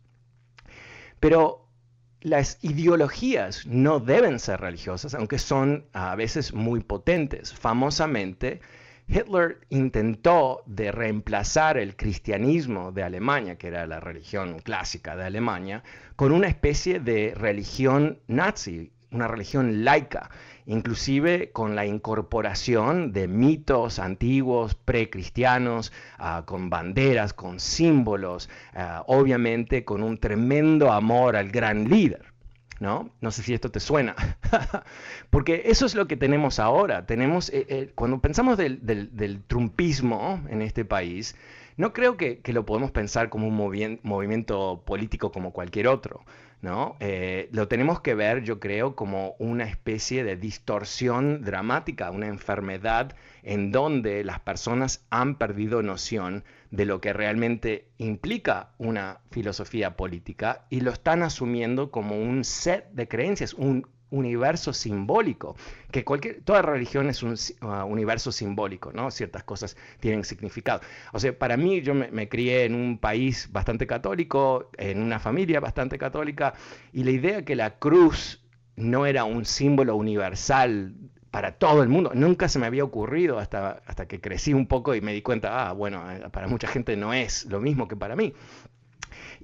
Pero 1.19 1.67
las 2.21 2.57
ideologías 2.63 3.65
no 3.65 3.99
deben 3.99 4.39
ser 4.39 4.61
religiosas, 4.61 5.13
aunque 5.13 5.39
son 5.39 5.87
a 5.91 6.15
veces 6.15 6.53
muy 6.53 6.79
potentes. 6.79 7.53
Famosamente, 7.53 8.61
Hitler 9.07 9.59
intentó 9.69 10.63
de 10.65 10.91
reemplazar 10.91 11.77
el 11.77 11.95
cristianismo 11.95 12.91
de 12.91 13.03
Alemania, 13.03 13.55
que 13.55 13.67
era 13.67 13.85
la 13.85 13.99
religión 13.99 14.59
clásica 14.59 15.15
de 15.15 15.25
Alemania, 15.25 15.83
con 16.15 16.31
una 16.31 16.47
especie 16.47 16.99
de 16.99 17.33
religión 17.35 18.19
nazi, 18.27 18.91
una 19.11 19.27
religión 19.27 19.85
laica, 19.85 20.31
inclusive 20.65 21.51
con 21.51 21.75
la 21.75 21.85
incorporación 21.85 23.13
de 23.13 23.27
mitos 23.27 23.99
antiguos, 23.99 24.73
precristianos, 24.73 25.93
uh, 26.19 26.43
con 26.45 26.69
banderas, 26.71 27.33
con 27.33 27.59
símbolos, 27.59 28.49
ah, 28.73 29.03
obviamente 29.07 29.85
con 29.85 30.01
un 30.03 30.17
tremendo 30.17 30.91
amor 30.91 31.35
al 31.35 31.49
gran 31.49 31.87
líder. 31.89 32.34
¿No? 32.79 33.09
No 33.21 33.31
sé 33.31 33.43
si 33.43 33.53
esto 33.53 33.71
te 33.71 33.79
suena, 33.79 34.15
porque 35.29 35.63
eso 35.65 35.85
es 35.85 35.95
lo 35.95 36.07
que 36.07 36.17
tenemos 36.17 36.59
ahora. 36.59 37.05
Tenemos, 37.05 37.49
eh, 37.49 37.65
eh, 37.69 37.91
cuando 37.95 38.19
pensamos 38.19 38.57
del, 38.57 38.79
del, 38.85 39.43
trumpismo 39.43 40.43
en 40.49 40.61
este 40.61 40.85
país, 40.85 41.35
no 41.77 41.93
creo 41.93 42.17
que, 42.17 42.41
lo 42.45 42.65
podemos 42.65 42.91
pensar 42.91 43.29
como 43.29 43.47
un 43.47 43.99
movimiento 44.03 44.83
político 44.85 45.31
como 45.31 45.51
cualquier 45.51 45.87
otro. 45.87 46.23
¿no? 46.61 46.95
Eh, 46.99 47.47
lo 47.51 47.67
tenemos 47.67 47.99
que 48.01 48.15
ver, 48.15 48.43
yo 48.43 48.59
creo, 48.59 48.95
como 48.95 49.35
una 49.39 49.65
especie 49.65 50.23
de 50.23 50.35
distorsión 50.35 51.43
dramática, 51.43 52.09
una 52.09 52.27
enfermedad 52.27 53.15
en 53.43 53.71
donde 53.71 54.23
las 54.23 54.39
personas 54.39 55.05
han 55.11 55.35
perdido 55.35 55.83
noción 55.83 56.43
de 56.75 56.85
lo 56.85 56.99
que 56.99 57.13
realmente 57.13 57.87
implica 57.97 58.73
una 58.77 59.21
filosofía 59.31 59.95
política 59.95 60.65
y 60.69 60.81
lo 60.81 60.91
están 60.91 61.23
asumiendo 61.23 61.89
como 61.89 62.17
un 62.17 62.43
set 62.43 62.89
de 62.91 63.07
creencias, 63.07 63.53
un 63.53 63.87
universo 64.11 64.73
simbólico, 64.73 65.55
que 65.91 66.03
cualquier, 66.03 66.41
toda 66.43 66.61
religión 66.61 67.09
es 67.09 67.23
un 67.23 67.35
uh, 67.61 67.85
universo 67.85 68.31
simbólico, 68.31 68.91
¿no? 68.91 69.09
Ciertas 69.09 69.43
cosas 69.43 69.77
tienen 69.99 70.23
significado. 70.23 70.81
O 71.11 71.19
sea, 71.19 71.37
para 71.37 71.57
mí 71.57 71.81
yo 71.81 71.93
me, 71.93 72.29
crié 72.29 72.65
en 72.65 72.75
un 72.75 72.97
país 72.97 73.49
bastante 73.51 73.87
católico, 73.87 74.69
en 74.77 75.01
una 75.01 75.19
familia 75.19 75.59
bastante 75.59 75.97
católica, 75.97 76.53
y 76.93 77.03
la 77.03 77.11
idea 77.11 77.45
que 77.45 77.55
la 77.55 77.79
cruz 77.79 78.41
no 78.75 79.05
era 79.05 79.23
un 79.23 79.45
símbolo 79.45 79.95
universal 79.95 80.93
para 81.35 81.51
todo 81.51 81.83
el 81.83 81.89
mundo. 81.89 82.11
Nunca 82.13 82.47
se 82.47 82.59
me 82.59 82.65
había 82.65 82.85
ocurrido 82.85 83.39
hasta, 83.39 83.81
hasta 83.85 84.07
que 84.07 84.21
crecí 84.21 84.53
un 84.53 84.67
poco 84.67 84.95
y 84.95 85.01
me 85.01 85.11
di 85.11 85.21
cuenta, 85.21 85.67
ah, 85.67 85.73
bueno, 85.73 86.09
eh, 86.09 86.29
para 86.31 86.47
mucha 86.47 86.65
gente 86.65 86.95
no 86.95 87.13
es 87.13 87.43
lo 87.47 87.59
mismo 87.59 87.89
que 87.89 87.97
para 87.97 88.15
mí. 88.15 88.33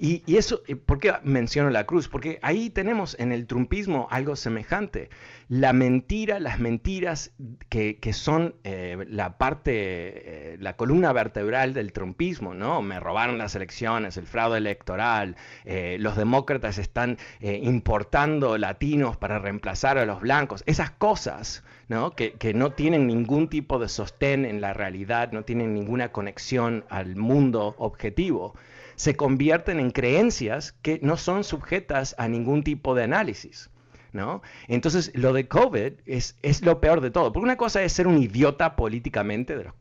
Y, 0.04 0.24
eso, 0.36 0.64
¿por 0.88 0.97
qué 0.97 1.14
menciono 1.22 1.70
la 1.70 1.86
cruz? 1.86 2.08
Porque 2.08 2.39
ahí 2.41 2.72
tenemos 2.72 3.16
en 3.20 3.32
el 3.32 3.45
trumpismo 3.45 4.08
algo 4.10 4.36
semejante. 4.36 5.12
La 5.47 5.74
mentira, 5.74 6.39
las 6.39 6.60
mentiras 6.60 7.34
que, 7.70 7.99
son 8.12 8.56
eh, 8.64 8.97
la 9.08 9.38
parte, 9.38 9.74
eh, 9.76 10.58
la 10.60 10.76
columna 10.76 11.14
vertebral 11.14 11.76
del 11.76 11.93
trumpismo, 11.93 12.56
¿no? 12.56 12.82
Me 12.82 12.99
robaron 12.99 13.38
las 13.38 13.54
elecciones, 13.54 14.18
el 14.18 14.26
fraude 14.26 14.58
electoral, 14.58 15.36
eh, 15.66 15.97
los 15.99 16.16
demócratas 16.16 16.80
están 16.80 17.20
importando 17.39 18.58
latinos 18.58 19.18
para 19.18 19.38
reemplazar 19.38 19.99
a 19.99 20.08
los 20.08 20.22
blancos, 20.22 20.64
esas 20.66 20.89
cosas, 20.89 21.64
¿no? 21.89 22.16
Que, 22.16 22.34
que 22.34 22.56
no 22.56 22.72
tienen 22.72 23.06
ningún 23.06 23.49
tipo 23.49 23.78
de 23.78 23.88
sostén 23.88 24.45
en 24.45 24.62
la 24.62 24.74
realidad, 24.74 25.32
no 25.32 25.43
tienen 25.43 25.76
ninguna 25.76 26.12
conexión 26.12 26.86
al 26.89 27.16
mundo 27.16 27.76
objetivo 27.78 28.56
se 29.02 29.16
convierten 29.16 29.80
en 29.80 29.89
creencias 29.89 30.74
que 30.84 30.99
no 31.02 31.18
son 31.18 31.43
sujetas 31.43 32.14
a 32.20 32.28
ningún 32.28 32.62
tipo 32.64 32.93
de 32.93 33.02
análisis. 33.02 33.72
¿no? 34.14 34.43
Entonces, 34.68 35.12
lo 35.16 35.34
de 35.34 35.47
COVID 35.47 35.93
es, 36.06 36.38
es 36.43 36.62
lo 36.62 36.80
peor 36.80 37.02
de 37.02 37.10
todo. 37.10 37.34
Porque 37.34 37.45
una 37.45 37.58
cosa 37.58 37.82
es 37.82 37.93
ser 37.93 38.06
un 38.06 38.20
idiota 38.20 38.76
políticamente, 38.76 39.58
de 39.58 39.64
los, 39.64 39.74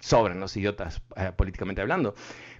sobran 0.00 0.40
los 0.40 0.56
idiotas 0.56 1.02
eh, 1.16 1.32
políticamente 1.36 1.82
hablando, 1.82 2.14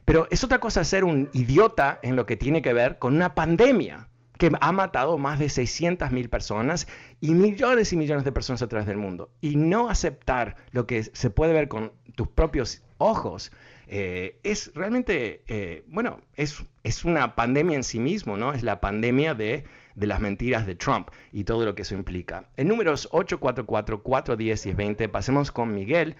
pero 0.04 0.28
es 0.30 0.44
otra 0.44 0.58
cosa 0.58 0.84
ser 0.84 1.04
un 1.04 1.30
idiota 1.32 1.98
en 2.02 2.14
lo 2.14 2.26
que 2.26 2.36
tiene 2.36 2.60
que 2.60 2.74
ver 2.74 2.98
con 2.98 3.14
una 3.16 3.34
pandemia 3.34 4.10
que 4.36 4.52
ha 4.60 4.72
matado 4.72 5.16
más 5.16 5.38
de 5.38 5.48
600 5.48 6.10
mil 6.10 6.28
personas 6.28 6.88
y 7.22 7.32
millones 7.32 7.94
y 7.94 7.96
millones 7.96 8.24
de 8.24 8.32
personas 8.32 8.60
a 8.60 8.68
través 8.68 8.86
del 8.86 8.98
mundo. 8.98 9.30
Y 9.40 9.56
no 9.56 9.88
aceptar 9.88 10.56
lo 10.72 10.86
que 10.86 11.04
se 11.04 11.30
puede 11.30 11.54
ver 11.54 11.68
con 11.68 11.92
tus 12.16 12.28
propios 12.28 12.82
ojos 13.02 13.52
eh, 13.88 14.38
es 14.42 14.72
realmente, 14.74 15.42
eh, 15.48 15.84
bueno, 15.86 16.20
es, 16.36 16.64
es 16.82 17.04
una 17.04 17.34
pandemia 17.34 17.76
en 17.76 17.82
sí 17.82 17.98
mismo, 17.98 18.36
¿no? 18.36 18.52
Es 18.52 18.62
la 18.62 18.80
pandemia 18.80 19.34
de, 19.34 19.64
de 19.94 20.06
las 20.06 20.20
mentiras 20.20 20.66
de 20.66 20.74
Trump 20.74 21.10
y 21.32 21.44
todo 21.44 21.64
lo 21.64 21.74
que 21.74 21.82
eso 21.82 21.94
implica. 21.94 22.44
El 22.56 22.68
número 22.68 22.92
es 22.92 23.10
844-410 23.10 24.70
y 24.70 24.72
20. 24.72 25.08
Pasemos 25.08 25.52
con 25.52 25.74
Miguel. 25.74 26.16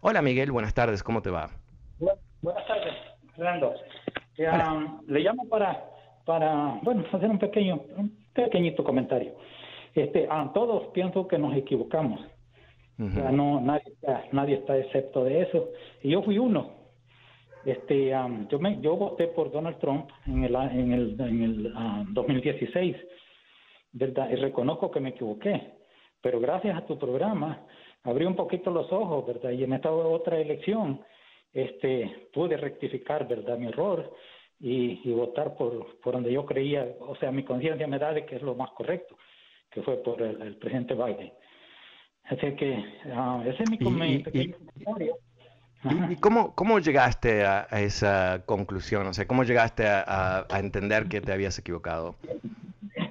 Hola 0.00 0.22
Miguel, 0.22 0.50
buenas 0.52 0.74
tardes, 0.74 1.02
¿cómo 1.02 1.22
te 1.22 1.30
va? 1.30 1.50
buenas 2.42 2.66
tardes, 2.66 2.94
Fernando. 3.34 3.74
Um, 4.38 5.00
le 5.06 5.20
llamo 5.20 5.48
para, 5.48 5.82
para, 6.26 6.78
bueno, 6.82 7.04
hacer 7.12 7.30
un 7.30 7.38
pequeño, 7.38 7.80
un 7.96 8.14
pequeñito 8.34 8.82
comentario. 8.82 9.34
Este, 9.94 10.26
a 10.28 10.52
todos 10.52 10.88
pienso 10.92 11.28
que 11.28 11.38
nos 11.38 11.56
equivocamos. 11.56 12.20
No, 12.98 13.60
nadie, 13.60 13.92
nadie 14.32 14.56
está 14.56 14.78
excepto 14.78 15.24
de 15.24 15.42
eso. 15.42 15.70
Y 16.02 16.10
yo 16.10 16.22
fui 16.22 16.38
uno 16.38 16.84
este, 17.64 18.12
yo, 18.50 18.58
me, 18.58 18.80
yo 18.80 18.96
voté 18.96 19.28
por 19.28 19.50
Donald 19.50 19.78
Trump 19.78 20.10
en 20.26 20.44
el, 20.44 20.54
en 20.54 20.92
el, 20.92 21.20
en 21.20 21.42
el 21.42 21.72
2016, 22.12 22.96
¿verdad? 23.92 24.28
Y 24.30 24.34
reconozco 24.36 24.90
que 24.90 25.00
me 25.00 25.10
equivoqué, 25.10 25.72
pero 26.20 26.40
gracias 26.40 26.76
a 26.76 26.84
tu 26.84 26.98
programa 26.98 27.66
abrí 28.02 28.26
un 28.26 28.36
poquito 28.36 28.70
los 28.70 28.92
ojos, 28.92 29.26
¿verdad? 29.26 29.50
Y 29.50 29.64
en 29.64 29.72
esta 29.72 29.90
otra 29.90 30.38
elección 30.38 31.00
este, 31.54 32.28
pude 32.34 32.56
rectificar, 32.58 33.26
¿verdad? 33.26 33.56
Mi 33.56 33.68
error 33.68 34.12
y, 34.60 35.00
y 35.08 35.12
votar 35.12 35.56
por, 35.56 35.98
por 36.00 36.12
donde 36.12 36.32
yo 36.32 36.44
creía, 36.44 36.86
o 37.00 37.16
sea, 37.16 37.32
mi 37.32 37.44
conciencia 37.44 37.86
me 37.86 37.98
da 37.98 38.12
de 38.12 38.26
que 38.26 38.36
es 38.36 38.42
lo 38.42 38.54
más 38.54 38.72
correcto, 38.72 39.16
que 39.70 39.80
fue 39.82 39.96
por 40.02 40.20
el, 40.20 40.56
presidente 40.56 40.94
Biden. 40.94 41.32
Así 42.24 42.54
que 42.56 42.84
uh, 43.06 43.42
ese 43.42 43.62
es 43.62 43.70
mi 43.70 43.78
comentario. 43.78 44.56
¿Y, 46.10 46.16
cómo, 46.16 46.54
cómo, 46.54 46.78
llegaste 46.78 47.44
a, 47.44 47.66
esa 47.72 48.42
conclusión? 48.46 49.06
O 49.06 49.12
sea, 49.12 49.26
¿cómo 49.26 49.44
llegaste 49.44 49.84
a, 49.86 50.46
entender 50.54 51.08
que 51.08 51.20
te 51.20 51.32
habías 51.32 51.58
equivocado? 51.58 52.16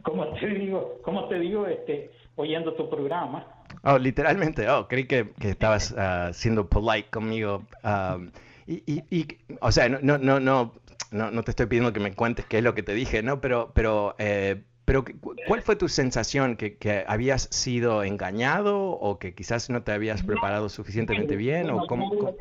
¿Cómo 0.01 0.33
te 0.33 0.47
digo? 0.47 0.99
¿Cómo 1.03 1.27
te 1.27 1.39
digo? 1.39 1.67
Este, 1.67 2.11
oyendo 2.35 2.73
tu 2.73 2.89
programa. 2.89 3.45
Oh, 3.83 3.99
literalmente. 3.99 4.67
Oh, 4.69 4.87
creí 4.87 5.05
que, 5.05 5.31
que 5.39 5.49
estabas 5.49 5.93
ah, 5.97 6.31
siendo 6.33 6.67
polite 6.67 7.09
conmigo. 7.09 7.63
Ah, 7.83 8.17
y, 8.65 9.03
y, 9.09 9.27
o 9.59 9.71
sea, 9.71 9.89
no, 9.89 9.99
no, 10.01 10.17
no, 10.17 10.39
no, 10.39 11.31
no, 11.31 11.43
te 11.43 11.51
estoy 11.51 11.67
pidiendo 11.67 11.93
que 11.93 11.99
me 11.99 12.13
cuentes 12.13 12.45
qué 12.45 12.59
es 12.59 12.63
lo 12.63 12.73
que 12.73 12.81
te 12.81 12.93
dije, 12.93 13.21
¿no? 13.21 13.41
Pero, 13.41 13.71
pero 13.75 14.15
eh, 14.17 14.63
pero, 14.85 15.05
¿cuál 15.47 15.61
fue 15.61 15.75
tu 15.77 15.87
sensación? 15.87 16.57
¿Que, 16.57 16.77
¿Que, 16.77 17.05
habías 17.07 17.43
sido 17.43 18.03
engañado 18.03 18.91
o 18.91 19.17
que 19.17 19.33
quizás 19.33 19.69
no 19.69 19.83
te 19.83 19.93
habías 19.93 20.23
preparado 20.23 20.67
suficientemente 20.67 21.37
bien? 21.37 21.69
o 21.69 21.87
cómo, 21.87 22.35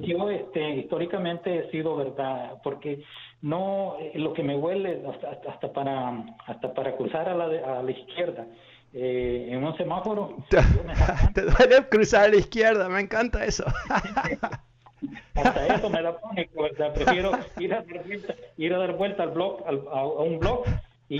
Yo 0.00 0.28
este, 0.30 0.76
históricamente 0.76 1.56
he 1.56 1.70
sido 1.70 1.96
verdad, 1.96 2.60
porque 2.64 3.04
no 3.42 3.96
eh, 4.00 4.12
lo 4.16 4.32
que 4.32 4.42
me 4.42 4.56
huele 4.56 5.02
hasta, 5.08 5.50
hasta 5.50 5.72
para 5.72 6.24
hasta 6.46 6.74
para 6.74 6.96
cruzar 6.96 7.28
a 7.28 7.34
la, 7.36 7.44
a 7.78 7.82
la 7.82 7.90
izquierda 7.90 8.46
eh, 8.92 9.48
en 9.50 9.62
un 9.62 9.76
semáforo. 9.76 10.36
Te, 11.34 11.42
duele 11.42 11.88
cruzar 11.88 12.24
a 12.24 12.28
la 12.28 12.36
izquierda, 12.36 12.88
me 12.88 13.00
encanta 13.00 13.44
eso. 13.44 13.64
hasta 15.34 15.66
eso 15.76 15.90
me 15.90 16.02
da 16.02 16.18
pánico, 16.18 16.62
¿verdad? 16.62 16.92
Prefiero 16.92 17.32
ir 17.60 17.72
a 17.72 17.82
dar 17.82 18.04
vuelta, 18.04 18.34
ir 18.56 18.74
a 18.74 18.78
dar 18.78 18.96
vuelta 18.96 19.22
al 19.22 19.30
blog, 19.30 19.62
a, 19.64 20.00
a 20.00 20.06
un 20.06 20.40
blog 20.40 20.64
y 21.08 21.18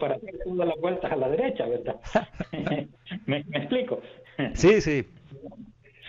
para 0.00 0.16
hacer 0.16 0.38
todas 0.44 0.68
las 0.68 0.78
vueltas 0.80 1.12
a 1.12 1.16
la 1.16 1.28
derecha, 1.28 1.66
¿verdad? 1.66 2.00
¿Me, 3.26 3.38
explico? 3.38 4.00
Sí, 4.54 4.80
sí. 4.80 5.06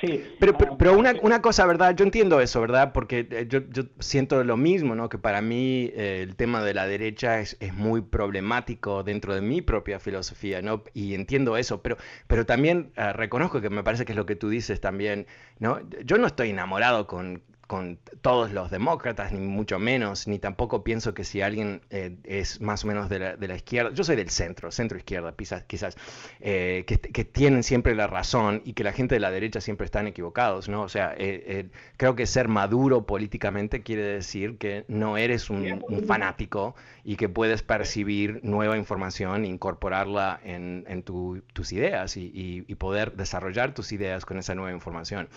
Sí. 0.01 0.21
Pero, 0.41 0.57
pero, 0.77 0.91
ah, 0.91 0.97
una, 0.97 1.13
una, 1.21 1.41
cosa, 1.41 1.65
¿verdad? 1.65 1.95
Yo 1.95 2.03
entiendo 2.03 2.41
eso, 2.41 2.59
¿verdad? 2.59 2.91
Porque 2.91 3.27
eh, 3.31 3.45
yo, 3.47 3.61
yo 3.69 3.83
siento 3.99 4.43
lo 4.43 4.57
mismo, 4.57 4.93
¿no? 4.93 5.07
Que 5.07 5.17
para 5.17 5.41
mí 5.41 5.89
eh, 5.95 6.19
el 6.21 6.35
tema 6.35 6.61
de 6.61 6.73
la 6.73 6.85
derecha 6.85 7.39
es, 7.39 7.55
es, 7.61 7.73
muy 7.73 8.01
problemático 8.01 9.03
dentro 9.03 9.33
de 9.33 9.39
mi 9.39 9.61
propia 9.61 9.99
filosofía, 9.99 10.61
¿no? 10.61 10.83
Y 10.93 11.13
entiendo 11.13 11.55
eso, 11.55 11.81
pero, 11.81 11.95
pero 12.27 12.45
también 12.45 12.91
ah, 12.97 13.13
reconozco 13.13 13.61
que 13.61 13.69
me 13.69 13.83
parece 13.83 14.03
que 14.03 14.11
es 14.11 14.17
lo 14.17 14.25
que 14.25 14.35
tú 14.35 14.49
dices 14.49 14.81
también, 14.81 15.27
¿no? 15.59 15.79
Yo 16.03 16.17
no 16.17 16.27
estoy 16.27 16.49
enamorado 16.49 17.07
con, 17.07 17.41
con 17.67 17.97
todos 18.21 18.51
los 18.51 18.69
demócratas, 18.69 19.31
ni 19.31 19.39
mucho 19.39 19.79
menos, 19.79 20.27
ni 20.27 20.39
tampoco 20.39 20.83
pienso 20.83 21.13
que 21.13 21.23
si 21.23 21.41
alguien 21.41 21.81
eh, 21.89 22.15
es 22.23 22.61
más 22.61 22.83
o 22.83 22.87
menos 22.87 23.09
de 23.09 23.19
la, 23.19 23.35
de 23.35 23.47
la, 23.47 23.55
izquierda, 23.55 23.91
yo 23.93 24.03
soy 24.03 24.15
del 24.15 24.29
centro, 24.29 24.71
centro 24.71 24.97
izquierda, 24.97 25.33
quizás, 25.35 25.63
quizás 25.63 25.97
eh, 26.41 26.83
que, 26.85 26.99
que, 26.99 27.25
tienen 27.25 27.63
siempre 27.63 27.95
la 27.95 28.07
razón 28.07 28.61
y 28.65 28.73
que 28.73 28.83
la 28.83 28.93
gente 28.93 29.15
de 29.15 29.19
la 29.19 29.31
derecha 29.31 29.61
siempre 29.61 29.85
están 29.85 30.05
equivocados, 30.07 30.69
¿no? 30.69 30.83
O 30.83 30.89
sea, 30.89 31.15
eh, 31.17 31.69
creo 31.97 32.15
que 32.15 32.27
ser 32.27 32.47
maduro 32.47 33.05
políticamente 33.05 33.81
quiere 33.81 34.03
decir 34.03 34.57
que 34.57 34.85
no 34.87 35.17
eres 35.17 35.49
un, 35.49 35.83
fanático 36.07 36.75
y 37.03 37.15
que 37.15 37.29
puedes 37.29 37.63
percibir 37.63 38.39
nueva 38.43 38.77
información 38.77 39.43
e 39.43 39.47
incorporarla 39.47 40.39
en, 40.43 40.85
en 40.87 41.03
tus 41.03 41.71
ideas 41.71 42.15
y, 42.17 42.63
y 42.67 42.75
poder 42.75 43.13
desarrollar 43.13 43.73
tus 43.73 43.91
ideas 43.91 44.25
con 44.25 44.37
esa 44.37 44.53
nueva 44.53 44.71
información 44.71 45.29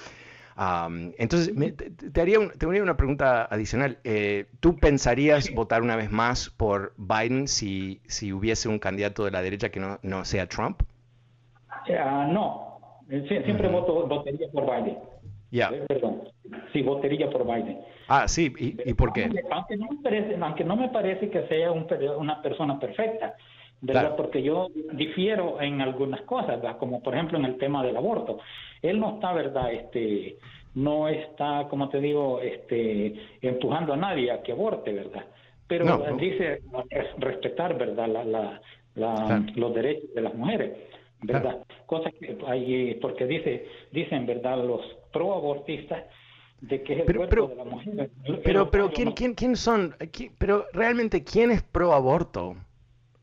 entonces, 1.19 1.55
te, 2.13 2.21
haría 2.21 2.39
te 2.59 2.67
haría 2.67 2.83
una 2.83 2.97
pregunta 2.97 3.45
adicional. 3.45 3.99
Eh, 4.05 4.47
¿Tú 4.61 4.77
pensarías 4.77 5.55
votar 5.55 5.83
una 5.83 5.97
vez 5.97 6.11
más 6.11 6.51
por 6.51 6.95
Biden 6.97 7.47
si, 7.47 8.01
si 8.07 8.33
hubiese 8.33 8.69
un 8.69 8.79
candidato 8.79 9.25
de 9.25 9.31
la 9.31 9.43
derecha 9.43 9.71
que 9.71 9.79
no, 9.79 9.99
no 10.03 10.25
sea 10.25 10.49
Trump? 10.49 10.83
Ah, 11.71 12.29
no, 12.31 12.81
siempre 13.29 13.69
voto, 13.69 14.07
votaría 14.07 14.49
por 14.51 14.65
Biden. 14.65 14.99
Ya. 15.51 15.69
Eh, 15.69 15.85
perdón, 15.89 16.25
sí, 16.73 16.83
votaría 16.83 17.31
por 17.31 17.47
Biden. 17.47 17.81
Ah, 18.09 18.27
sí, 18.27 18.53
¿y, 18.59 18.95
por 18.95 19.13
qué? 19.13 19.31
Aunque, 19.51 19.77
no 19.77 19.87
me 19.91 20.03
parece, 20.03 20.37
aunque 20.41 20.65
no 20.65 20.77
me 20.77 20.89
parece 20.89 21.31
que 21.31 21.47
sea 21.47 21.71
un, 21.71 21.87
una 22.19 22.43
persona 22.43 22.79
perfecta, 22.79 23.37
¿verdad? 23.81 24.17
Porque 24.17 24.43
yo 24.43 24.69
difiero 24.93 25.61
en 25.61 25.81
algunas 25.81 26.21
cosas, 26.23 26.61
¿verdad? 26.61 26.79
como 26.79 27.03
por 27.03 27.15
ejemplo 27.15 27.39
en 27.39 27.45
el 27.45 27.59
tema 27.59 27.85
del 27.85 27.97
aborto. 27.97 28.39
Él 28.83 28.99
no 29.01 29.15
está, 29.15 29.33
¿verdad? 29.33 29.73
Este, 29.73 30.37
no 30.75 31.09
está, 31.09 31.67
como 31.69 31.89
te 31.89 32.01
digo, 32.01 32.41
este, 32.41 33.15
empujando 33.43 33.93
a 33.93 33.97
nadie 33.97 34.31
a 34.31 34.43
que 34.43 34.53
aborte, 34.53 34.93
¿verdad? 34.93 35.25
Pero 35.67 35.99
dice 36.19 36.63
respetar, 37.19 37.77
¿verdad? 37.77 38.09
La, 38.09 38.61
la, 38.95 39.45
Los 39.55 39.75
derechos 39.75 40.15
de 40.15 40.23
las 40.23 40.35
mujeres, 40.35 40.73
¿verdad? 41.23 41.59
Cosas 41.87 42.13
que 42.15 42.39
hay, 42.47 42.95
porque 43.01 43.27
dice, 43.27 43.67
dicen, 43.93 44.27
¿verdad? 44.27 44.65
Los 44.65 44.81
proabortistas 45.13 46.05
de 46.61 46.83
que 46.83 46.95
es 46.95 46.99
el 47.01 47.05
pero, 47.07 47.29
pero, 47.29 47.49
de 47.49 47.55
la 47.55 47.65
mujer. 47.65 48.11
Pero, 48.43 48.71
pero, 48.71 48.91
¿quién, 48.91 49.13
quién, 49.13 49.35
quién 49.35 49.57
son? 49.57 49.95
pero 50.39 50.65
realmente, 50.73 51.23
¿quién 51.23 51.51
es 51.51 51.63
pro 51.63 51.93
aborto? 51.93 52.57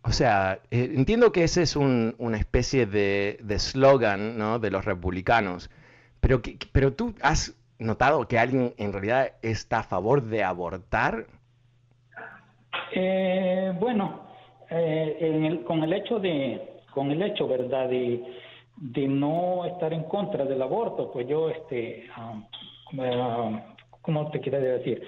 O 0.05 0.11
sea, 0.11 0.59
eh, 0.69 0.91
entiendo 0.95 1.31
que 1.31 1.43
ese 1.43 1.63
es 1.63 1.75
un, 1.75 2.15
una 2.19 2.37
especie 2.37 2.85
de 2.85 3.39
eslogan 3.49 4.37
¿no? 4.37 4.59
de 4.59 4.69
los 4.69 4.85
republicanos, 4.85 5.71
pero, 6.19 6.41
pero 6.71 6.93
tú 6.93 7.15
has 7.21 7.57
notado 7.79 8.27
que 8.27 8.37
alguien 8.37 8.73
en 8.77 8.93
realidad 8.93 9.33
está 9.41 9.79
a 9.79 9.83
favor 9.83 10.21
de 10.21 10.43
abortar. 10.43 11.25
Eh, 12.93 13.73
bueno, 13.79 14.21
eh, 14.69 15.61
con 15.65 15.83
el 15.83 15.93
hecho 15.93 16.19
de, 16.19 16.81
con 16.93 17.09
el 17.09 17.21
hecho, 17.23 17.47
verdad, 17.47 17.89
de, 17.89 18.23
de 18.77 19.07
no 19.07 19.65
estar 19.65 19.91
en 19.91 20.03
contra 20.03 20.45
del 20.45 20.61
aborto, 20.61 21.11
pues 21.11 21.27
yo, 21.27 21.49
este, 21.49 22.05
um, 22.17 22.99
uh, 22.99 23.59
¿cómo 24.01 24.29
te 24.29 24.39
quiero 24.39 24.59
decir? 24.59 25.01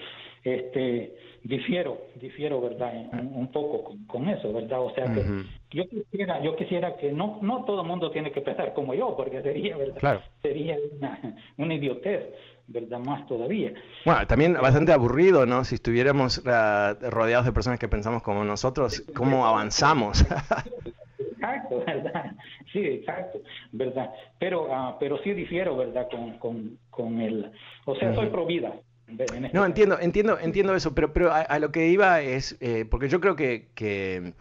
este, 0.43 1.15
difiero, 1.47 1.97
difiero, 2.15 2.61
¿verdad? 2.61 2.93
Un, 3.13 3.47
poco 3.51 3.95
con, 4.07 4.29
eso, 4.29 4.51
¿verdad? 4.51 4.81
O 4.81 4.93
sea 4.93 5.05
que 5.13 5.23
yo 5.71 5.87
quisiera, 5.87 6.41
yo 6.43 6.55
quisiera 6.55 6.95
que 6.97 7.11
no, 7.11 7.39
no 7.41 7.63
todo 7.65 7.81
el 7.81 7.87
mundo 7.87 8.11
tiene 8.11 8.31
que 8.31 8.41
pensar 8.41 8.73
como 8.73 8.93
yo, 8.93 9.15
porque 9.15 9.41
sería, 9.41 9.77
¿verdad? 9.77 10.21
Sería 10.41 10.77
una, 10.97 11.35
una 11.57 11.73
idiotez. 11.73 12.25
¿verdad? 12.69 12.99
Más 12.99 13.25
todavía. 13.27 13.71
Bueno, 14.03 14.27
también 14.27 14.53
bastante 14.55 14.91
aburrido, 14.91 15.45
¿no? 15.45 15.63
Si 15.63 15.75
estuviéramos 15.75 16.39
eh, 16.45 16.93
rodeados 17.09 17.45
de 17.45 17.53
personas 17.53 17.79
que 17.79 17.87
pensamos 17.87 18.21
como 18.21 18.43
nosotros, 18.43 19.05
¿cómo 19.15 19.45
avanzamos? 19.47 20.21
exacto, 21.31 21.83
¿verdad? 21.85 22.31
Sí, 22.73 22.79
exacto, 22.79 23.39
¿verdad? 23.71 24.11
Pero, 24.37 24.65
uh, 24.65 24.95
pero 24.99 25.17
sí 25.23 25.31
difiero, 25.31 25.77
¿verdad? 25.77 26.09
Con, 26.11 26.37
con, 26.39 26.77
con 26.89 27.21
el... 27.21 27.51
O 27.85 27.95
sea, 27.95 28.13
soy 28.13 28.27
pro 28.27 28.45
vida, 28.45 28.73
este 29.07 29.49
no, 29.53 29.65
entiendo, 29.65 29.99
entiendo, 29.99 30.37
entiendo 30.39 30.75
eso, 30.75 30.93
pero, 30.93 31.13
pero 31.13 31.33
a, 31.33 31.59
lo 31.59 31.71
que 31.71 31.87
iba 31.87 32.21
es, 32.21 32.57
eh, 32.59 32.85
porque 32.89 33.09
yo 33.09 33.21
creo 33.21 33.35
que, 33.35 33.69
que 33.73 34.33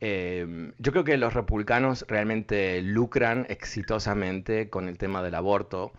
eh, 0.00 0.72
yo 0.78 0.92
creo 0.92 1.04
que 1.04 1.16
los 1.16 1.34
republicanos 1.34 2.04
realmente 2.08 2.80
lucran 2.82 3.46
exitosamente 3.48 4.70
con 4.70 4.88
el 4.88 4.98
tema 4.98 5.22
del 5.22 5.34
aborto 5.34 5.92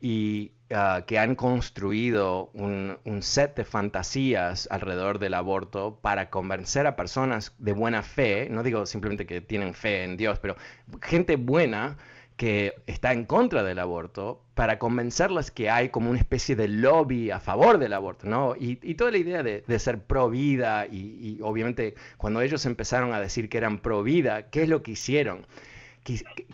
y 0.00 0.52
ah, 0.70 1.04
que 1.06 1.18
han 1.18 1.34
construido 1.34 2.50
un, 2.54 2.98
un, 3.04 3.22
set 3.22 3.56
de 3.56 3.64
fantasías 3.64 4.68
alrededor 4.70 5.18
del 5.18 5.34
aborto 5.34 5.98
para 6.00 6.30
convencer 6.30 6.86
a 6.86 6.96
personas 6.96 7.54
de 7.58 7.72
buena 7.72 8.02
fe, 8.02 8.48
no 8.50 8.62
digo 8.62 8.86
simplemente 8.86 9.26
que 9.26 9.40
tienen 9.40 9.74
fe 9.74 10.04
en 10.04 10.16
Dios, 10.16 10.38
pero 10.38 10.56
gente 11.02 11.36
buena 11.36 11.96
que 12.36 12.74
está 12.86 13.12
en 13.12 13.24
contra 13.24 13.62
del 13.62 13.78
aborto 13.78 14.42
para 14.54 14.78
convencerlas 14.78 15.50
que 15.50 15.70
hay 15.70 15.88
como 15.88 16.10
una 16.10 16.18
especie 16.18 16.54
de 16.56 16.68
lobby 16.68 17.30
a 17.30 17.40
favor 17.40 17.78
del 17.78 17.92
aborto, 17.92 18.26
¿no? 18.26 18.54
Y, 18.58 18.76
toda 18.94 19.10
la 19.10 19.18
idea 19.18 19.42
de, 19.42 19.78
ser 19.78 20.02
pro 20.02 20.30
vida 20.30 20.86
y, 20.86 21.38
obviamente 21.42 21.94
cuando 22.16 22.40
ellos 22.40 22.66
empezaron 22.66 23.12
a 23.12 23.20
decir 23.20 23.48
que 23.48 23.58
eran 23.58 23.78
pro 23.78 24.02
vida, 24.02 24.50
¿qué 24.50 24.62
es 24.62 24.68
lo 24.68 24.82
que 24.82 24.92
hicieron? 24.92 25.46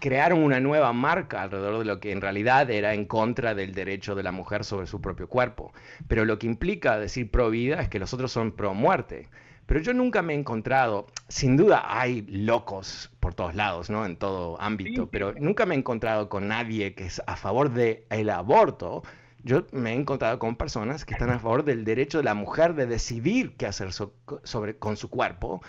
crearon 0.00 0.42
una 0.42 0.60
nueva 0.60 0.94
marca 0.94 1.42
alrededor 1.42 1.80
de 1.80 1.84
lo 1.84 2.00
que 2.00 2.10
en 2.10 2.22
realidad 2.22 2.70
era 2.70 2.94
en 2.94 3.04
contra 3.04 3.54
del 3.54 3.74
derecho 3.74 4.14
de 4.14 4.22
la 4.22 4.32
mujer 4.32 4.64
sobre 4.64 4.86
su 4.86 5.02
propio 5.02 5.28
cuerpo. 5.28 5.74
Pero 6.08 6.24
lo 6.24 6.38
que 6.38 6.46
implica 6.46 6.98
decir 6.98 7.30
pro 7.30 7.50
vida 7.50 7.82
es 7.82 7.90
que 7.90 7.98
los 7.98 8.14
otros 8.14 8.32
son 8.32 8.52
pro 8.52 8.72
muerte. 8.72 9.28
Pero 9.72 9.82
yo 9.82 9.94
nunca 9.94 10.20
me 10.20 10.34
he 10.34 10.36
encontrado, 10.36 11.06
sin 11.28 11.56
duda 11.56 11.82
hay 11.86 12.26
locos 12.28 13.10
por 13.20 13.32
todos 13.32 13.54
lados, 13.54 13.88
¿no? 13.88 14.04
En 14.04 14.16
todo 14.16 14.60
ámbito, 14.60 15.08
pero 15.10 15.32
nunca 15.32 15.64
me 15.64 15.74
he 15.74 15.78
encontrado 15.78 16.28
con 16.28 16.46
nadie 16.46 16.94
que 16.94 17.06
es 17.06 17.22
a 17.26 17.36
favor 17.36 17.72
del 17.72 18.04
el 18.10 18.28
aborto. 18.28 19.02
Yo 19.42 19.66
me 19.72 19.92
he 19.92 19.94
encontrado 19.94 20.38
con 20.38 20.56
personas 20.56 21.06
que 21.06 21.14
están 21.14 21.30
a 21.30 21.38
favor 21.38 21.64
del 21.64 21.86
derecho 21.86 22.18
de 22.18 22.24
la 22.24 22.34
mujer 22.34 22.74
de 22.74 22.84
decidir 22.84 23.56
qué 23.56 23.64
hacer 23.64 23.94
sobre, 23.94 24.76
con 24.76 24.98
su 24.98 25.08
cuerpo 25.08 25.62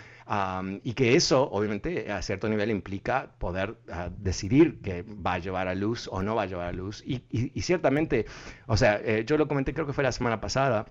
y 0.82 0.92
que 0.92 1.16
eso, 1.16 1.50
obviamente, 1.50 2.12
a 2.12 2.20
cierto 2.20 2.46
nivel 2.50 2.70
implica 2.70 3.30
poder 3.38 3.78
ah, 3.90 4.10
decidir 4.18 4.82
que 4.82 5.02
va 5.02 5.32
a 5.32 5.38
llevar 5.38 5.66
a 5.66 5.74
luz 5.74 6.10
o 6.12 6.20
no 6.22 6.34
va 6.34 6.42
a 6.42 6.46
llevar 6.46 6.68
a 6.68 6.72
luz. 6.72 7.02
Y, 7.06 7.22
ciertamente, 7.62 8.26
o 8.66 8.76
sea, 8.76 9.00
eh, 9.02 9.24
yo 9.26 9.38
lo 9.38 9.48
comenté 9.48 9.72
creo 9.72 9.86
que 9.86 9.94
fue 9.94 10.04
la 10.04 10.12
semana 10.12 10.42
pasada, 10.42 10.84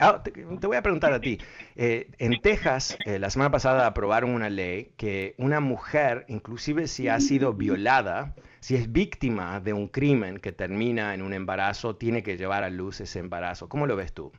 Ah, 0.00 0.22
te, 0.22 0.66
voy 0.66 0.76
a 0.76 0.82
preguntar 0.82 1.12
a 1.12 1.20
ti. 1.20 1.36
Eh, 1.76 2.08
en 2.18 2.40
Texas, 2.40 2.96
eh, 3.04 3.18
la 3.18 3.28
semana 3.28 3.50
pasada 3.50 3.86
aprobaron 3.86 4.30
una 4.30 4.48
ley 4.48 4.92
que 4.96 5.34
una 5.36 5.60
mujer, 5.60 6.24
inclusive 6.28 6.86
si 6.86 7.08
ha 7.08 7.20
sido 7.20 7.52
violada, 7.52 8.34
si 8.60 8.76
es 8.76 8.90
víctima 8.90 9.60
de 9.60 9.74
un 9.74 9.88
crimen 9.88 10.38
que 10.38 10.52
termina 10.52 11.12
en 11.12 11.20
un 11.20 11.34
embarazo, 11.34 11.96
tiene 11.96 12.22
que 12.22 12.38
llevar 12.38 12.64
a 12.64 12.70
luz 12.70 13.02
ese 13.02 13.18
embarazo. 13.18 13.68
¿Cómo 13.68 13.86
lo 13.86 13.94
ves 13.94 14.14
tú? 14.14 14.32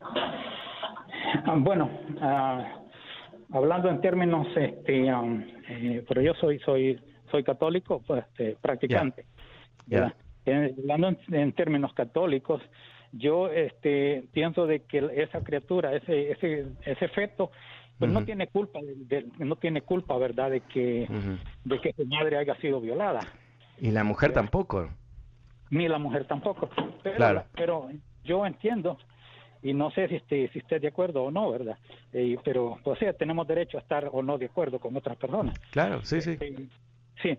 Ah, 0.00 1.56
bueno, 1.56 1.90
ah, 2.20 2.82
hablando 3.52 3.88
en 3.88 4.02
términos, 4.02 4.46
este, 4.54 5.12
um, 5.14 5.42
eh, 5.66 6.04
pero 6.06 6.20
yo 6.20 6.34
soy 6.34 6.58
soy 6.58 7.00
soy 7.30 7.42
católico, 7.42 8.02
pues, 8.06 8.22
este, 8.26 8.56
practicante. 8.60 9.24
hablando 10.46 11.16
en, 11.28 11.52
términos 11.52 11.94
católicos, 11.94 12.60
yo 13.16 13.48
este, 13.48 14.24
pienso 14.32 14.66
de 14.66 14.80
que 14.80 15.10
esa 15.16 15.42
criatura, 15.42 15.94
ese, 15.94 16.32
ese, 16.32 16.66
ese 16.84 17.08
feto, 17.08 17.50
pues 17.98 18.10
no 18.10 18.24
tiene 18.24 18.48
culpa, 18.48 18.80
de, 18.82 19.26
no 19.38 19.56
tiene 19.56 19.82
culpa, 19.82 20.16
¿verdad?, 20.18 20.50
de 20.50 20.60
que, 20.60 21.08
de 21.64 21.80
que 21.80 21.92
su 21.92 22.04
madre 22.06 22.38
haya 22.38 22.56
sido 22.56 22.80
violada. 22.80 23.20
Y 23.80 23.90
la 23.90 24.04
mujer 24.04 24.32
tampoco. 24.32 24.90
Ni 25.70 25.88
la 25.88 25.98
mujer 25.98 26.26
tampoco. 26.26 26.68
Pero, 27.02 27.16
claro. 27.16 27.44
pero 27.54 27.88
yo 28.24 28.44
entiendo, 28.46 28.98
y 29.62 29.72
no 29.74 29.90
sé 29.92 30.08
si 30.08 30.16
esté, 30.16 30.48
si 30.52 30.58
esté 30.58 30.80
de 30.80 30.88
acuerdo 30.88 31.22
o 31.22 31.30
no, 31.30 31.50
¿verdad? 31.52 31.78
Eh, 32.12 32.36
pero, 32.44 32.78
pues 32.82 32.98
sí, 32.98 33.06
tenemos 33.18 33.46
derecho 33.46 33.78
a 33.78 33.80
estar 33.80 34.10
o 34.12 34.22
no 34.22 34.38
de 34.38 34.46
acuerdo 34.46 34.78
con 34.80 34.96
otras 34.96 35.16
personas. 35.16 35.58
Claro, 35.70 36.02
sí, 36.02 36.20
sí. 36.20 36.32
Este, 36.32 36.68
sí, 37.22 37.38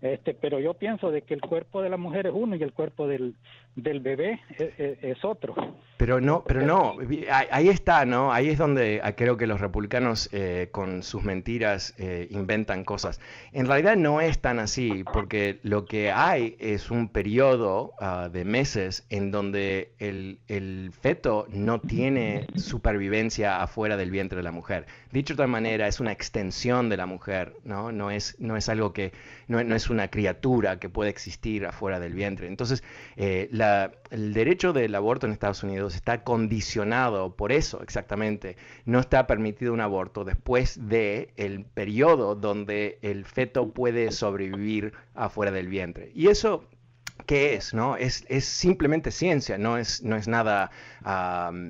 este, 0.00 0.34
pero 0.34 0.60
yo 0.60 0.74
pienso 0.74 1.10
de 1.10 1.22
que 1.22 1.34
el 1.34 1.40
cuerpo 1.40 1.82
de 1.82 1.88
la 1.88 1.96
mujer 1.96 2.26
es 2.26 2.32
uno 2.34 2.54
y 2.54 2.62
el 2.62 2.72
cuerpo 2.72 3.08
del, 3.08 3.34
del 3.76 4.00
bebé 4.00 4.40
es, 4.58 5.22
otro. 5.24 5.54
Pero 5.98 6.20
no, 6.20 6.44
pero 6.44 6.62
no, 6.62 6.96
ahí 7.30 7.68
está, 7.68 8.04
¿no? 8.04 8.32
Ahí 8.32 8.48
es 8.48 8.58
donde 8.58 9.00
ah, 9.02 9.12
creo 9.12 9.36
que 9.36 9.46
los 9.46 9.60
republicanos 9.60 10.28
eh, 10.32 10.68
con 10.72 11.02
sus 11.02 11.22
mentiras 11.22 11.94
eh, 11.98 12.26
inventan 12.30 12.84
cosas. 12.84 13.20
En 13.52 13.66
realidad 13.66 13.96
no 13.96 14.20
es 14.20 14.38
tan 14.40 14.58
así, 14.58 15.04
porque 15.12 15.58
lo 15.62 15.84
que 15.84 16.10
hay 16.10 16.56
es 16.58 16.90
un 16.90 17.08
periodo 17.08 17.92
ah, 18.00 18.28
de 18.30 18.44
meses 18.44 19.06
en 19.10 19.30
donde 19.30 19.92
el, 19.98 20.38
el, 20.48 20.90
feto 20.92 21.46
no 21.50 21.80
tiene 21.80 22.46
supervivencia 22.56 23.62
afuera 23.62 23.96
del 23.96 24.10
vientre 24.10 24.38
de 24.38 24.42
la 24.42 24.52
mujer. 24.52 24.86
Dicho 25.12 25.34
de 25.34 25.42
otra 25.42 25.46
manera, 25.46 25.86
es 25.86 26.00
una 26.00 26.12
extensión 26.12 26.88
de 26.88 26.96
la 26.96 27.06
mujer, 27.06 27.54
¿no? 27.64 27.92
No 27.92 28.10
es, 28.10 28.36
no 28.38 28.56
es 28.56 28.68
algo 28.68 28.92
que, 28.92 29.12
no, 29.48 29.62
no 29.64 29.74
es 29.74 29.90
una 29.90 30.08
criatura 30.08 30.78
que 30.78 30.88
puede 30.88 31.10
existir 31.10 31.66
afuera 31.66 32.00
del 32.00 32.14
vientre. 32.14 32.48
Entonces, 32.48 32.82
eh, 33.16 33.48
la 33.50 33.65
el 34.10 34.32
derecho 34.32 34.72
del 34.72 34.94
aborto 34.94 35.26
en 35.26 35.32
Estados 35.32 35.62
Unidos 35.62 35.94
está 35.94 36.24
condicionado 36.24 37.34
por 37.36 37.52
eso 37.52 37.82
exactamente. 37.82 38.56
No 38.84 39.00
está 39.00 39.26
permitido 39.26 39.72
un 39.72 39.80
aborto 39.80 40.24
después 40.24 40.88
de 40.88 41.32
el 41.36 41.64
periodo 41.64 42.34
donde 42.34 42.98
el 43.02 43.24
feto 43.24 43.72
puede 43.72 44.10
sobrevivir 44.12 44.92
afuera 45.14 45.52
del 45.52 45.68
vientre. 45.68 46.10
Y 46.14 46.28
eso 46.28 46.68
¿qué 47.24 47.54
es? 47.54 47.74
¿no? 47.74 47.96
Es, 47.96 48.24
es, 48.28 48.44
simplemente 48.44 49.10
ciencia, 49.10 49.58
no 49.58 49.78
es, 49.78 50.02
no 50.02 50.16
es 50.16 50.28
nada 50.28 50.70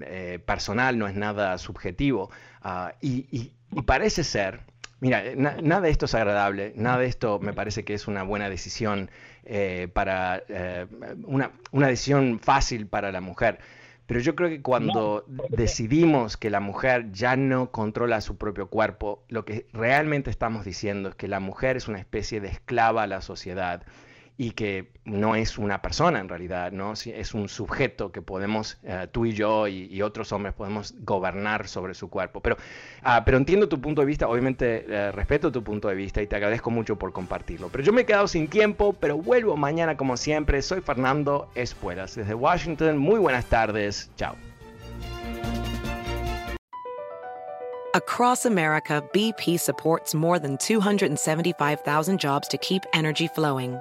eh, 0.05 0.41
personal, 0.45 0.99
no 0.99 1.07
es 1.07 1.15
nada 1.15 1.59
subjetivo. 1.59 2.31
Ah, 2.63 2.95
y, 3.01 3.53
parece 3.87 4.25
ser, 4.25 4.61
mira, 5.01 5.23
nada 5.37 5.83
de 5.83 5.91
esto 5.91 6.07
es 6.07 6.15
agradable, 6.15 6.73
nada 6.77 6.99
de 6.99 7.07
esto 7.07 7.39
me 7.41 7.53
parece 7.53 7.85
que 7.85 7.95
es 7.95 8.09
una 8.09 8.23
buena 8.23 8.49
decisión 8.49 9.11
eh, 9.49 9.89
para 9.93 10.43
eh, 10.49 10.87
una, 11.25 11.53
una, 11.71 11.87
decisión 11.87 12.41
fácil 12.41 12.89
para 12.89 13.13
la 13.13 13.21
mujer. 13.21 13.59
Pero 14.07 14.21
yo 14.21 14.35
creo 14.37 14.49
que 14.49 14.61
cuando 14.61 15.25
decidimos 15.51 16.37
que 16.37 16.51
la 16.51 16.61
mujer 16.61 17.11
ya 17.13 17.37
no 17.37 17.71
controla 17.71 18.21
su 18.21 18.37
propio 18.37 18.69
cuerpo, 18.69 19.25
lo 19.29 19.45
que 19.45 19.67
realmente 19.73 20.31
estamos 20.31 20.65
diciendo 20.65 21.09
es 21.11 21.15
que 21.17 21.29
la 21.29 21.41
mujer 21.41 21.77
es 21.77 21.89
una 21.89 21.99
especie 21.99 22.41
de 22.41 22.49
esclava 22.49 23.05
a 23.05 23.07
la 23.07 23.21
sociedad 23.21 23.83
y 24.39 24.51
que 24.51 24.89
no 25.05 25.35
es 25.35 25.57
una 25.57 25.81
persona 25.81 26.21
en 26.21 26.29
realidad, 26.29 26.73
¿no? 26.73 26.93
es 26.93 27.35
un 27.35 27.49
sujeto 27.49 28.13
que 28.13 28.21
podemos, 28.21 28.77
eh, 28.83 29.07
tú 29.11 29.25
y 29.25 29.33
yo 29.33 29.67
y, 29.67 30.03
otros 30.03 30.31
hombres 30.33 30.55
podemos 30.55 30.95
gobernar 31.01 31.69
sobre 31.69 31.95
su 31.95 32.09
cuerpo. 32.11 32.41
Pero, 32.41 32.57
ah, 33.03 33.23
pero 33.25 33.39
entiendo 33.39 33.69
tu 33.69 33.81
punto 33.81 34.03
de 34.03 34.07
vista, 34.07 34.29
obviamente 34.29 34.85
eh, 34.89 35.11
respeto 35.11 35.51
tu 35.51 35.65
punto 35.65 35.89
de 35.89 35.95
vista 35.95 36.21
y 36.23 36.27
te 36.27 36.37
agradezco 36.37 36.71
mucho 36.71 36.97
por 36.97 37.13
compartirlo. 37.13 37.69
Pero 37.71 37.83
yo 37.83 37.93
me 37.93 38.03
he 38.03 38.07
quedado 38.07 38.29
sin 38.29 38.49
tiempo, 38.49 38.93
pero 38.93 39.17
vuelvo 39.17 39.57
mañana 39.57 39.97
como 39.97 40.17
siempre. 40.17 40.61
Soy 40.63 40.81
Fernando 40.81 41.49
Espuelas 41.55 42.15
desde 42.15 42.35
Washington. 42.35 42.99
Muy 42.99 43.19
buenas 43.19 43.47
tardes. 43.47 44.11
Chao. 44.17 44.37
Across 47.95 48.45
America, 48.45 49.03
BP 49.15 49.59
supports 49.59 50.15
more 50.15 50.39
than 50.39 50.59
275,000 50.59 52.21
jobs 52.21 52.47
to 52.49 52.59
keep 52.59 52.83
energy 52.93 53.27
flowing. 53.29 53.81